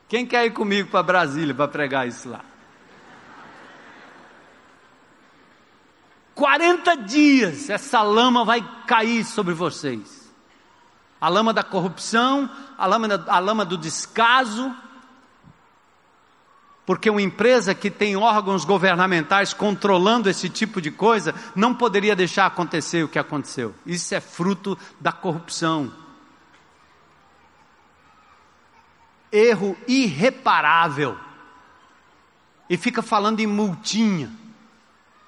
Quem 0.06 0.26
quer 0.26 0.44
ir 0.44 0.50
comigo 0.50 0.90
para 0.90 1.02
Brasília 1.02 1.54
para 1.54 1.66
pregar 1.66 2.06
isso 2.06 2.28
lá? 2.28 2.44
40 6.34 6.96
dias 6.96 7.70
essa 7.70 8.02
lama 8.02 8.44
vai 8.44 8.62
cair 8.86 9.24
sobre 9.24 9.54
vocês. 9.54 10.30
A 11.18 11.30
lama 11.30 11.54
da 11.54 11.62
corrupção, 11.62 12.50
a 12.76 12.84
lama, 12.84 13.24
a 13.26 13.38
lama 13.38 13.64
do 13.64 13.78
descaso, 13.78 14.76
porque 16.86 17.08
uma 17.08 17.22
empresa 17.22 17.74
que 17.74 17.90
tem 17.90 18.16
órgãos 18.16 18.64
governamentais 18.64 19.54
controlando 19.54 20.28
esse 20.28 20.48
tipo 20.48 20.80
de 20.80 20.90
coisa 20.90 21.34
não 21.54 21.74
poderia 21.74 22.14
deixar 22.14 22.46
acontecer 22.46 23.02
o 23.02 23.08
que 23.08 23.18
aconteceu. 23.18 23.74
Isso 23.86 24.14
é 24.14 24.20
fruto 24.20 24.78
da 25.00 25.10
corrupção. 25.10 25.92
Erro 29.32 29.76
irreparável. 29.88 31.18
E 32.68 32.76
fica 32.76 33.02
falando 33.02 33.40
em 33.40 33.46
multinha. 33.46 34.30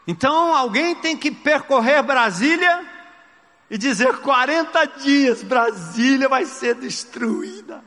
Então 0.07 0.55
alguém 0.55 0.95
tem 0.95 1.17
que 1.17 1.31
percorrer 1.31 2.03
Brasília 2.03 2.85
e 3.71 3.79
dizer 3.79 4.19
40 4.19 4.85
dias 4.99 5.43
Brasília 5.43 6.29
vai 6.29 6.45
ser 6.45 6.75
destruída. 6.75 7.83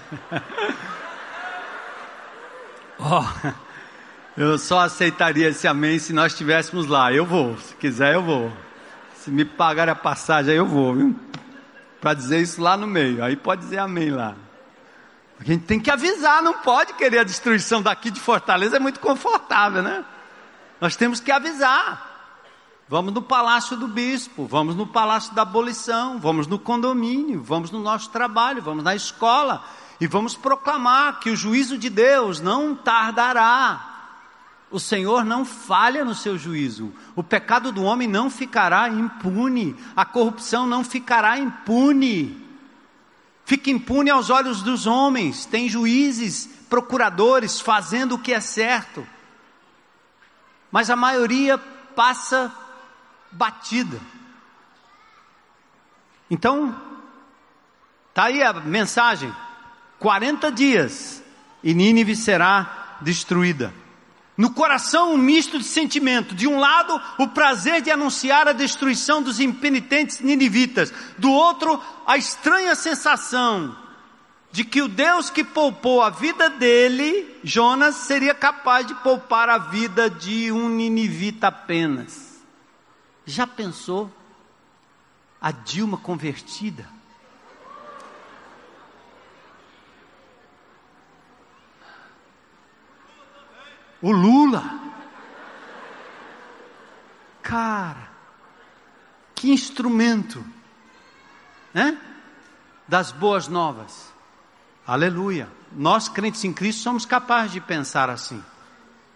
oh, 2.98 3.24
eu 4.36 4.58
só 4.58 4.80
aceitaria 4.80 5.48
esse 5.48 5.68
amém 5.68 5.98
se 5.98 6.12
nós 6.12 6.32
estivéssemos 6.32 6.86
lá. 6.86 7.12
Eu 7.12 7.24
vou, 7.24 7.56
se 7.58 7.74
quiser 7.76 8.14
eu 8.14 8.22
vou. 8.22 8.52
Se 9.16 9.30
me 9.30 9.44
pagar 9.44 9.88
a 9.88 9.94
passagem, 9.94 10.54
eu 10.54 10.66
vou, 10.66 10.94
viu? 10.94 11.16
Para 12.00 12.14
dizer 12.14 12.40
isso 12.40 12.60
lá 12.60 12.76
no 12.76 12.86
meio. 12.86 13.24
Aí 13.24 13.36
pode 13.36 13.62
dizer 13.62 13.78
amém 13.78 14.10
lá. 14.10 14.34
A 15.40 15.44
gente 15.44 15.64
tem 15.64 15.80
que 15.80 15.90
avisar, 15.90 16.42
não 16.42 16.54
pode 16.54 16.94
querer 16.94 17.18
a 17.18 17.24
destruição 17.24 17.82
daqui 17.82 18.10
de 18.10 18.20
Fortaleza, 18.20 18.76
é 18.76 18.78
muito 18.78 19.00
confortável, 19.00 19.82
né? 19.82 20.04
Nós 20.80 20.96
temos 20.96 21.20
que 21.20 21.30
avisar. 21.30 22.12
Vamos 22.88 23.14
no 23.14 23.22
palácio 23.22 23.76
do 23.76 23.88
bispo, 23.88 24.46
vamos 24.46 24.76
no 24.76 24.86
palácio 24.86 25.34
da 25.34 25.42
abolição, 25.42 26.18
vamos 26.18 26.46
no 26.46 26.58
condomínio, 26.58 27.42
vamos 27.42 27.70
no 27.70 27.80
nosso 27.80 28.10
trabalho, 28.10 28.60
vamos 28.60 28.84
na 28.84 28.94
escola 28.94 29.64
e 30.04 30.06
vamos 30.06 30.36
proclamar 30.36 31.18
que 31.18 31.30
o 31.30 31.36
juízo 31.36 31.78
de 31.78 31.88
Deus 31.88 32.38
não 32.38 32.76
tardará. 32.76 34.12
O 34.70 34.78
Senhor 34.78 35.24
não 35.24 35.46
falha 35.46 36.04
no 36.04 36.14
seu 36.14 36.36
juízo. 36.36 36.92
O 37.16 37.22
pecado 37.22 37.72
do 37.72 37.82
homem 37.82 38.06
não 38.06 38.28
ficará 38.28 38.86
impune. 38.86 39.74
A 39.96 40.04
corrupção 40.04 40.66
não 40.66 40.84
ficará 40.84 41.38
impune. 41.38 42.38
Fica 43.46 43.70
impune 43.70 44.10
aos 44.10 44.28
olhos 44.28 44.62
dos 44.62 44.86
homens. 44.86 45.46
Tem 45.46 45.70
juízes, 45.70 46.50
procuradores 46.68 47.58
fazendo 47.58 48.16
o 48.16 48.18
que 48.18 48.34
é 48.34 48.40
certo. 48.40 49.08
Mas 50.70 50.90
a 50.90 50.96
maioria 50.96 51.56
passa 51.56 52.54
batida. 53.32 53.98
Então, 56.30 56.78
tá 58.12 58.24
aí 58.24 58.42
a 58.42 58.52
mensagem: 58.52 59.34
40 60.04 60.52
dias 60.52 61.24
e 61.62 61.72
Nínive 61.72 62.14
será 62.14 62.98
destruída. 63.00 63.72
No 64.36 64.52
coração 64.52 65.14
um 65.14 65.16
misto 65.16 65.58
de 65.58 65.64
sentimento. 65.64 66.34
De 66.34 66.46
um 66.46 66.58
lado, 66.58 67.00
o 67.18 67.28
prazer 67.28 67.80
de 67.80 67.90
anunciar 67.90 68.46
a 68.46 68.52
destruição 68.52 69.22
dos 69.22 69.40
impenitentes 69.40 70.20
ninivitas. 70.20 70.92
Do 71.16 71.32
outro, 71.32 71.82
a 72.06 72.18
estranha 72.18 72.74
sensação 72.74 73.74
de 74.52 74.62
que 74.62 74.82
o 74.82 74.88
Deus 74.88 75.30
que 75.30 75.42
poupou 75.42 76.02
a 76.02 76.10
vida 76.10 76.50
dele, 76.50 77.40
Jonas, 77.42 77.94
seria 77.94 78.34
capaz 78.34 78.86
de 78.86 78.94
poupar 78.96 79.48
a 79.48 79.56
vida 79.56 80.10
de 80.10 80.52
um 80.52 80.68
ninivita 80.68 81.46
apenas. 81.46 82.44
Já 83.24 83.46
pensou? 83.46 84.12
A 85.40 85.50
Dilma 85.50 85.96
convertida? 85.96 86.93
O 94.04 94.12
Lula. 94.12 94.62
Cara, 97.42 98.10
que 99.34 99.50
instrumento, 99.50 100.44
né? 101.72 101.98
Das 102.86 103.10
boas 103.10 103.48
novas. 103.48 104.12
Aleluia. 104.86 105.48
Nós 105.72 106.06
crentes 106.06 106.44
em 106.44 106.52
Cristo 106.52 106.82
somos 106.82 107.06
capazes 107.06 107.52
de 107.52 107.62
pensar 107.62 108.10
assim. 108.10 108.44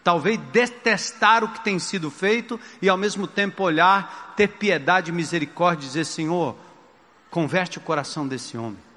Talvez 0.02 0.38
detestar 0.52 1.44
o 1.44 1.52
que 1.52 1.60
tem 1.60 1.78
sido 1.78 2.10
feito 2.10 2.58
e 2.80 2.88
ao 2.88 2.96
mesmo 2.96 3.26
tempo 3.26 3.64
olhar, 3.64 4.32
ter 4.38 4.48
piedade 4.48 5.10
e 5.10 5.14
misericórdia 5.14 5.84
e 5.84 5.86
dizer: 5.86 6.06
Senhor, 6.06 6.56
converte 7.30 7.76
o 7.76 7.82
coração 7.82 8.26
desse 8.26 8.56
homem. 8.56 8.87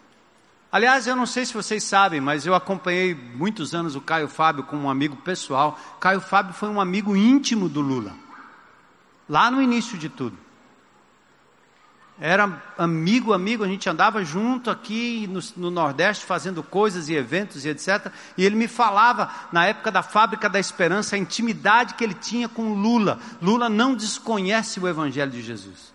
Aliás, 0.71 1.05
eu 1.05 1.17
não 1.17 1.25
sei 1.25 1.45
se 1.45 1.53
vocês 1.53 1.83
sabem, 1.83 2.21
mas 2.21 2.45
eu 2.45 2.55
acompanhei 2.55 3.13
muitos 3.13 3.75
anos 3.75 3.93
o 3.95 4.01
Caio 4.01 4.29
Fábio 4.29 4.63
como 4.63 4.83
um 4.83 4.89
amigo 4.89 5.17
pessoal. 5.17 5.77
Caio 5.99 6.21
Fábio 6.21 6.53
foi 6.53 6.69
um 6.69 6.79
amigo 6.79 7.15
íntimo 7.15 7.67
do 7.67 7.81
Lula, 7.81 8.13
lá 9.27 9.51
no 9.51 9.61
início 9.61 9.97
de 9.97 10.07
tudo. 10.07 10.37
Era 12.23 12.61
amigo, 12.77 13.33
amigo, 13.33 13.63
a 13.63 13.67
gente 13.67 13.89
andava 13.89 14.23
junto 14.23 14.69
aqui 14.69 15.27
no, 15.27 15.41
no, 15.57 15.71
Nordeste 15.71 16.23
fazendo 16.23 16.61
coisas 16.61 17.09
e 17.09 17.15
eventos 17.15 17.65
e 17.65 17.69
etc. 17.69 18.11
E 18.37 18.45
ele 18.45 18.55
me 18.55 18.67
falava, 18.67 19.29
na 19.51 19.65
época 19.65 19.91
da 19.91 20.03
Fábrica 20.03 20.47
da 20.47 20.59
Esperança, 20.59 21.15
a 21.15 21.19
intimidade 21.19 21.95
que 21.95 22.03
ele 22.03 22.13
tinha 22.13 22.47
com 22.47 22.75
Lula. 22.75 23.19
Lula 23.41 23.67
não 23.67 23.95
desconhece 23.95 24.79
o 24.79 24.87
Evangelho 24.87 25.31
de 25.31 25.41
Jesus. 25.41 25.91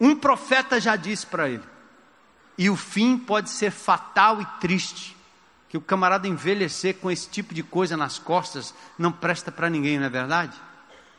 Um 0.00 0.16
profeta 0.16 0.80
já 0.80 0.96
disse 0.96 1.24
para 1.24 1.48
ele: 1.48 1.71
e 2.56 2.68
o 2.68 2.76
fim 2.76 3.16
pode 3.16 3.50
ser 3.50 3.70
fatal 3.70 4.40
e 4.40 4.46
triste. 4.60 5.16
Que 5.68 5.78
o 5.78 5.80
camarada 5.80 6.28
envelhecer 6.28 6.96
com 6.96 7.10
esse 7.10 7.28
tipo 7.28 7.54
de 7.54 7.62
coisa 7.62 7.96
nas 7.96 8.18
costas 8.18 8.74
não 8.98 9.10
presta 9.10 9.50
para 9.50 9.70
ninguém, 9.70 9.98
não 9.98 10.06
é 10.06 10.10
verdade? 10.10 10.56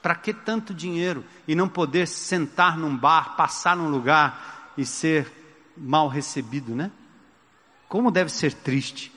Para 0.02 0.16
que 0.16 0.34
tanto 0.34 0.74
dinheiro 0.74 1.26
e 1.48 1.56
não 1.56 1.68
poder 1.68 2.08
sentar 2.08 2.78
num 2.78 2.96
bar, 2.96 3.36
passar 3.36 3.76
num 3.76 3.90
lugar 3.90 4.74
e 4.78 4.86
ser 4.86 5.32
mal 5.76 6.08
recebido, 6.08 6.76
né? 6.76 6.92
Como 7.90 8.12
deve 8.12 8.32
ser 8.32 8.54
triste. 8.54 9.12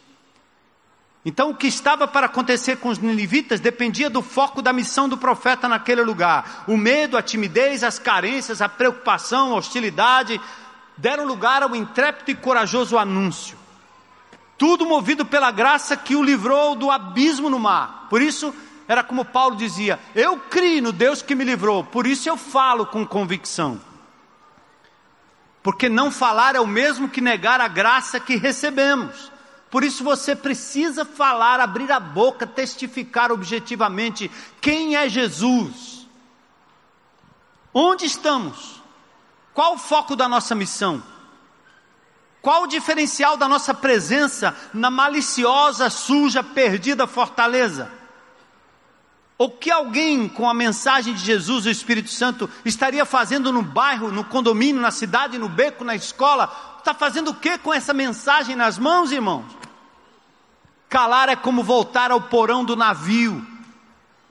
Então, 1.26 1.50
o 1.50 1.56
que 1.56 1.66
estava 1.66 2.06
para 2.06 2.26
acontecer 2.26 2.76
com 2.76 2.88
os 2.88 2.98
ninivitas 2.98 3.58
dependia 3.58 4.08
do 4.08 4.22
foco 4.22 4.62
da 4.62 4.72
missão 4.72 5.08
do 5.08 5.18
profeta 5.18 5.68
naquele 5.68 6.02
lugar. 6.02 6.64
O 6.68 6.76
medo, 6.76 7.16
a 7.16 7.22
timidez, 7.22 7.82
as 7.82 7.98
carências, 7.98 8.62
a 8.62 8.68
preocupação, 8.68 9.52
a 9.52 9.56
hostilidade, 9.56 10.40
deram 10.96 11.26
lugar 11.26 11.62
ao 11.62 11.74
intrépido 11.74 12.30
e 12.30 12.34
corajoso 12.34 12.98
anúncio. 12.98 13.58
Tudo 14.58 14.86
movido 14.86 15.24
pela 15.24 15.50
graça 15.50 15.96
que 15.96 16.16
o 16.16 16.22
livrou 16.22 16.74
do 16.74 16.90
abismo 16.90 17.50
no 17.50 17.58
mar. 17.58 18.06
Por 18.08 18.22
isso, 18.22 18.54
era 18.88 19.02
como 19.02 19.24
Paulo 19.24 19.56
dizia: 19.56 19.98
Eu 20.14 20.38
criei 20.38 20.80
no 20.80 20.92
Deus 20.92 21.20
que 21.20 21.34
me 21.34 21.44
livrou, 21.44 21.84
por 21.84 22.06
isso 22.06 22.28
eu 22.28 22.36
falo 22.36 22.86
com 22.86 23.06
convicção. 23.06 23.80
Porque 25.62 25.88
não 25.88 26.12
falar 26.12 26.54
é 26.54 26.60
o 26.60 26.66
mesmo 26.66 27.08
que 27.08 27.20
negar 27.20 27.60
a 27.60 27.66
graça 27.66 28.20
que 28.20 28.36
recebemos. 28.36 29.32
Por 29.68 29.82
isso 29.82 30.04
você 30.04 30.34
precisa 30.34 31.04
falar, 31.04 31.58
abrir 31.58 31.90
a 31.90 31.98
boca, 31.98 32.46
testificar 32.46 33.32
objetivamente 33.32 34.30
quem 34.60 34.94
é 34.96 35.08
Jesus. 35.08 36.06
Onde 37.74 38.06
estamos? 38.06 38.75
Qual 39.56 39.72
o 39.72 39.78
foco 39.78 40.14
da 40.14 40.28
nossa 40.28 40.54
missão? 40.54 41.02
Qual 42.42 42.64
o 42.64 42.66
diferencial 42.66 43.38
da 43.38 43.48
nossa 43.48 43.72
presença 43.72 44.54
na 44.74 44.90
maliciosa, 44.90 45.88
suja, 45.88 46.42
perdida 46.42 47.06
fortaleza? 47.06 47.90
O 49.38 49.48
que 49.48 49.70
alguém 49.70 50.28
com 50.28 50.46
a 50.46 50.52
mensagem 50.52 51.14
de 51.14 51.24
Jesus, 51.24 51.64
o 51.64 51.70
Espírito 51.70 52.10
Santo, 52.10 52.50
estaria 52.66 53.06
fazendo 53.06 53.50
no 53.50 53.62
bairro, 53.62 54.12
no 54.12 54.24
condomínio, 54.24 54.82
na 54.82 54.90
cidade, 54.90 55.38
no 55.38 55.48
beco, 55.48 55.84
na 55.84 55.94
escola? 55.94 56.76
Está 56.78 56.92
fazendo 56.92 57.30
o 57.30 57.34
que 57.34 57.56
com 57.56 57.72
essa 57.72 57.94
mensagem 57.94 58.54
nas 58.54 58.76
mãos, 58.76 59.10
irmãos? 59.10 59.46
Calar 60.86 61.30
é 61.30 61.34
como 61.34 61.62
voltar 61.62 62.10
ao 62.10 62.20
porão 62.20 62.62
do 62.62 62.76
navio, 62.76 63.44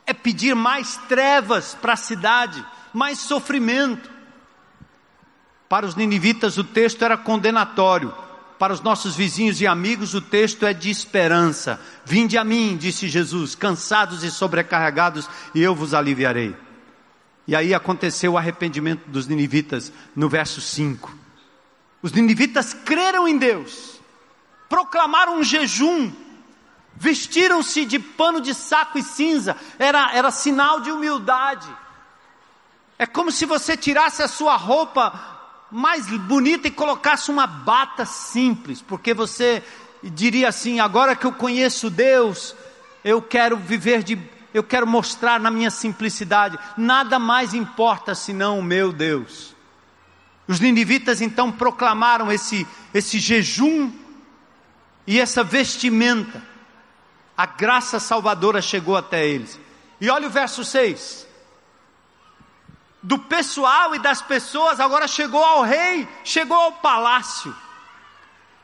é 0.05 0.13
pedir 0.13 0.53
mais 0.53 0.97
trevas 1.09 1.73
para 1.73 1.93
a 1.93 1.97
cidade, 1.97 2.63
mais 2.93 3.17
sofrimento. 3.17 4.13
Para 5.67 5.85
os 5.85 5.95
ninivitas 5.95 6.57
o 6.57 6.63
texto 6.63 7.03
era 7.03 7.17
condenatório. 7.17 8.13
Para 8.59 8.73
os 8.73 8.81
nossos 8.81 9.15
vizinhos 9.15 9.59
e 9.59 9.67
amigos 9.67 10.13
o 10.13 10.21
texto 10.21 10.65
é 10.65 10.73
de 10.73 10.89
esperança. 10.89 11.79
Vinde 12.05 12.37
a 12.37 12.43
mim, 12.43 12.77
disse 12.77 13.09
Jesus, 13.09 13.53
cansados 13.55 14.23
e 14.23 14.31
sobrecarregados, 14.31 15.29
e 15.53 15.61
eu 15.61 15.75
vos 15.75 15.93
aliviarei. 15.93 16.55
E 17.47 17.55
aí 17.55 17.73
aconteceu 17.73 18.33
o 18.33 18.37
arrependimento 18.37 19.03
dos 19.07 19.27
ninivitas 19.27 19.91
no 20.15 20.29
verso 20.29 20.61
5. 20.61 21.13
Os 22.01 22.11
ninivitas 22.11 22.73
creram 22.73 23.27
em 23.27 23.37
Deus, 23.37 23.99
proclamaram 24.69 25.39
um 25.39 25.43
jejum, 25.43 26.11
vestiram-se 26.95 27.85
de 27.85 27.99
pano 27.99 28.39
de 28.39 28.53
saco 28.53 28.97
e 28.97 29.03
cinza, 29.03 29.57
era, 29.77 30.15
era 30.15 30.31
sinal 30.31 30.79
de 30.79 30.91
humildade. 30.91 31.67
É 32.97 33.05
como 33.05 33.31
se 33.31 33.45
você 33.45 33.75
tirasse 33.75 34.23
a 34.23 34.27
sua 34.27 34.55
roupa 34.55 35.34
mais 35.75 36.07
bonita 36.07 36.69
e 36.69 36.71
colocasse 36.71 37.29
uma 37.29 37.45
bata 37.45 38.05
simples, 38.05 38.81
porque 38.81 39.13
você 39.13 39.61
diria 40.01 40.47
assim: 40.47 40.79
agora 40.79 41.17
que 41.17 41.25
eu 41.25 41.33
conheço 41.33 41.89
Deus, 41.89 42.55
eu 43.03 43.21
quero 43.21 43.57
viver 43.57 44.01
de, 44.01 44.17
eu 44.53 44.63
quero 44.63 44.87
mostrar 44.87 45.37
na 45.37 45.51
minha 45.51 45.69
simplicidade, 45.69 46.57
nada 46.77 47.19
mais 47.19 47.53
importa 47.53 48.15
senão 48.15 48.59
o 48.59 48.63
meu 48.63 48.93
Deus. 48.93 49.53
Os 50.47 50.61
ninivitas 50.61 51.19
então 51.19 51.51
proclamaram 51.51 52.31
esse, 52.31 52.65
esse 52.93 53.19
jejum 53.19 53.91
e 55.05 55.19
essa 55.19 55.43
vestimenta. 55.43 56.41
A 57.35 57.45
graça 57.45 57.99
salvadora 57.99 58.61
chegou 58.61 58.95
até 58.95 59.27
eles. 59.27 59.59
E 59.99 60.09
olha 60.09 60.27
o 60.27 60.31
verso 60.31 60.63
6 60.63 61.34
do 63.05 63.19
pessoal 63.19 63.93
e 63.93 63.99
das 63.99 64.19
pessoas, 64.19 64.79
agora 64.79 65.07
chegou 65.07 65.43
ao 65.43 65.61
rei, 65.61 66.07
chegou 66.23 66.57
ao 66.57 66.71
palácio. 66.71 67.55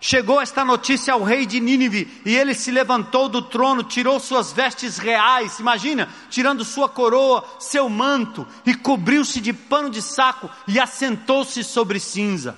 Chegou 0.04 0.42
esta 0.42 0.66
notícia 0.66 1.14
ao 1.14 1.22
rei 1.22 1.46
de 1.46 1.60
Nínive 1.60 2.22
e 2.26 2.36
ele 2.36 2.56
se 2.56 2.72
levantou 2.72 3.30
do 3.30 3.44
trono, 3.44 3.84
tirou 3.84 4.20
suas 4.20 4.52
vestes 4.52 4.98
reais, 4.98 5.60
imagina, 5.60 6.10
tirando 6.28 6.66
sua 6.66 6.90
coroa, 6.90 7.46
seu 7.60 7.88
manto 7.88 8.48
e 8.66 8.74
cobriu-se 8.74 9.40
de 9.40 9.54
pano 9.54 9.92
de 9.92 10.02
saco 10.02 10.50
e 10.68 10.80
assentou-se 10.80 11.64
sobre 11.64 12.00
cinza. 12.00 12.58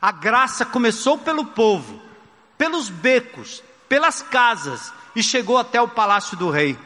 A 0.00 0.10
graça 0.10 0.64
começou 0.64 1.18
pelo 1.18 1.44
povo, 1.44 2.00
pelos 2.56 2.88
becos, 2.88 3.62
pelas 3.86 4.22
casas 4.22 4.90
e 5.14 5.22
chegou 5.22 5.58
até 5.58 5.82
o 5.82 5.88
palácio 5.88 6.34
do 6.34 6.48
rei. 6.48 6.78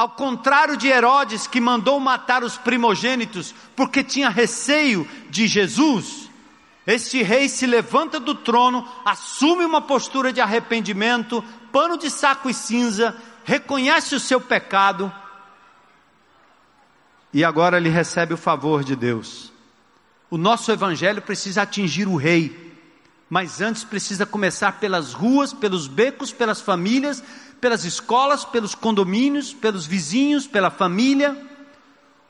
Ao 0.00 0.08
contrário 0.08 0.78
de 0.78 0.88
Herodes, 0.88 1.46
que 1.46 1.60
mandou 1.60 2.00
matar 2.00 2.42
os 2.42 2.56
primogênitos 2.56 3.54
porque 3.76 4.02
tinha 4.02 4.30
receio 4.30 5.06
de 5.28 5.46
Jesus, 5.46 6.30
este 6.86 7.22
rei 7.22 7.50
se 7.50 7.66
levanta 7.66 8.18
do 8.18 8.34
trono, 8.34 8.88
assume 9.04 9.62
uma 9.62 9.82
postura 9.82 10.32
de 10.32 10.40
arrependimento, 10.40 11.44
pano 11.70 11.98
de 11.98 12.08
saco 12.08 12.48
e 12.48 12.54
cinza, 12.54 13.14
reconhece 13.44 14.14
o 14.14 14.20
seu 14.20 14.40
pecado 14.40 15.12
e 17.30 17.44
agora 17.44 17.76
ele 17.76 17.90
recebe 17.90 18.32
o 18.32 18.38
favor 18.38 18.82
de 18.82 18.96
Deus. 18.96 19.52
O 20.30 20.38
nosso 20.38 20.72
evangelho 20.72 21.20
precisa 21.20 21.60
atingir 21.60 22.08
o 22.08 22.16
rei, 22.16 22.74
mas 23.28 23.60
antes 23.60 23.84
precisa 23.84 24.24
começar 24.24 24.80
pelas 24.80 25.12
ruas, 25.12 25.52
pelos 25.52 25.86
becos, 25.86 26.32
pelas 26.32 26.58
famílias, 26.58 27.22
pelas 27.60 27.84
escolas, 27.84 28.44
pelos 28.44 28.74
condomínios, 28.74 29.52
pelos 29.52 29.86
vizinhos, 29.86 30.46
pela 30.46 30.70
família. 30.70 31.36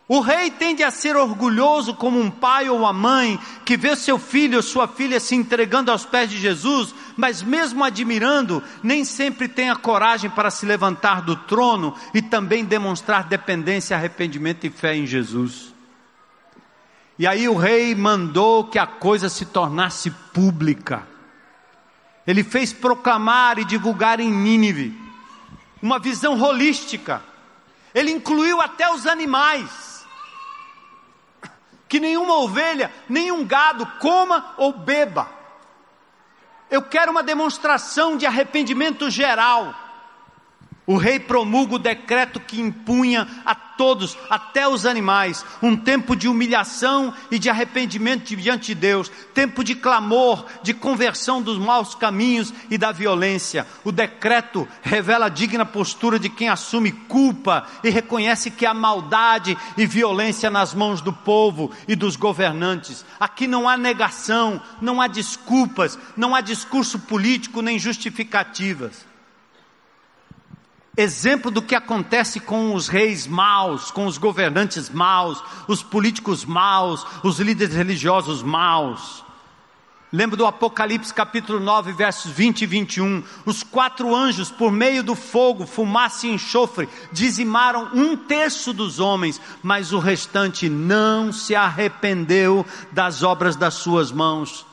O 0.08 0.18
rei 0.18 0.50
tende 0.50 0.82
a 0.82 0.90
ser 0.90 1.14
orgulhoso 1.14 1.94
como 1.94 2.20
um 2.20 2.28
pai 2.28 2.68
ou 2.68 2.80
uma 2.80 2.92
mãe 2.92 3.38
que 3.64 3.76
vê 3.76 3.94
seu 3.94 4.18
filho 4.18 4.56
ou 4.56 4.62
sua 4.62 4.88
filha 4.88 5.20
se 5.20 5.36
entregando 5.36 5.92
aos 5.92 6.04
pés 6.04 6.28
de 6.28 6.36
Jesus, 6.36 6.92
mas 7.16 7.44
mesmo 7.44 7.84
admirando, 7.84 8.60
nem 8.82 9.04
sempre 9.04 9.46
tem 9.46 9.70
a 9.70 9.76
coragem 9.76 10.28
para 10.28 10.50
se 10.50 10.66
levantar 10.66 11.22
do 11.22 11.36
trono 11.36 11.94
e 12.12 12.20
também 12.20 12.64
demonstrar 12.64 13.28
dependência, 13.28 13.96
arrependimento 13.96 14.66
e 14.66 14.70
fé 14.70 14.96
em 14.96 15.06
Jesus. 15.06 15.72
E 17.16 17.24
aí 17.24 17.48
o 17.48 17.56
rei 17.56 17.94
mandou 17.94 18.64
que 18.64 18.80
a 18.80 18.88
coisa 18.88 19.28
se 19.28 19.44
tornasse 19.44 20.10
pública. 20.32 21.06
Ele 22.26 22.42
fez 22.42 22.72
proclamar 22.72 23.60
e 23.60 23.64
divulgar 23.64 24.18
em 24.18 24.32
Nínive 24.32 25.09
uma 25.82 25.98
visão 25.98 26.40
holística. 26.40 27.22
Ele 27.94 28.10
incluiu 28.10 28.60
até 28.60 28.90
os 28.92 29.06
animais 29.06 29.90
que 31.90 31.98
nenhuma 31.98 32.36
ovelha, 32.36 32.92
nenhum 33.08 33.44
gado 33.44 33.84
coma 33.98 34.54
ou 34.56 34.72
beba. 34.72 35.28
Eu 36.70 36.82
quero 36.82 37.10
uma 37.10 37.22
demonstração 37.22 38.16
de 38.16 38.24
arrependimento 38.24 39.10
geral. 39.10 39.74
O 40.86 40.96
rei 40.96 41.18
promulga 41.18 41.74
o 41.74 41.78
decreto 41.80 42.38
que 42.38 42.60
impunha 42.60 43.26
a 43.44 43.56
todos, 43.80 44.14
até 44.28 44.68
os 44.68 44.84
animais, 44.84 45.42
um 45.62 45.74
tempo 45.74 46.14
de 46.14 46.28
humilhação 46.28 47.14
e 47.30 47.38
de 47.38 47.48
arrependimento 47.48 48.36
diante 48.36 48.66
de 48.66 48.74
Deus, 48.74 49.10
tempo 49.32 49.64
de 49.64 49.74
clamor, 49.74 50.44
de 50.62 50.74
conversão 50.74 51.40
dos 51.40 51.58
maus 51.58 51.94
caminhos 51.94 52.52
e 52.68 52.76
da 52.76 52.92
violência. 52.92 53.66
O 53.82 53.90
decreto 53.90 54.68
revela 54.82 55.26
a 55.26 55.28
digna 55.30 55.64
postura 55.64 56.18
de 56.18 56.28
quem 56.28 56.50
assume 56.50 56.92
culpa 56.92 57.66
e 57.82 57.88
reconhece 57.88 58.50
que 58.50 58.66
há 58.66 58.74
maldade 58.74 59.56
e 59.78 59.86
violência 59.86 60.50
nas 60.50 60.74
mãos 60.74 61.00
do 61.00 61.14
povo 61.14 61.70
e 61.88 61.96
dos 61.96 62.16
governantes. 62.16 63.02
Aqui 63.18 63.46
não 63.46 63.66
há 63.66 63.78
negação, 63.78 64.60
não 64.78 65.00
há 65.00 65.06
desculpas, 65.06 65.98
não 66.14 66.34
há 66.34 66.42
discurso 66.42 66.98
político 66.98 67.62
nem 67.62 67.78
justificativas 67.78 69.08
exemplo 71.00 71.50
do 71.50 71.62
que 71.62 71.74
acontece 71.74 72.38
com 72.38 72.74
os 72.74 72.86
reis 72.86 73.26
maus, 73.26 73.90
com 73.90 74.06
os 74.06 74.18
governantes 74.18 74.90
maus, 74.90 75.42
os 75.66 75.82
políticos 75.82 76.44
maus, 76.44 77.06
os 77.22 77.38
líderes 77.40 77.74
religiosos 77.74 78.42
maus. 78.42 79.24
Lembro 80.12 80.36
do 80.36 80.44
Apocalipse 80.44 81.14
capítulo 81.14 81.60
9, 81.60 81.92
versos 81.92 82.32
20 82.32 82.62
e 82.62 82.66
21. 82.66 83.22
Os 83.46 83.62
quatro 83.62 84.14
anjos, 84.14 84.50
por 84.50 84.72
meio 84.72 85.02
do 85.02 85.14
fogo, 85.14 85.66
fumaça 85.66 86.26
e 86.26 86.30
enxofre, 86.30 86.88
dizimaram 87.12 87.90
um 87.94 88.16
terço 88.16 88.72
dos 88.72 88.98
homens, 88.98 89.40
mas 89.62 89.92
o 89.92 90.00
restante 90.00 90.68
não 90.68 91.32
se 91.32 91.54
arrependeu 91.54 92.66
das 92.90 93.22
obras 93.22 93.54
das 93.54 93.74
suas 93.74 94.10
mãos. 94.10 94.66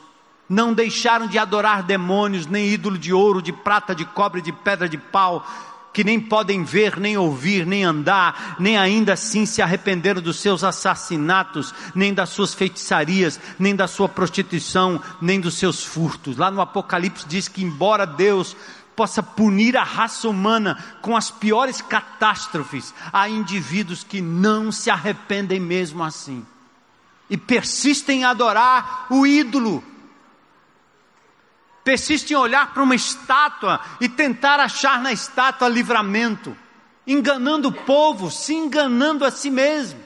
Não 0.49 0.73
deixaram 0.73 1.27
de 1.27 1.37
adorar 1.37 1.83
demônios, 1.83 2.47
nem 2.47 2.67
ídolo 2.67 2.97
de 2.97 3.13
ouro, 3.13 3.41
de 3.41 3.53
prata, 3.53 3.93
de 3.93 4.05
cobre, 4.05 4.41
de 4.41 4.51
pedra 4.51 4.89
de 4.89 4.97
pau 4.97 5.45
que 5.93 6.03
nem 6.03 6.19
podem 6.19 6.63
ver, 6.63 6.99
nem 6.99 7.17
ouvir, 7.17 7.65
nem 7.65 7.83
andar, 7.83 8.55
nem 8.59 8.77
ainda 8.77 9.13
assim 9.13 9.45
se 9.45 9.61
arrependeram 9.61 10.21
dos 10.21 10.39
seus 10.39 10.63
assassinatos, 10.63 11.73
nem 11.95 12.13
das 12.13 12.29
suas 12.29 12.53
feitiçarias, 12.53 13.39
nem 13.57 13.75
da 13.75 13.87
sua 13.87 14.07
prostituição, 14.07 15.01
nem 15.21 15.39
dos 15.39 15.55
seus 15.55 15.83
furtos. 15.83 16.37
Lá 16.37 16.51
no 16.51 16.61
Apocalipse 16.61 17.25
diz 17.27 17.47
que, 17.47 17.63
embora 17.63 18.05
Deus 18.05 18.55
possa 18.95 19.21
punir 19.21 19.77
a 19.77 19.83
raça 19.83 20.27
humana 20.27 20.77
com 21.01 21.15
as 21.15 21.29
piores 21.29 21.81
catástrofes, 21.81 22.93
há 23.13 23.29
indivíduos 23.29 24.03
que 24.03 24.21
não 24.21 24.71
se 24.71 24.89
arrependem 24.89 25.59
mesmo 25.59 26.03
assim 26.03 26.45
e 27.29 27.37
persistem 27.37 28.21
em 28.21 28.23
adorar 28.23 29.07
o 29.09 29.25
ídolo 29.25 29.83
persiste 31.87 32.33
em 32.33 32.35
olhar 32.35 32.73
para 32.73 32.83
uma 32.83 32.95
estátua 32.95 33.79
e 34.01 34.09
tentar 34.09 34.59
achar 34.59 35.01
na 35.01 35.13
estátua 35.13 35.69
livramento, 35.69 36.53
enganando 37.07 37.69
o 37.69 37.71
povo, 37.71 38.29
se 38.29 38.53
enganando 38.53 39.23
a 39.23 39.31
si 39.31 39.49
mesmo. 39.49 39.97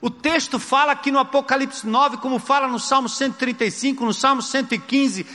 O 0.00 0.08
texto 0.08 0.60
fala 0.60 0.92
aqui 0.92 1.10
no 1.10 1.18
Apocalipse 1.18 1.84
9, 1.84 2.18
como 2.18 2.38
fala 2.38 2.68
no 2.68 2.78
Salmo 2.78 3.08
135, 3.08 4.04
no 4.04 4.14
Salmo 4.14 4.40
115, 4.40 5.26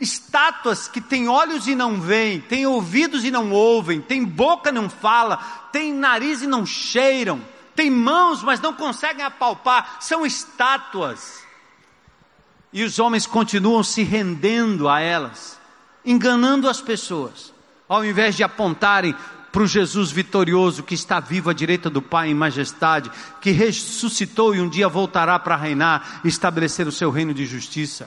estátuas 0.00 0.88
que 0.88 1.00
têm 1.00 1.28
olhos 1.28 1.68
e 1.68 1.76
não 1.76 2.00
veem, 2.00 2.40
têm 2.40 2.66
ouvidos 2.66 3.22
e 3.22 3.30
não 3.30 3.52
ouvem, 3.52 4.00
têm 4.00 4.24
boca 4.24 4.70
e 4.70 4.72
não 4.72 4.90
fala, 4.90 5.36
têm 5.70 5.94
nariz 5.94 6.42
e 6.42 6.48
não 6.48 6.66
cheiram, 6.66 7.40
têm 7.76 7.92
mãos, 7.92 8.42
mas 8.42 8.60
não 8.60 8.72
conseguem 8.72 9.24
apalpar, 9.24 9.98
são 10.00 10.26
estátuas. 10.26 11.45
E 12.72 12.82
os 12.84 12.98
homens 12.98 13.26
continuam 13.26 13.82
se 13.82 14.02
rendendo 14.02 14.88
a 14.88 15.00
elas, 15.00 15.58
enganando 16.04 16.68
as 16.68 16.80
pessoas, 16.80 17.52
ao 17.88 18.04
invés 18.04 18.36
de 18.36 18.42
apontarem 18.42 19.14
para 19.56 19.62
o 19.62 19.66
Jesus 19.66 20.10
vitorioso 20.10 20.82
que 20.82 20.94
está 20.94 21.18
vivo 21.18 21.48
à 21.48 21.52
direita 21.54 21.88
do 21.88 22.02
Pai 22.02 22.28
em 22.28 22.34
majestade, 22.34 23.10
que 23.40 23.50
ressuscitou 23.50 24.54
e 24.54 24.60
um 24.60 24.68
dia 24.68 24.86
voltará 24.86 25.38
para 25.38 25.56
reinar 25.56 26.20
e 26.22 26.28
estabelecer 26.28 26.86
o 26.86 26.92
seu 26.92 27.10
reino 27.10 27.32
de 27.32 27.46
justiça. 27.46 28.06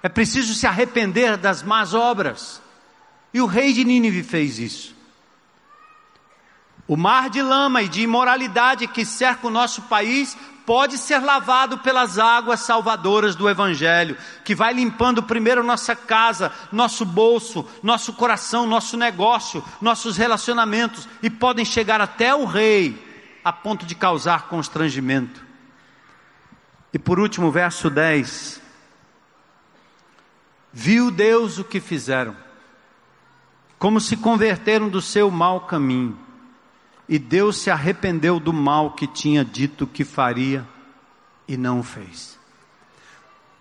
É 0.00 0.08
preciso 0.08 0.54
se 0.54 0.66
arrepender 0.66 1.36
das 1.36 1.62
más 1.62 1.92
obras. 1.92 2.62
E 3.32 3.40
o 3.40 3.46
rei 3.46 3.72
de 3.72 3.84
Nínive 3.84 4.22
fez 4.22 4.60
isso. 4.60 4.94
O 6.86 6.96
mar 6.96 7.30
de 7.30 7.42
lama 7.42 7.82
e 7.82 7.88
de 7.88 8.02
imoralidade 8.02 8.86
que 8.86 9.04
cerca 9.04 9.48
o 9.48 9.50
nosso 9.50 9.82
país 9.82 10.36
pode 10.66 10.98
ser 10.98 11.18
lavado 11.18 11.78
pelas 11.78 12.18
águas 12.18 12.60
salvadoras 12.60 13.34
do 13.34 13.48
Evangelho, 13.48 14.16
que 14.44 14.54
vai 14.54 14.72
limpando 14.72 15.22
primeiro 15.22 15.62
nossa 15.62 15.94
casa, 15.94 16.52
nosso 16.72 17.04
bolso, 17.04 17.66
nosso 17.82 18.12
coração, 18.14 18.66
nosso 18.66 18.96
negócio, 18.96 19.64
nossos 19.80 20.16
relacionamentos 20.16 21.08
e 21.22 21.28
podem 21.28 21.64
chegar 21.64 22.00
até 22.00 22.34
o 22.34 22.44
Rei 22.44 23.02
a 23.44 23.52
ponto 23.52 23.84
de 23.84 23.94
causar 23.94 24.48
constrangimento. 24.48 25.44
E 26.92 26.98
por 26.98 27.18
último, 27.18 27.50
verso 27.50 27.90
10: 27.90 28.60
Viu 30.72 31.10
Deus 31.10 31.58
o 31.58 31.64
que 31.64 31.80
fizeram, 31.80 32.36
como 33.78 34.00
se 34.00 34.16
converteram 34.16 34.88
do 34.88 35.02
seu 35.02 35.30
mau 35.30 35.62
caminho 35.62 36.23
e 37.08 37.18
Deus 37.18 37.58
se 37.58 37.70
arrependeu 37.70 38.40
do 38.40 38.52
mal 38.52 38.92
que 38.92 39.06
tinha 39.06 39.44
dito 39.44 39.86
que 39.86 40.04
faria 40.04 40.66
e 41.46 41.56
não 41.56 41.80
o 41.80 41.82
fez. 41.82 42.38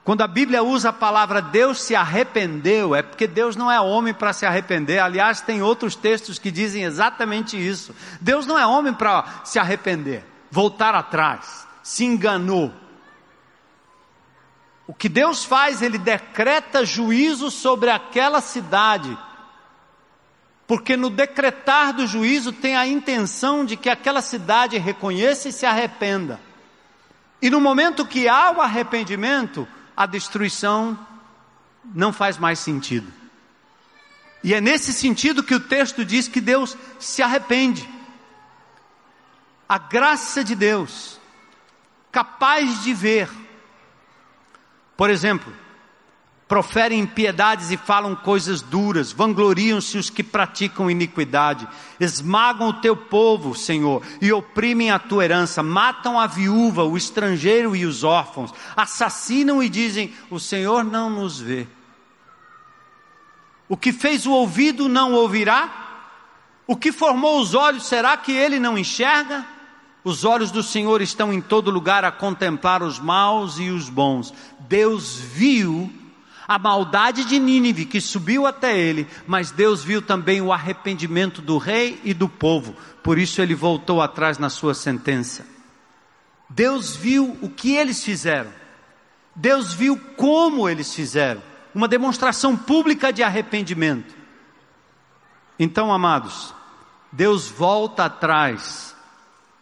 Quando 0.04 0.22
a 0.22 0.28
Bíblia 0.28 0.62
usa 0.62 0.90
a 0.90 0.94
palavra 0.94 1.42
Deus 1.42 1.82
se 1.82 1.96
arrependeu, 1.96 2.94
é 2.94 3.02
porque 3.02 3.26
Deus 3.26 3.56
não 3.56 3.72
é 3.72 3.80
homem 3.80 4.14
para 4.14 4.34
se 4.34 4.46
arrepender. 4.46 5.00
Aliás, 5.00 5.42
tem 5.42 5.62
outros 5.62 5.96
textos 5.96 6.38
que 6.38 6.52
dizem 6.52 6.84
exatamente 6.84 7.56
isso. 7.58 7.96
Deus 8.20 8.46
não 8.46 8.60
é 8.60 8.66
homem 8.66 8.94
para 8.94 9.42
se 9.46 9.60
arrepender, 9.60 10.26
voltar 10.52 10.94
atrás, 10.94 11.66
se 11.82 12.04
enganou. 12.04 12.74
O 14.86 14.94
que 14.94 15.08
Deus 15.08 15.46
faz, 15.46 15.82
Ele 15.82 15.98
decreta 15.98 16.86
juízo 16.86 17.50
sobre 17.50 17.90
aquela 17.90 18.42
cidade 18.42 19.18
porque 20.74 20.98
no 20.98 21.12
decretar 21.12 21.94
do 21.94 22.08
juízo 22.08 22.52
tem 22.52 22.76
a 22.76 22.88
intenção 22.88 23.64
de 23.64 23.78
que 23.78 23.92
aquela 23.92 24.24
cidade 24.24 24.76
reconheça 24.80 25.48
e 25.48 25.52
se 25.52 25.68
arrependa. 25.68 26.40
E 27.40 27.48
no 27.48 27.62
momento 27.62 28.08
que 28.08 28.28
há 28.28 28.50
o 28.50 28.60
arrependimento, 28.60 29.68
a 29.96 30.08
destruição 30.08 30.98
não 31.94 32.12
faz 32.12 32.40
mais 32.40 32.58
sentido. 32.58 33.14
E 34.44 34.52
é 34.52 34.60
nesse 34.60 34.92
sentido 34.94 35.44
que 35.44 35.54
o 35.54 35.60
texto 35.60 36.04
diz 36.04 36.28
que 36.28 36.42
Deus 36.42 36.76
se 37.00 37.22
arrepende. 37.22 37.88
A 39.70 39.78
graça 39.78 40.44
de 40.44 40.56
Deus, 40.56 41.20
capaz 42.12 42.82
de 42.82 42.96
ver, 42.96 43.30
por 44.98 45.12
exemplo, 45.12 45.54
proferem 46.48 47.00
impiedades 47.00 47.72
e 47.72 47.78
falam 47.78 48.16
coisas 48.16 48.62
duras, 48.62 49.12
vangloriam-se 49.12 49.98
os 49.98 50.10
que 50.10 50.24
praticam 50.24 50.92
iniquidade, 50.92 51.68
esmagam 52.00 52.70
o 52.70 52.74
teu 52.74 52.96
povo, 52.96 53.56
Senhor, 53.56 54.04
e 54.22 54.32
oprimem 54.32 54.92
a 54.92 55.00
tua 55.00 55.24
herança, 55.24 55.64
matam 55.64 56.20
a 56.20 56.28
viúva, 56.28 56.84
o 56.84 56.98
estrangeiro 56.98 57.76
e 57.76 57.86
os 57.86 58.04
órfãos, 58.04 58.54
assassinam 58.76 59.64
e 59.64 59.70
dizem: 59.70 60.14
O 60.30 60.40
Senhor 60.40 60.84
não 60.84 61.10
nos 61.10 61.40
vê. 61.40 61.68
O 63.68 63.78
que 63.78 63.94
fez 63.94 64.26
o 64.26 64.32
ouvido 64.32 64.90
não 64.90 65.14
ouvirá? 65.14 65.82
O 66.68 66.76
que 66.76 66.92
formou 66.92 67.42
os 67.42 67.56
olhos, 67.56 67.86
será 67.86 68.16
que 68.16 68.32
ele 68.32 68.60
não 68.60 68.78
enxerga? 68.78 69.46
Os 70.04 70.26
olhos 70.26 70.52
do 70.52 70.62
Senhor 70.62 71.02
estão 71.02 71.32
em 71.32 71.40
todo 71.40 71.72
lugar 71.72 72.04
a 72.04 72.12
contemplar 72.12 72.84
os 72.84 73.00
maus 73.00 73.58
e 73.58 73.70
os 73.70 73.90
bons. 73.90 74.34
Deus 74.60 75.18
viu 75.18 75.92
a 76.48 76.60
maldade 76.60 77.26
de 77.26 77.40
Nínive 77.40 77.86
que 77.86 78.02
subiu 78.02 78.46
até 78.46 78.78
ele, 78.78 79.08
mas 79.26 79.52
Deus 79.52 79.84
viu 79.84 80.02
também 80.02 80.42
o 80.42 80.52
arrependimento 80.52 81.42
do 81.42 81.58
rei 81.58 82.00
e 82.04 82.14
do 82.14 82.28
povo, 82.28 82.76
por 83.02 83.18
isso 83.18 83.42
ele 83.42 83.56
voltou 83.56 84.02
atrás 84.02 84.38
na 84.38 84.50
sua 84.50 84.74
sentença. 84.74 85.46
Deus 86.50 86.96
viu 86.96 87.38
o 87.42 87.50
que 87.50 87.76
eles 87.76 88.04
fizeram, 88.04 88.52
Deus 89.36 89.74
viu 89.74 89.98
como 90.16 90.70
eles 90.70 90.94
fizeram, 90.94 91.42
uma 91.74 91.88
demonstração 91.88 92.56
pública 92.56 93.12
de 93.12 93.24
arrependimento. 93.24 94.14
Então, 95.58 95.92
amados, 95.92 96.54
Deus 97.12 97.48
volta 97.48 98.06
atrás, 98.06 98.96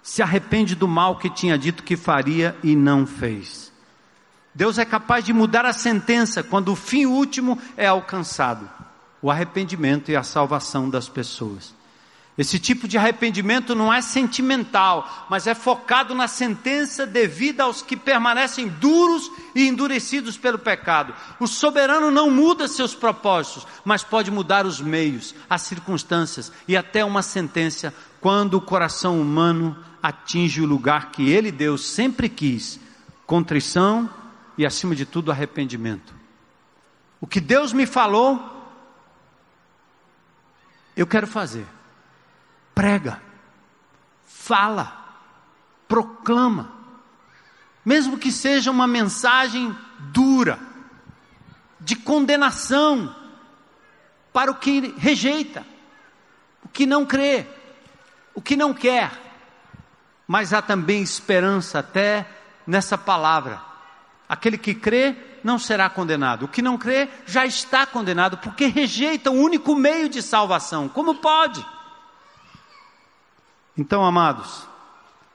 se 0.01 0.21
arrepende 0.21 0.75
do 0.75 0.87
mal 0.87 1.17
que 1.17 1.29
tinha 1.29 1.57
dito 1.57 1.83
que 1.83 1.95
faria 1.95 2.57
e 2.63 2.75
não 2.75 3.05
fez. 3.05 3.70
Deus 4.53 4.77
é 4.77 4.85
capaz 4.85 5.23
de 5.23 5.31
mudar 5.31 5.65
a 5.65 5.73
sentença 5.73 6.43
quando 6.43 6.71
o 6.71 6.75
fim 6.75 7.05
último 7.05 7.57
é 7.77 7.87
alcançado 7.87 8.69
o 9.21 9.29
arrependimento 9.29 10.09
e 10.09 10.15
a 10.15 10.23
salvação 10.23 10.89
das 10.89 11.07
pessoas. 11.07 11.73
Esse 12.37 12.57
tipo 12.57 12.87
de 12.87 12.97
arrependimento 12.97 13.75
não 13.75 13.93
é 13.93 14.01
sentimental, 14.01 15.27
mas 15.29 15.45
é 15.47 15.53
focado 15.53 16.15
na 16.15 16.27
sentença 16.27 17.05
devida 17.05 17.63
aos 17.63 17.81
que 17.81 17.95
permanecem 17.95 18.67
duros 18.67 19.29
e 19.53 19.67
endurecidos 19.67 20.37
pelo 20.37 20.57
pecado. 20.57 21.13
O 21.39 21.45
soberano 21.45 22.09
não 22.09 22.31
muda 22.31 22.67
seus 22.67 22.95
propósitos, 22.95 23.67
mas 23.85 24.03
pode 24.03 24.31
mudar 24.31 24.65
os 24.65 24.81
meios, 24.81 25.35
as 25.49 25.61
circunstâncias 25.63 26.51
e 26.67 26.75
até 26.75 27.03
uma 27.03 27.21
sentença 27.21 27.93
quando 28.19 28.55
o 28.55 28.61
coração 28.61 29.21
humano 29.21 29.77
atinge 30.01 30.61
o 30.61 30.65
lugar 30.65 31.11
que 31.11 31.29
ele, 31.29 31.51
Deus, 31.51 31.85
sempre 31.85 32.29
quis: 32.29 32.79
contrição 33.27 34.09
e, 34.61 34.65
acima 34.65 34.95
de 34.95 35.07
tudo, 35.07 35.31
arrependimento. 35.31 36.13
O 37.19 37.25
que 37.25 37.41
Deus 37.41 37.73
me 37.73 37.87
falou, 37.87 38.39
eu 40.95 41.07
quero 41.07 41.25
fazer. 41.25 41.65
Prega, 42.75 43.19
fala, 44.27 45.03
proclama, 45.87 46.71
mesmo 47.83 48.19
que 48.19 48.31
seja 48.31 48.69
uma 48.69 48.85
mensagem 48.85 49.75
dura, 49.97 50.59
de 51.79 51.95
condenação 51.95 53.15
para 54.31 54.51
o 54.51 54.55
que 54.55 54.93
rejeita, 54.95 55.65
o 56.63 56.69
que 56.69 56.85
não 56.85 57.03
crê, 57.03 57.47
o 58.35 58.41
que 58.43 58.55
não 58.55 58.75
quer, 58.75 59.11
mas 60.27 60.53
há 60.53 60.61
também 60.61 61.01
esperança 61.01 61.79
até 61.79 62.29
nessa 62.67 62.95
palavra 62.95 63.70
Aquele 64.31 64.57
que 64.57 64.73
crê 64.73 65.13
não 65.43 65.59
será 65.59 65.89
condenado. 65.89 66.45
O 66.45 66.47
que 66.47 66.61
não 66.61 66.77
crê 66.77 67.09
já 67.25 67.45
está 67.45 67.85
condenado, 67.85 68.37
porque 68.37 68.67
rejeita 68.67 69.29
o 69.29 69.33
único 69.33 69.75
meio 69.75 70.07
de 70.07 70.21
salvação. 70.21 70.87
Como 70.87 71.15
pode? 71.15 71.65
Então, 73.77 74.05
amados, 74.05 74.65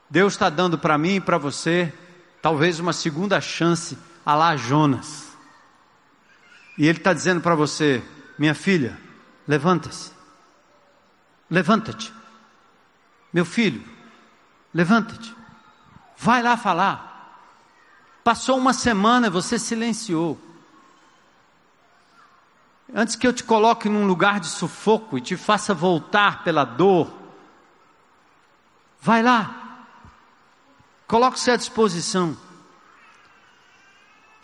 Deus 0.09 0.32
está 0.32 0.49
dando 0.49 0.78
para 0.78 0.97
mim 0.97 1.16
e 1.16 1.20
para 1.20 1.36
você, 1.36 1.92
talvez 2.40 2.80
uma 2.80 2.94
segunda 2.94 3.38
chance 3.38 3.99
a 4.24 4.34
lá 4.34 4.57
Jonas. 4.57 5.30
E 6.78 6.88
Ele 6.88 6.97
está 6.97 7.12
dizendo 7.12 7.42
para 7.42 7.55
você, 7.55 8.03
minha 8.38 8.55
filha, 8.55 8.99
levanta-se. 9.47 10.11
Levanta-te. 11.51 12.14
Meu 13.30 13.44
filho, 13.44 13.84
levanta-te. 14.72 15.36
Vai 16.16 16.42
lá 16.42 16.57
falar. 16.57 17.16
Passou 18.27 18.59
uma 18.59 18.72
semana, 18.72 19.31
você 19.31 19.57
silenciou. 19.57 20.37
Antes 22.93 23.14
que 23.14 23.24
eu 23.24 23.33
te 23.33 23.45
coloque 23.45 23.89
num 23.89 24.05
lugar 24.05 24.41
de 24.41 24.49
sufoco 24.49 25.16
e 25.16 25.20
te 25.20 25.37
faça 25.37 25.72
voltar 25.72 26.43
pela 26.43 26.64
dor, 26.64 27.09
vai 29.01 29.22
lá, 29.22 29.87
coloque-se 31.07 31.53
à 31.53 31.57
disposição. 31.57 32.37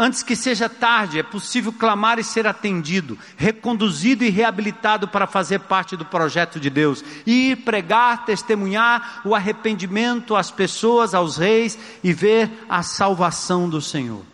Antes 0.03 0.25
que 0.25 0.35
seja 0.35 0.69
tarde, 0.69 1.21
é 1.21 1.23
possível 1.23 1.73
clamar 1.73 2.19
e 2.19 2.25
ser 2.25 2.45
atendido, 2.45 3.17
reconduzido 3.37 4.25
e 4.25 4.31
reabilitado 4.31 5.07
para 5.07 5.29
fazer 5.29 5.61
parte 5.61 5.97
do 5.97 6.05
projeto 6.05 6.59
de 6.59 6.69
Deus. 6.69 7.05
Ir 7.25 7.59
pregar, 7.59 8.25
testemunhar 8.25 9.23
o 9.25 9.33
arrependimento 9.33 10.35
às 10.35 10.51
pessoas, 10.51 11.15
aos 11.15 11.37
reis 11.37 11.79
e 12.03 12.13
ver 12.13 12.51
a 12.69 12.83
salvação 12.83 13.69
do 13.69 13.81
Senhor. 13.81 14.25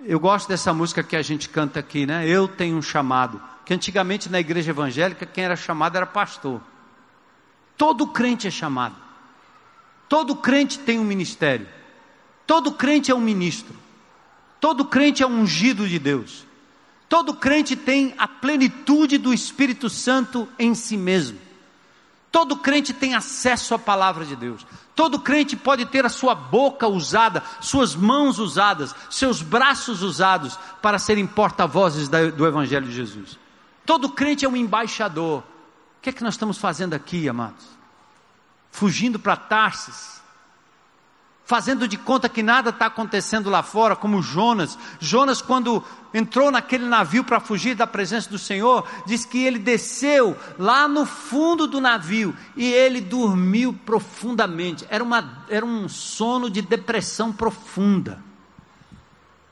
Eu 0.00 0.18
gosto 0.18 0.48
dessa 0.48 0.72
música 0.72 1.02
que 1.02 1.14
a 1.14 1.20
gente 1.20 1.50
canta 1.50 1.80
aqui, 1.80 2.06
né? 2.06 2.26
Eu 2.26 2.48
tenho 2.48 2.78
um 2.78 2.82
chamado. 2.82 3.38
Que 3.66 3.74
antigamente 3.74 4.30
na 4.30 4.40
igreja 4.40 4.70
evangélica 4.70 5.26
quem 5.26 5.44
era 5.44 5.56
chamado 5.56 5.94
era 5.94 6.06
pastor. 6.06 6.62
Todo 7.76 8.06
crente 8.06 8.46
é 8.46 8.50
chamado. 8.50 8.96
Todo 10.08 10.36
crente 10.36 10.78
tem 10.78 10.98
um 10.98 11.04
ministério. 11.04 11.68
Todo 12.46 12.72
crente 12.72 13.10
é 13.10 13.14
um 13.14 13.20
ministro. 13.20 13.84
Todo 14.66 14.84
crente 14.84 15.22
é 15.22 15.26
ungido 15.28 15.88
de 15.88 15.96
Deus. 15.96 16.44
Todo 17.08 17.34
crente 17.34 17.76
tem 17.76 18.12
a 18.18 18.26
plenitude 18.26 19.16
do 19.16 19.32
Espírito 19.32 19.88
Santo 19.88 20.48
em 20.58 20.74
si 20.74 20.96
mesmo. 20.96 21.38
Todo 22.32 22.56
crente 22.56 22.92
tem 22.92 23.14
acesso 23.14 23.76
à 23.76 23.78
palavra 23.78 24.24
de 24.24 24.34
Deus. 24.34 24.66
Todo 24.92 25.20
crente 25.20 25.54
pode 25.54 25.86
ter 25.86 26.04
a 26.04 26.08
sua 26.08 26.34
boca 26.34 26.88
usada, 26.88 27.44
suas 27.60 27.94
mãos 27.94 28.40
usadas, 28.40 28.92
seus 29.08 29.40
braços 29.40 30.02
usados 30.02 30.58
para 30.82 30.98
serem 30.98 31.28
porta-vozes 31.28 32.08
do 32.08 32.44
Evangelho 32.44 32.88
de 32.88 32.92
Jesus. 32.92 33.38
Todo 33.84 34.08
crente 34.08 34.44
é 34.44 34.48
um 34.48 34.56
embaixador. 34.56 35.44
O 35.98 36.00
que 36.02 36.10
é 36.10 36.12
que 36.12 36.24
nós 36.24 36.34
estamos 36.34 36.58
fazendo 36.58 36.94
aqui, 36.94 37.28
amados? 37.28 37.64
Fugindo 38.72 39.16
para 39.16 39.36
Tarsis, 39.36 40.20
fazendo 41.46 41.86
de 41.86 41.96
conta 41.96 42.28
que 42.28 42.42
nada 42.42 42.70
está 42.70 42.86
acontecendo 42.86 43.48
lá 43.48 43.62
fora, 43.62 43.94
como 43.94 44.20
Jonas. 44.20 44.76
Jonas, 44.98 45.40
quando 45.40 45.82
entrou 46.12 46.50
naquele 46.50 46.84
navio 46.84 47.22
para 47.22 47.38
fugir 47.38 47.76
da 47.76 47.86
presença 47.86 48.28
do 48.28 48.38
Senhor, 48.38 48.84
diz 49.06 49.24
que 49.24 49.44
ele 49.44 49.60
desceu 49.60 50.36
lá 50.58 50.88
no 50.88 51.06
fundo 51.06 51.68
do 51.68 51.80
navio 51.80 52.36
e 52.56 52.66
ele 52.66 53.00
dormiu 53.00 53.72
profundamente. 53.72 54.84
Era, 54.90 55.04
uma, 55.04 55.44
era 55.48 55.64
um 55.64 55.88
sono 55.88 56.50
de 56.50 56.60
depressão 56.60 57.32
profunda. 57.32 58.20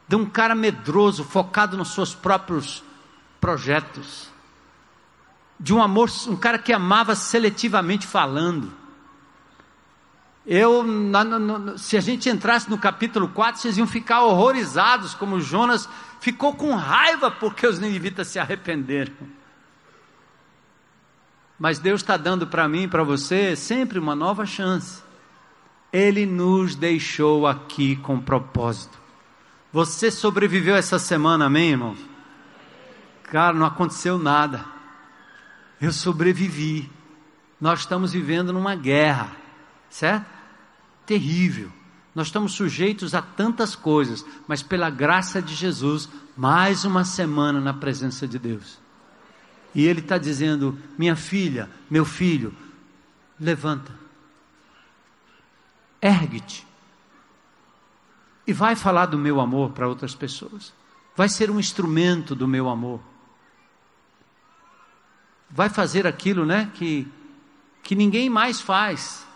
De 0.08 0.16
um 0.16 0.26
cara 0.26 0.54
medroso, 0.54 1.22
focado 1.22 1.76
nos 1.76 1.94
seus 1.94 2.12
próprios 2.12 2.82
projetos. 3.40 4.28
De 5.60 5.72
um 5.72 5.80
amor, 5.80 6.10
um 6.26 6.36
cara 6.36 6.58
que 6.58 6.72
amava 6.72 7.14
seletivamente 7.14 8.04
falando 8.04 8.83
eu, 10.46 10.82
na, 10.82 11.24
na, 11.24 11.78
se 11.78 11.96
a 11.96 12.00
gente 12.00 12.28
entrasse 12.28 12.68
no 12.68 12.76
capítulo 12.76 13.28
4, 13.28 13.60
vocês 13.62 13.78
iam 13.78 13.86
ficar 13.86 14.22
horrorizados, 14.22 15.14
como 15.14 15.40
Jonas 15.40 15.88
ficou 16.20 16.54
com 16.54 16.74
raiva 16.74 17.30
porque 17.30 17.66
os 17.66 17.78
ninivitas 17.78 18.28
se 18.28 18.38
arrependeram. 18.38 19.14
Mas 21.58 21.78
Deus 21.78 22.02
está 22.02 22.16
dando 22.16 22.46
para 22.46 22.68
mim 22.68 22.82
e 22.82 22.88
para 22.88 23.02
você 23.02 23.56
sempre 23.56 23.98
uma 23.98 24.14
nova 24.14 24.44
chance. 24.44 25.02
Ele 25.92 26.26
nos 26.26 26.74
deixou 26.74 27.46
aqui 27.46 27.96
com 27.96 28.20
propósito. 28.20 28.98
Você 29.72 30.10
sobreviveu 30.10 30.76
essa 30.76 30.98
semana, 30.98 31.46
amém, 31.46 31.70
irmãos? 31.70 31.98
Cara, 33.22 33.56
não 33.56 33.64
aconteceu 33.64 34.18
nada. 34.18 34.64
Eu 35.80 35.92
sobrevivi. 35.92 36.90
Nós 37.60 37.80
estamos 37.80 38.12
vivendo 38.12 38.52
numa 38.52 38.74
guerra, 38.74 39.30
certo? 39.88 40.33
Terrível. 41.06 41.70
Nós 42.14 42.28
estamos 42.28 42.52
sujeitos 42.52 43.14
a 43.14 43.20
tantas 43.20 43.74
coisas, 43.74 44.24
mas 44.46 44.62
pela 44.62 44.88
graça 44.88 45.42
de 45.42 45.54
Jesus, 45.54 46.08
mais 46.36 46.84
uma 46.84 47.04
semana 47.04 47.60
na 47.60 47.74
presença 47.74 48.26
de 48.26 48.38
Deus. 48.38 48.78
E 49.74 49.84
Ele 49.84 50.00
está 50.00 50.16
dizendo: 50.16 50.78
minha 50.96 51.16
filha, 51.16 51.68
meu 51.90 52.04
filho, 52.04 52.54
levanta, 53.38 53.92
ergue-te, 56.00 56.64
e 58.46 58.52
vai 58.52 58.76
falar 58.76 59.06
do 59.06 59.18
meu 59.18 59.40
amor 59.40 59.72
para 59.72 59.88
outras 59.88 60.14
pessoas, 60.14 60.72
vai 61.16 61.28
ser 61.28 61.50
um 61.50 61.58
instrumento 61.58 62.34
do 62.34 62.46
meu 62.46 62.68
amor, 62.68 63.00
vai 65.50 65.68
fazer 65.68 66.06
aquilo, 66.06 66.46
né, 66.46 66.70
que, 66.74 67.08
que 67.82 67.96
ninguém 67.96 68.30
mais 68.30 68.60
faz: 68.60 69.26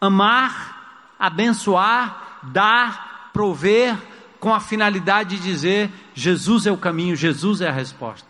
amar, 0.00 0.75
abençoar, 1.18 2.40
dar, 2.42 3.30
prover, 3.32 3.96
com 4.38 4.52
a 4.54 4.60
finalidade 4.60 5.36
de 5.36 5.42
dizer: 5.42 5.90
Jesus 6.14 6.66
é 6.66 6.72
o 6.72 6.76
caminho, 6.76 7.16
Jesus 7.16 7.60
é 7.60 7.68
a 7.68 7.72
resposta. 7.72 8.28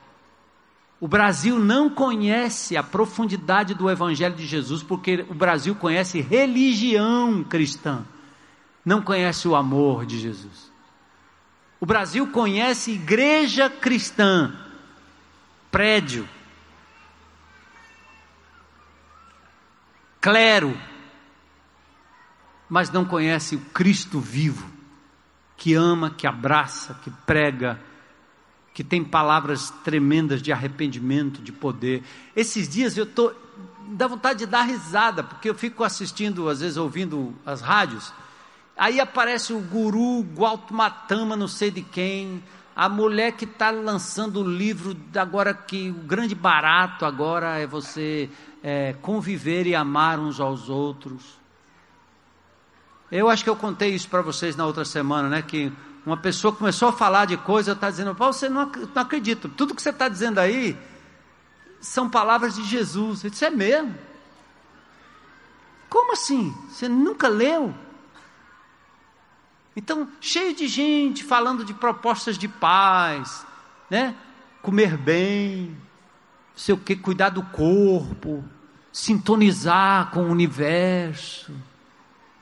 O 0.99 1.07
Brasil 1.07 1.59
não 1.59 1.91
conhece 1.91 2.77
a 2.77 2.83
profundidade 2.83 3.75
do 3.75 3.91
Evangelho 3.91 4.35
de 4.35 4.47
Jesus, 4.47 4.83
porque 4.83 5.27
o 5.29 5.35
Brasil 5.35 5.75
conhece 5.75 6.21
religião 6.23 7.45
cristã, 7.45 8.03
não 8.85 9.03
conhece 9.03 9.47
o 9.47 9.55
amor 9.55 10.07
de 10.07 10.19
Jesus. 10.19 10.73
O 11.79 11.85
Brasil 11.85 12.27
conhece 12.29 12.93
igreja 12.93 13.69
cristã, 13.69 14.57
prédio, 15.71 16.27
clero, 20.19 20.77
mas 22.69 22.91
não 22.91 23.05
conhece 23.05 23.57
o 23.57 23.61
Cristo 23.61 24.21
vivo, 24.21 24.69
que 25.57 25.75
ama, 25.75 26.11
que 26.11 26.27
abraça, 26.27 26.95
que 27.03 27.11
prega, 27.11 27.81
que 28.75 28.85
tem 28.85 29.03
palavras 29.03 29.71
tremendas 29.85 30.43
de 30.43 30.53
arrependimento, 30.53 31.41
de 31.41 31.53
poder. 31.53 32.03
Esses 32.35 32.69
dias 32.69 32.97
eu 32.97 33.07
tô 33.07 33.33
dá 33.89 34.07
vontade 34.07 34.41
de 34.41 34.47
dar 34.47 34.63
risada, 34.63 35.23
porque 35.23 35.49
eu 35.49 35.55
fico 35.55 35.85
assistindo, 35.85 36.49
às 36.49 36.61
vezes 36.61 36.77
ouvindo 36.77 37.35
as 37.45 37.61
rádios. 37.61 38.13
Aí 38.77 39.01
aparece 39.01 39.53
o 39.53 39.61
guru 39.61 40.21
Gualtmatama, 40.35 41.37
não 41.37 41.49
sei 41.49 41.71
de 41.71 41.83
quem, 41.83 42.43
a 42.75 42.91
mulher 42.91 43.33
que 43.33 43.47
está 43.47 43.71
lançando 43.71 44.41
o 44.41 44.49
livro 44.49 44.95
agora 45.17 45.55
que 45.55 45.89
o 45.89 45.95
grande 45.95 46.35
barato 46.35 47.07
agora 47.07 47.59
é 47.59 47.67
você 47.67 48.29
é, 48.63 48.95
conviver 49.01 49.67
e 49.67 49.75
amar 49.75 50.19
uns 50.19 50.39
aos 50.39 50.69
outros. 50.69 51.39
Eu 53.11 53.29
acho 53.29 53.45
que 53.45 53.51
eu 53.51 53.57
contei 53.57 53.95
isso 53.95 54.09
para 54.09 54.23
vocês 54.23 54.57
na 54.57 54.67
outra 54.67 54.85
semana, 54.85 55.29
né? 55.29 55.43
Que 55.43 55.73
uma 56.05 56.17
pessoa 56.17 56.55
começou 56.55 56.89
a 56.89 56.93
falar 56.93 57.25
de 57.25 57.37
coisa, 57.37 57.73
está 57.73 57.91
dizendo, 57.91 58.15
você 58.15 58.49
não, 58.49 58.67
não 58.67 59.03
acredita, 59.03 59.49
tudo 59.49 59.75
que 59.75 59.83
você 59.83 59.91
está 59.91 60.09
dizendo 60.09 60.39
aí 60.39 60.77
são 61.81 62.09
palavras 62.09 62.55
de 62.55 62.65
Jesus. 62.65 63.23
Eu 63.25 63.31
disse, 63.31 63.45
é 63.45 63.51
mesmo? 63.51 63.95
Como 65.89 66.13
assim? 66.13 66.55
Você 66.69 66.89
nunca 66.89 67.29
leu? 67.29 67.75
Então, 69.75 70.09
cheio 70.21 70.55
de 70.55 70.67
gente 70.67 71.23
falando 71.23 71.65
de 71.65 71.75
propostas 71.75 72.39
de 72.39 72.49
paz, 72.49 73.47
né? 73.91 74.15
Comer 74.63 74.97
bem, 74.97 75.77
sei 76.55 76.75
o 76.75 76.79
que, 76.79 76.97
cuidar 76.97 77.29
do 77.29 77.43
corpo, 77.43 78.43
sintonizar 78.91 80.11
com 80.11 80.25
o 80.25 80.31
universo, 80.31 81.53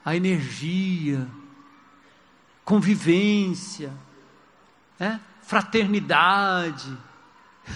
a 0.04 0.14
energia 0.14 1.26
convivência, 2.64 3.92
né? 4.98 5.20
fraternidade. 5.42 6.96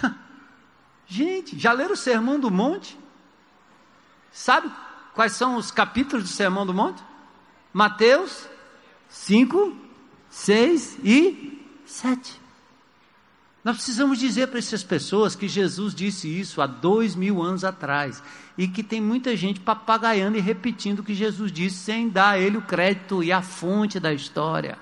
Gente, 1.07 1.59
já 1.59 1.73
leram 1.73 1.93
o 1.93 1.97
Sermão 1.97 2.39
do 2.39 2.51
Monte? 2.51 2.99
Sabe 4.33 4.71
quais 5.15 5.33
são 5.33 5.57
os 5.57 5.71
capítulos 5.71 6.25
do 6.25 6.31
Sermão 6.31 6.67
do 6.67 6.75
Monte? 6.75 7.03
Mateus 7.73 8.49
5, 9.09 9.77
6 10.29 10.99
e 11.03 11.67
7. 11.87 12.38
Nós 13.69 13.77
precisamos 13.77 14.19
dizer 14.19 14.47
para 14.49 14.59
essas 14.59 14.83
pessoas 14.83 15.37
que 15.37 15.47
Jesus 15.47 15.95
disse 15.95 16.27
isso 16.27 16.63
há 16.63 16.67
dois 16.67 17.15
mil 17.15 17.43
anos 17.43 17.65
atrás 17.65 18.23
e 18.57 18.67
que 18.67 18.83
tem 18.83 18.99
muita 18.99 19.37
gente 19.37 19.61
papagaiando 19.61 20.39
e 20.39 20.41
repetindo 20.41 21.01
o 21.01 21.03
que 21.03 21.13
Jesus 21.13 21.53
disse 21.53 21.77
sem 21.77 22.09
dar 22.09 22.31
a 22.31 22.39
ele 22.39 22.57
o 22.57 22.63
crédito 22.63 23.23
e 23.23 23.31
a 23.31 23.43
fonte 23.43 24.01
da 24.01 24.11
história. 24.11 24.79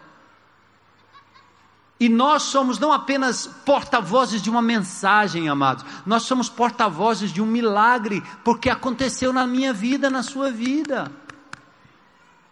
E 1.98 2.08
nós 2.08 2.44
somos 2.44 2.78
não 2.78 2.92
apenas 2.92 3.48
porta-vozes 3.48 4.40
de 4.40 4.48
uma 4.48 4.62
mensagem, 4.62 5.48
amados, 5.48 5.84
nós 6.06 6.22
somos 6.22 6.48
porta-vozes 6.48 7.32
de 7.32 7.42
um 7.42 7.46
milagre, 7.46 8.22
porque 8.44 8.70
aconteceu 8.70 9.32
na 9.32 9.48
minha 9.48 9.72
vida, 9.72 10.08
na 10.08 10.22
sua 10.22 10.52
vida. 10.52 11.10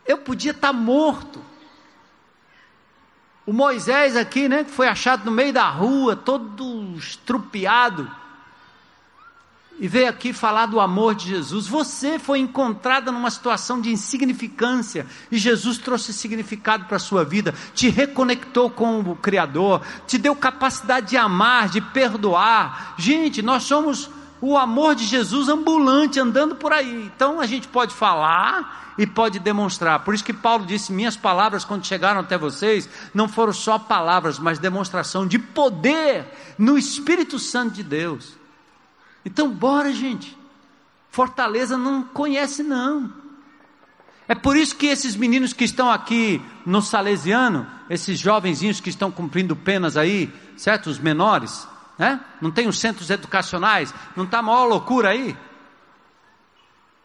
Eu 0.04 0.18
podia 0.18 0.50
estar 0.50 0.72
morto, 0.72 1.40
o 3.46 3.52
Moisés 3.52 4.16
aqui, 4.16 4.48
né, 4.48 4.64
que 4.64 4.70
foi 4.70 4.88
achado 4.88 5.24
no 5.24 5.30
meio 5.30 5.52
da 5.52 5.68
rua, 5.68 6.16
todo 6.16 6.94
estrupiado, 6.96 8.10
e 9.78 9.88
veio 9.88 10.08
aqui 10.08 10.32
falar 10.32 10.66
do 10.66 10.78
amor 10.78 11.14
de 11.14 11.28
Jesus. 11.28 11.66
Você 11.66 12.18
foi 12.18 12.38
encontrada 12.38 13.10
numa 13.10 13.30
situação 13.30 13.80
de 13.80 13.90
insignificância 13.90 15.04
e 15.32 15.36
Jesus 15.36 15.78
trouxe 15.78 16.12
significado 16.12 16.84
para 16.84 16.96
a 16.96 17.00
sua 17.00 17.24
vida, 17.24 17.52
te 17.74 17.88
reconectou 17.88 18.70
com 18.70 19.00
o 19.00 19.16
Criador, 19.16 19.82
te 20.06 20.16
deu 20.16 20.36
capacidade 20.36 21.10
de 21.10 21.16
amar, 21.16 21.68
de 21.68 21.80
perdoar. 21.80 22.94
Gente, 22.96 23.42
nós 23.42 23.64
somos 23.64 24.08
o 24.46 24.58
amor 24.58 24.94
de 24.94 25.06
Jesus 25.06 25.48
ambulante, 25.48 26.20
andando 26.20 26.54
por 26.54 26.70
aí. 26.70 27.10
Então 27.14 27.40
a 27.40 27.46
gente 27.46 27.66
pode 27.66 27.94
falar 27.94 28.94
e 28.98 29.06
pode 29.06 29.38
demonstrar. 29.38 30.00
Por 30.00 30.14
isso 30.14 30.22
que 30.22 30.34
Paulo 30.34 30.66
disse: 30.66 30.92
Minhas 30.92 31.16
palavras, 31.16 31.64
quando 31.64 31.86
chegaram 31.86 32.20
até 32.20 32.36
vocês, 32.36 32.88
não 33.14 33.26
foram 33.26 33.54
só 33.54 33.78
palavras, 33.78 34.38
mas 34.38 34.58
demonstração 34.58 35.26
de 35.26 35.38
poder 35.38 36.26
no 36.58 36.76
Espírito 36.76 37.38
Santo 37.38 37.74
de 37.74 37.82
Deus. 37.82 38.34
Então, 39.24 39.50
bora, 39.50 39.90
gente. 39.92 40.36
Fortaleza 41.10 41.78
não 41.78 42.02
conhece, 42.02 42.62
não. 42.62 43.10
É 44.28 44.34
por 44.34 44.56
isso 44.56 44.76
que 44.76 44.86
esses 44.86 45.16
meninos 45.16 45.54
que 45.54 45.64
estão 45.64 45.90
aqui 45.90 46.42
no 46.66 46.82
Salesiano, 46.82 47.66
esses 47.88 48.18
jovenzinhos 48.18 48.80
que 48.80 48.90
estão 48.90 49.10
cumprindo 49.10 49.56
penas 49.56 49.96
aí, 49.96 50.30
certo? 50.56 50.88
Os 50.88 50.98
menores, 50.98 51.66
né? 51.98 52.20
Não 52.40 52.50
tem 52.50 52.68
os 52.68 52.78
centros 52.78 53.10
educacionais, 53.10 53.94
não 54.16 54.24
está 54.24 54.38
a 54.38 54.42
maior 54.42 54.64
loucura 54.66 55.10
aí? 55.10 55.36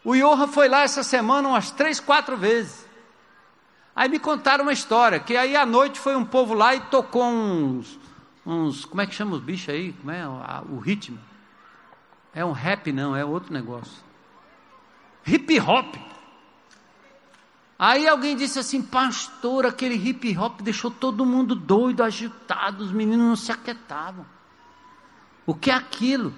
O 0.03 0.15
Johan 0.15 0.47
foi 0.47 0.67
lá 0.67 0.81
essa 0.81 1.03
semana 1.03 1.49
umas 1.49 1.71
três, 1.71 1.99
quatro 1.99 2.37
vezes. 2.37 2.87
Aí 3.95 4.07
me 4.07 4.17
contaram 4.17 4.63
uma 4.63 4.71
história, 4.71 5.19
que 5.19 5.35
aí 5.35 5.55
à 5.55 5.65
noite 5.65 5.99
foi 5.99 6.15
um 6.15 6.23
povo 6.23 6.53
lá 6.53 6.73
e 6.73 6.79
tocou 6.79 7.25
uns, 7.25 7.99
uns 8.45 8.85
como 8.85 9.01
é 9.01 9.05
que 9.05 9.13
chama 9.13 9.35
os 9.35 9.41
bichos 9.41 9.69
aí? 9.69 9.93
Como 9.93 10.09
é 10.09 10.27
o 10.27 10.79
ritmo? 10.79 11.19
É 12.33 12.45
um 12.45 12.51
rap 12.51 12.91
não, 12.91 13.15
é 13.15 13.25
outro 13.25 13.53
negócio. 13.53 14.01
Hip 15.27 15.59
hop. 15.59 15.95
Aí 17.77 18.07
alguém 18.07 18.35
disse 18.35 18.59
assim, 18.59 18.81
pastor, 18.81 19.65
aquele 19.65 19.95
hip 19.95 20.37
hop 20.37 20.61
deixou 20.61 20.91
todo 20.91 21.25
mundo 21.25 21.55
doido, 21.55 22.03
agitado, 22.03 22.83
os 22.83 22.91
meninos 22.91 23.25
não 23.25 23.35
se 23.35 23.51
aquietavam. 23.51 24.25
O 25.49 25.55
que 25.55 25.71
é 25.71 25.73
aquilo? 25.73 26.31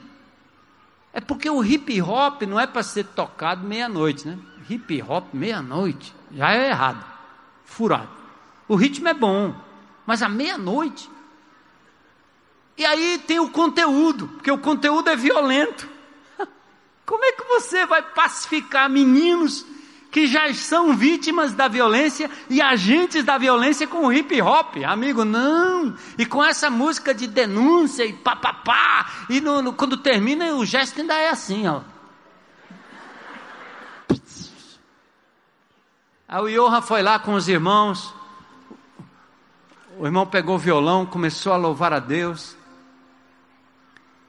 É 1.11 1.19
porque 1.19 1.49
o 1.49 1.61
hip 1.61 2.01
hop 2.01 2.43
não 2.43 2.57
é 2.57 2.65
para 2.65 2.81
ser 2.81 3.03
tocado 3.07 3.61
meia-noite, 3.61 4.25
né? 4.25 4.39
Hip 4.69 5.03
hop 5.05 5.33
meia-noite 5.33 6.15
já 6.31 6.53
é 6.53 6.69
errado, 6.69 7.05
furado. 7.65 8.07
O 8.69 8.75
ritmo 8.75 9.09
é 9.09 9.13
bom, 9.13 9.53
mas 10.05 10.23
à 10.23 10.29
meia-noite. 10.29 11.11
E 12.77 12.85
aí 12.85 13.21
tem 13.27 13.37
o 13.37 13.49
conteúdo, 13.49 14.29
porque 14.29 14.49
o 14.49 14.57
conteúdo 14.57 15.09
é 15.09 15.15
violento. 15.17 15.89
Como 17.05 17.25
é 17.25 17.33
que 17.33 17.43
você 17.43 17.85
vai 17.85 18.01
pacificar 18.01 18.89
meninos 18.89 19.65
que 20.11 20.27
já 20.27 20.53
são 20.53 20.93
vítimas 20.93 21.53
da 21.53 21.69
violência 21.69 22.29
e 22.49 22.61
agentes 22.61 23.23
da 23.23 23.37
violência 23.37 23.87
com 23.87 24.11
hip 24.11 24.41
hop, 24.41 24.75
amigo, 24.85 25.23
não. 25.23 25.95
E 26.17 26.25
com 26.25 26.43
essa 26.43 26.69
música 26.69 27.13
de 27.13 27.25
denúncia 27.25 28.05
e 28.05 28.11
papapá, 28.11 29.09
e 29.29 29.39
no, 29.39 29.61
no, 29.61 29.73
quando 29.73 29.95
termina 29.95 30.53
o 30.53 30.65
gesto 30.65 30.99
ainda 30.99 31.15
é 31.15 31.29
assim, 31.29 31.65
ó. 31.65 31.81
Aí 36.27 36.59
o 36.59 36.81
foi 36.81 37.01
lá 37.01 37.17
com 37.17 37.33
os 37.33 37.47
irmãos, 37.47 38.13
o 39.97 40.05
irmão 40.05 40.25
pegou 40.25 40.55
o 40.55 40.59
violão, 40.59 41.05
começou 41.05 41.53
a 41.53 41.57
louvar 41.57 41.93
a 41.93 41.99
Deus. 41.99 42.55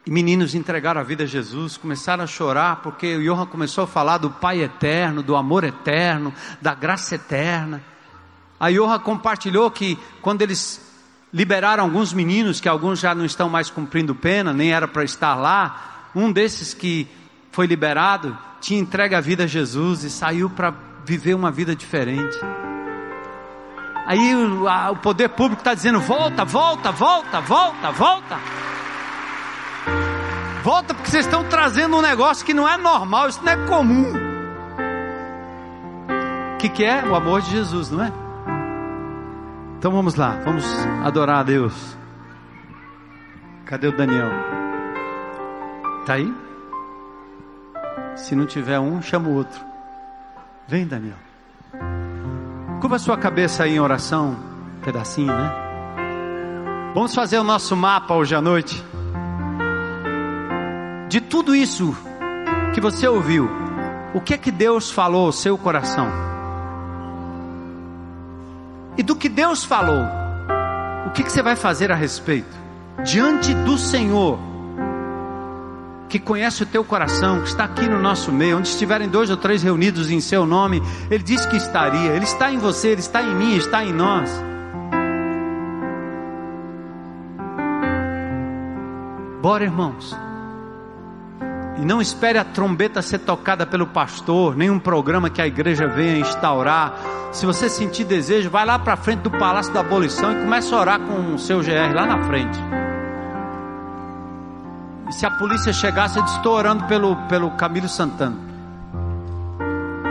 Meninos 0.07 0.55
entregaram 0.55 1.01
a 1.01 1.05
vida 1.05 1.23
a 1.23 1.27
Jesus, 1.27 1.77
começaram 1.77 2.25
a 2.25 2.27
chorar, 2.27 2.77
porque 2.83 3.17
o 3.17 3.23
Johan 3.23 3.47
começou 3.47 3.85
a 3.85 3.87
falar 3.87 4.19
do 4.19 4.31
Pai 4.31 4.61
eterno, 4.61 5.23
do 5.23 5.37
amor 5.37 5.63
eterno, 5.63 6.35
da 6.61 6.75
graça 6.75 7.15
eterna. 7.15 7.81
A 8.59 8.69
Yoha 8.69 8.99
compartilhou 8.99 9.71
que 9.71 9.97
quando 10.21 10.43
eles 10.43 10.81
liberaram 11.33 11.85
alguns 11.85 12.13
meninos, 12.13 12.61
que 12.61 12.69
alguns 12.69 12.99
já 12.99 13.15
não 13.15 13.25
estão 13.25 13.49
mais 13.49 13.71
cumprindo 13.71 14.13
pena, 14.13 14.53
nem 14.53 14.73
era 14.73 14.89
para 14.89 15.05
estar 15.05 15.37
lá, 15.37 16.11
um 16.15 16.33
desses 16.33 16.75
que 16.75 17.07
foi 17.53 17.67
liberado 17.67 18.37
tinha 18.61 18.81
entregue 18.81 19.15
a 19.15 19.21
vida 19.21 19.45
a 19.45 19.47
Jesus 19.47 20.03
e 20.03 20.11
saiu 20.11 20.51
para 20.51 20.75
viver 21.05 21.35
uma 21.35 21.51
vida 21.51 21.77
diferente. 21.77 22.39
Aí 24.07 24.35
o, 24.35 24.69
a, 24.69 24.91
o 24.91 24.97
poder 24.97 25.29
público 25.29 25.61
está 25.61 25.75
dizendo: 25.75 26.01
volta, 26.01 26.45
volta, 26.45 26.91
volta, 26.91 27.41
volta, 27.41 27.91
volta. 27.93 28.39
Volta 30.63 30.95
porque 30.95 31.11
vocês 31.11 31.27
estão 31.27 31.43
trazendo 31.49 31.97
um 31.97 32.01
negócio 32.01 32.47
que 32.47 32.55
não 32.55 32.69
é 32.69 32.77
normal, 32.77 33.29
isso 33.29 33.43
não 33.43 33.53
é 33.53 33.57
comum. 33.67 34.13
O 36.55 36.57
que, 36.59 36.69
que 36.69 36.85
é? 36.85 37.05
O 37.05 37.17
amor 37.17 37.43
de 37.43 37.51
Jesus, 37.51 37.91
não 37.91 38.05
é? 38.05 38.13
Então 39.77 39.91
vamos 39.91 40.15
lá, 40.15 40.39
vamos 40.45 40.65
adorar 41.05 41.41
a 41.41 41.43
Deus. 41.43 41.97
Cadê 43.65 43.89
o 43.89 43.97
Daniel? 43.97 44.31
Tá 46.07 46.15
aí? 46.15 46.33
Se 48.15 48.37
não 48.37 48.47
tiver 48.47 48.79
um, 48.79 49.03
chama 49.03 49.29
o 49.29 49.35
outro. 49.35 49.61
Vem, 50.69 50.87
Daniel. 50.87 51.17
Curva 52.81 53.01
sua 53.01 53.17
cabeça 53.17 53.65
aí 53.65 53.75
em 53.75 53.81
oração, 53.81 54.37
um 54.77 54.81
pedacinho, 54.81 55.35
né? 55.37 55.53
Vamos 56.95 57.13
fazer 57.13 57.39
o 57.39 57.45
nosso 57.45 57.75
mapa 57.75 58.15
hoje 58.15 58.37
à 58.37 58.41
noite. 58.41 58.85
De 61.13 61.21
tudo 61.21 61.55
isso 61.55 61.95
que 62.73 62.81
você 62.81 63.07
ouviu, 63.07 63.47
o 64.15 64.21
que 64.23 64.33
é 64.33 64.39
que 64.39 64.51
Deus 64.51 64.91
falou 64.91 65.27
ao 65.27 65.33
seu 65.33 65.59
coração? 65.59 66.09
E 68.97 69.03
do 69.03 69.15
que 69.15 69.29
Deus 69.29 69.63
falou, 69.63 70.07
o 71.07 71.11
que, 71.11 71.23
que 71.23 71.31
você 71.31 71.43
vai 71.43 71.55
fazer 71.55 71.93
a 71.93 71.95
respeito? 71.95 72.57
Diante 73.05 73.53
do 73.53 73.77
Senhor, 73.77 74.39
que 76.09 76.19
conhece 76.19 76.63
o 76.63 76.67
teu 76.67 76.83
coração, 76.83 77.43
que 77.43 77.49
está 77.49 77.65
aqui 77.65 77.87
no 77.87 78.01
nosso 78.01 78.33
meio, 78.33 78.57
onde 78.57 78.69
estiverem 78.69 79.07
dois 79.07 79.29
ou 79.29 79.37
três 79.37 79.63
reunidos 79.63 80.11
em 80.11 80.19
seu 80.19 80.47
nome, 80.47 80.83
Ele 81.11 81.23
disse 81.23 81.47
que 81.47 81.59
estaria, 81.59 82.13
Ele 82.13 82.25
está 82.25 82.51
em 82.51 82.57
você, 82.57 82.89
Ele 82.89 83.01
está 83.03 83.21
em 83.23 83.35
mim, 83.35 83.55
está 83.55 83.85
em 83.85 83.93
nós. 83.93 84.31
Bora, 89.43 89.63
irmãos. 89.63 90.32
E 91.79 91.85
não 91.85 92.01
espere 92.01 92.39
a 92.39 92.45
trombeta 92.45 93.01
ser 93.01 93.21
tocada 93.21 93.67
pelo 93.67 93.87
pastor, 93.87 94.57
nem 94.57 94.71
um 94.71 94.79
programa 94.79 95.31
que 95.31 95.41
a 95.41 95.47
igreja 95.47 95.87
venha 95.89 96.19
instaurar. 96.19 96.95
Se 97.33 97.47
você 97.47 97.69
sentir 97.69 98.05
desejo, 98.05 98.51
vai 98.51 98.65
lá 98.65 98.79
para 98.79 98.97
frente 98.97 99.21
do 99.21 99.31
Palácio 99.31 99.73
da 99.73 99.81
Abolição 99.81 100.33
e 100.33 100.43
comece 100.43 100.75
a 100.75 100.79
orar 100.79 101.01
com 101.01 101.35
o 101.35 101.39
seu 101.39 101.61
GR 101.61 101.95
lá 101.95 102.07
na 102.07 102.23
frente. 102.25 102.59
E 105.09 105.13
se 105.13 105.25
a 105.25 105.31
polícia 105.31 105.73
chegasse, 105.73 106.19
eu 106.19 106.25
estou 106.25 106.55
orando 106.55 106.85
pelo, 106.85 107.17
pelo 107.29 107.51
Camilo 107.53 107.89
Santana. 107.89 108.37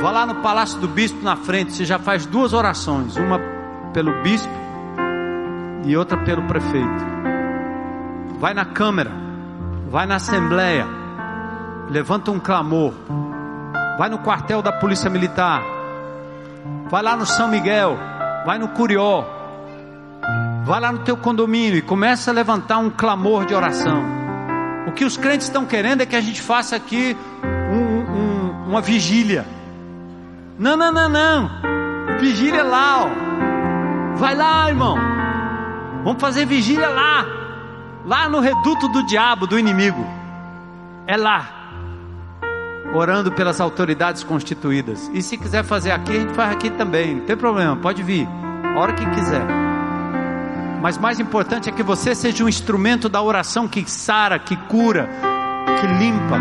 Vá 0.01 0.09
lá 0.09 0.25
no 0.25 0.35
Palácio 0.35 0.79
do 0.79 0.87
Bispo 0.87 1.23
na 1.23 1.35
frente, 1.35 1.73
você 1.73 1.85
já 1.85 1.99
faz 1.99 2.25
duas 2.25 2.53
orações, 2.53 3.15
uma 3.17 3.39
pelo 3.93 4.21
bispo 4.23 4.51
e 5.85 5.95
outra 5.95 6.17
pelo 6.17 6.41
prefeito. 6.43 7.05
Vai 8.39 8.53
na 8.53 8.65
Câmara, 8.65 9.11
vai 9.89 10.07
na 10.07 10.15
Assembleia, 10.15 10.87
levanta 11.91 12.31
um 12.31 12.39
clamor. 12.39 12.93
Vai 13.97 14.09
no 14.09 14.17
quartel 14.19 14.61
da 14.61 14.71
Polícia 14.71 15.09
Militar, 15.09 15.61
vai 16.89 17.03
lá 17.03 17.15
no 17.15 17.25
São 17.25 17.47
Miguel, 17.49 17.99
vai 18.45 18.57
no 18.57 18.69
Curió, 18.69 19.23
vai 20.63 20.79
lá 20.79 20.91
no 20.91 20.99
teu 20.99 21.17
condomínio 21.17 21.77
e 21.77 21.81
começa 21.81 22.31
a 22.31 22.33
levantar 22.33 22.79
um 22.79 22.89
clamor 22.89 23.45
de 23.45 23.53
oração. 23.53 24.03
O 24.87 24.93
que 24.93 25.05
os 25.05 25.17
crentes 25.17 25.47
estão 25.47 25.65
querendo 25.65 26.01
é 26.01 26.05
que 26.05 26.15
a 26.15 26.21
gente 26.21 26.41
faça 26.41 26.75
aqui 26.75 27.15
um, 27.43 27.77
um, 27.77 28.69
uma 28.69 28.81
vigília. 28.81 29.45
Não, 30.57 30.75
não, 30.75 30.91
não, 30.91 31.09
não. 31.09 31.49
Vigília 32.19 32.63
lá, 32.63 33.05
ó. 33.05 34.15
Vai 34.15 34.35
lá, 34.35 34.67
irmão. 34.67 34.97
Vamos 36.03 36.19
fazer 36.19 36.45
vigília 36.45 36.89
lá. 36.89 37.25
Lá 38.05 38.27
no 38.27 38.39
reduto 38.39 38.87
do 38.87 39.05
diabo, 39.05 39.45
do 39.45 39.59
inimigo. 39.59 40.03
É 41.05 41.15
lá. 41.15 41.60
Orando 42.93 43.31
pelas 43.31 43.61
autoridades 43.61 44.23
constituídas. 44.23 45.09
E 45.13 45.21
se 45.21 45.37
quiser 45.37 45.63
fazer 45.63 45.91
aqui, 45.91 46.11
a 46.11 46.19
gente 46.19 46.33
faz 46.33 46.51
aqui 46.51 46.69
também. 46.69 47.15
Não 47.15 47.25
tem 47.25 47.37
problema, 47.37 47.75
pode 47.77 48.03
vir. 48.03 48.27
A 48.75 48.79
hora 48.79 48.93
que 48.93 49.05
quiser. 49.11 49.45
Mas 50.81 50.97
mais 50.97 51.19
importante 51.19 51.69
é 51.69 51.71
que 51.71 51.83
você 51.83 52.13
seja 52.15 52.43
um 52.43 52.49
instrumento 52.49 53.07
da 53.07 53.21
oração 53.21 53.67
que 53.67 53.89
sara, 53.89 54.37
que 54.39 54.55
cura, 54.55 55.09
que 55.79 55.87
limpa. 55.87 56.39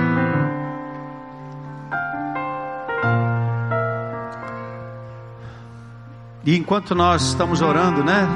E 6.44 6.56
enquanto 6.56 6.94
nós 6.94 7.22
estamos 7.22 7.60
orando, 7.60 8.02
né? 8.02 8.26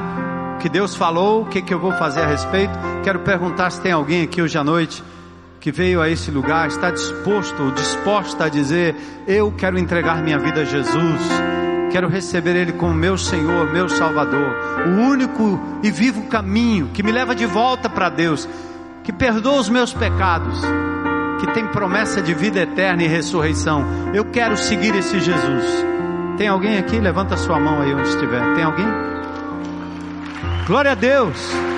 Que 0.60 0.68
Deus 0.68 0.94
falou, 0.94 1.42
o 1.42 1.46
que, 1.46 1.62
que 1.62 1.72
eu 1.72 1.80
vou 1.80 1.92
fazer 1.92 2.20
a 2.20 2.26
respeito? 2.26 2.72
Quero 3.02 3.20
perguntar 3.20 3.70
se 3.70 3.80
tem 3.80 3.92
alguém 3.92 4.22
aqui 4.22 4.40
hoje 4.40 4.56
à 4.56 4.62
noite 4.62 5.02
que 5.64 5.72
veio 5.72 6.02
a 6.02 6.10
esse 6.10 6.30
lugar, 6.30 6.68
está 6.68 6.90
disposto, 6.90 7.72
disposta 7.72 8.44
a 8.44 8.48
dizer: 8.50 8.94
Eu 9.26 9.50
quero 9.50 9.78
entregar 9.78 10.22
minha 10.22 10.38
vida 10.38 10.60
a 10.60 10.64
Jesus 10.64 11.22
quero 11.90 12.08
receber 12.08 12.56
Ele 12.56 12.72
como 12.72 12.92
meu 12.92 13.16
Senhor, 13.16 13.72
meu 13.72 13.88
Salvador, 13.88 14.52
o 14.84 14.90
único 14.90 15.60
e 15.80 15.92
vivo 15.92 16.22
caminho 16.22 16.90
que 16.92 17.04
me 17.04 17.12
leva 17.12 17.36
de 17.36 17.46
volta 17.46 17.88
para 17.88 18.10
Deus, 18.10 18.48
que 19.04 19.12
perdoa 19.12 19.60
os 19.60 19.68
meus 19.68 19.94
pecados, 19.94 20.60
que 21.38 21.46
tem 21.52 21.68
promessa 21.68 22.20
de 22.20 22.34
vida 22.34 22.60
eterna 22.60 23.04
e 23.04 23.06
ressurreição. 23.06 23.86
Eu 24.12 24.24
quero 24.24 24.56
seguir 24.56 24.92
esse 24.96 25.20
Jesus. 25.20 25.86
Tem 26.36 26.48
alguém 26.48 26.78
aqui? 26.78 26.98
Levanta 26.98 27.36
sua 27.36 27.60
mão 27.60 27.80
aí 27.80 27.94
onde 27.94 28.08
estiver. 28.08 28.54
Tem 28.56 28.64
alguém? 28.64 28.88
Glória 30.66 30.90
a 30.90 30.96
Deus. 30.96 31.73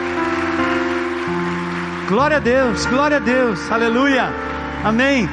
Glória 2.08 2.36
a 2.36 2.40
Deus, 2.40 2.86
glória 2.86 3.16
a 3.16 3.20
Deus, 3.20 3.70
aleluia, 3.70 4.30
amém. 4.84 5.28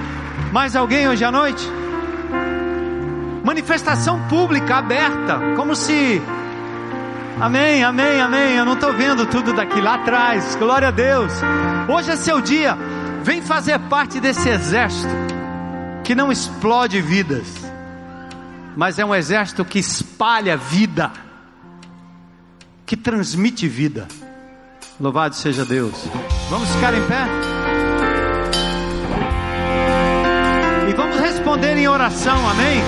Mais 0.51 0.75
alguém 0.75 1.07
hoje 1.07 1.23
à 1.23 1.31
noite? 1.31 1.83
manifestação 3.43 4.19
pública, 4.27 4.77
aberta, 4.77 5.39
como 5.55 5.75
se. 5.75 6.21
Amém, 7.39 7.83
amém, 7.83 8.21
amém. 8.21 8.55
Eu 8.55 8.65
não 8.65 8.73
estou 8.73 8.93
vendo 8.93 9.25
tudo 9.25 9.53
daqui 9.53 9.81
lá 9.81 9.95
atrás. 9.95 10.55
Glória 10.55 10.87
a 10.87 10.91
Deus. 10.91 11.31
Hoje 11.87 12.11
é 12.11 12.15
seu 12.15 12.39
dia. 12.41 12.77
Vem 13.23 13.41
fazer 13.41 13.77
parte 13.79 14.19
desse 14.19 14.49
exército 14.49 15.13
que 16.03 16.15
não 16.15 16.31
explode 16.31 16.99
vidas, 17.01 17.47
mas 18.75 18.99
é 18.99 19.05
um 19.05 19.15
exército 19.15 19.63
que 19.63 19.79
espalha 19.79 20.57
vida, 20.57 21.11
que 22.85 22.97
transmite 22.97 23.67
vida. 23.67 24.07
Louvado 24.99 25.35
seja 25.35 25.63
Deus. 25.63 25.93
Vamos 26.53 26.69
ficar 26.69 26.93
em 26.93 27.01
pé? 27.07 27.25
E 30.87 30.93
vamos 30.93 31.19
responder 31.19 31.75
em 31.75 31.87
oração, 31.87 32.47
amém? 32.47 32.79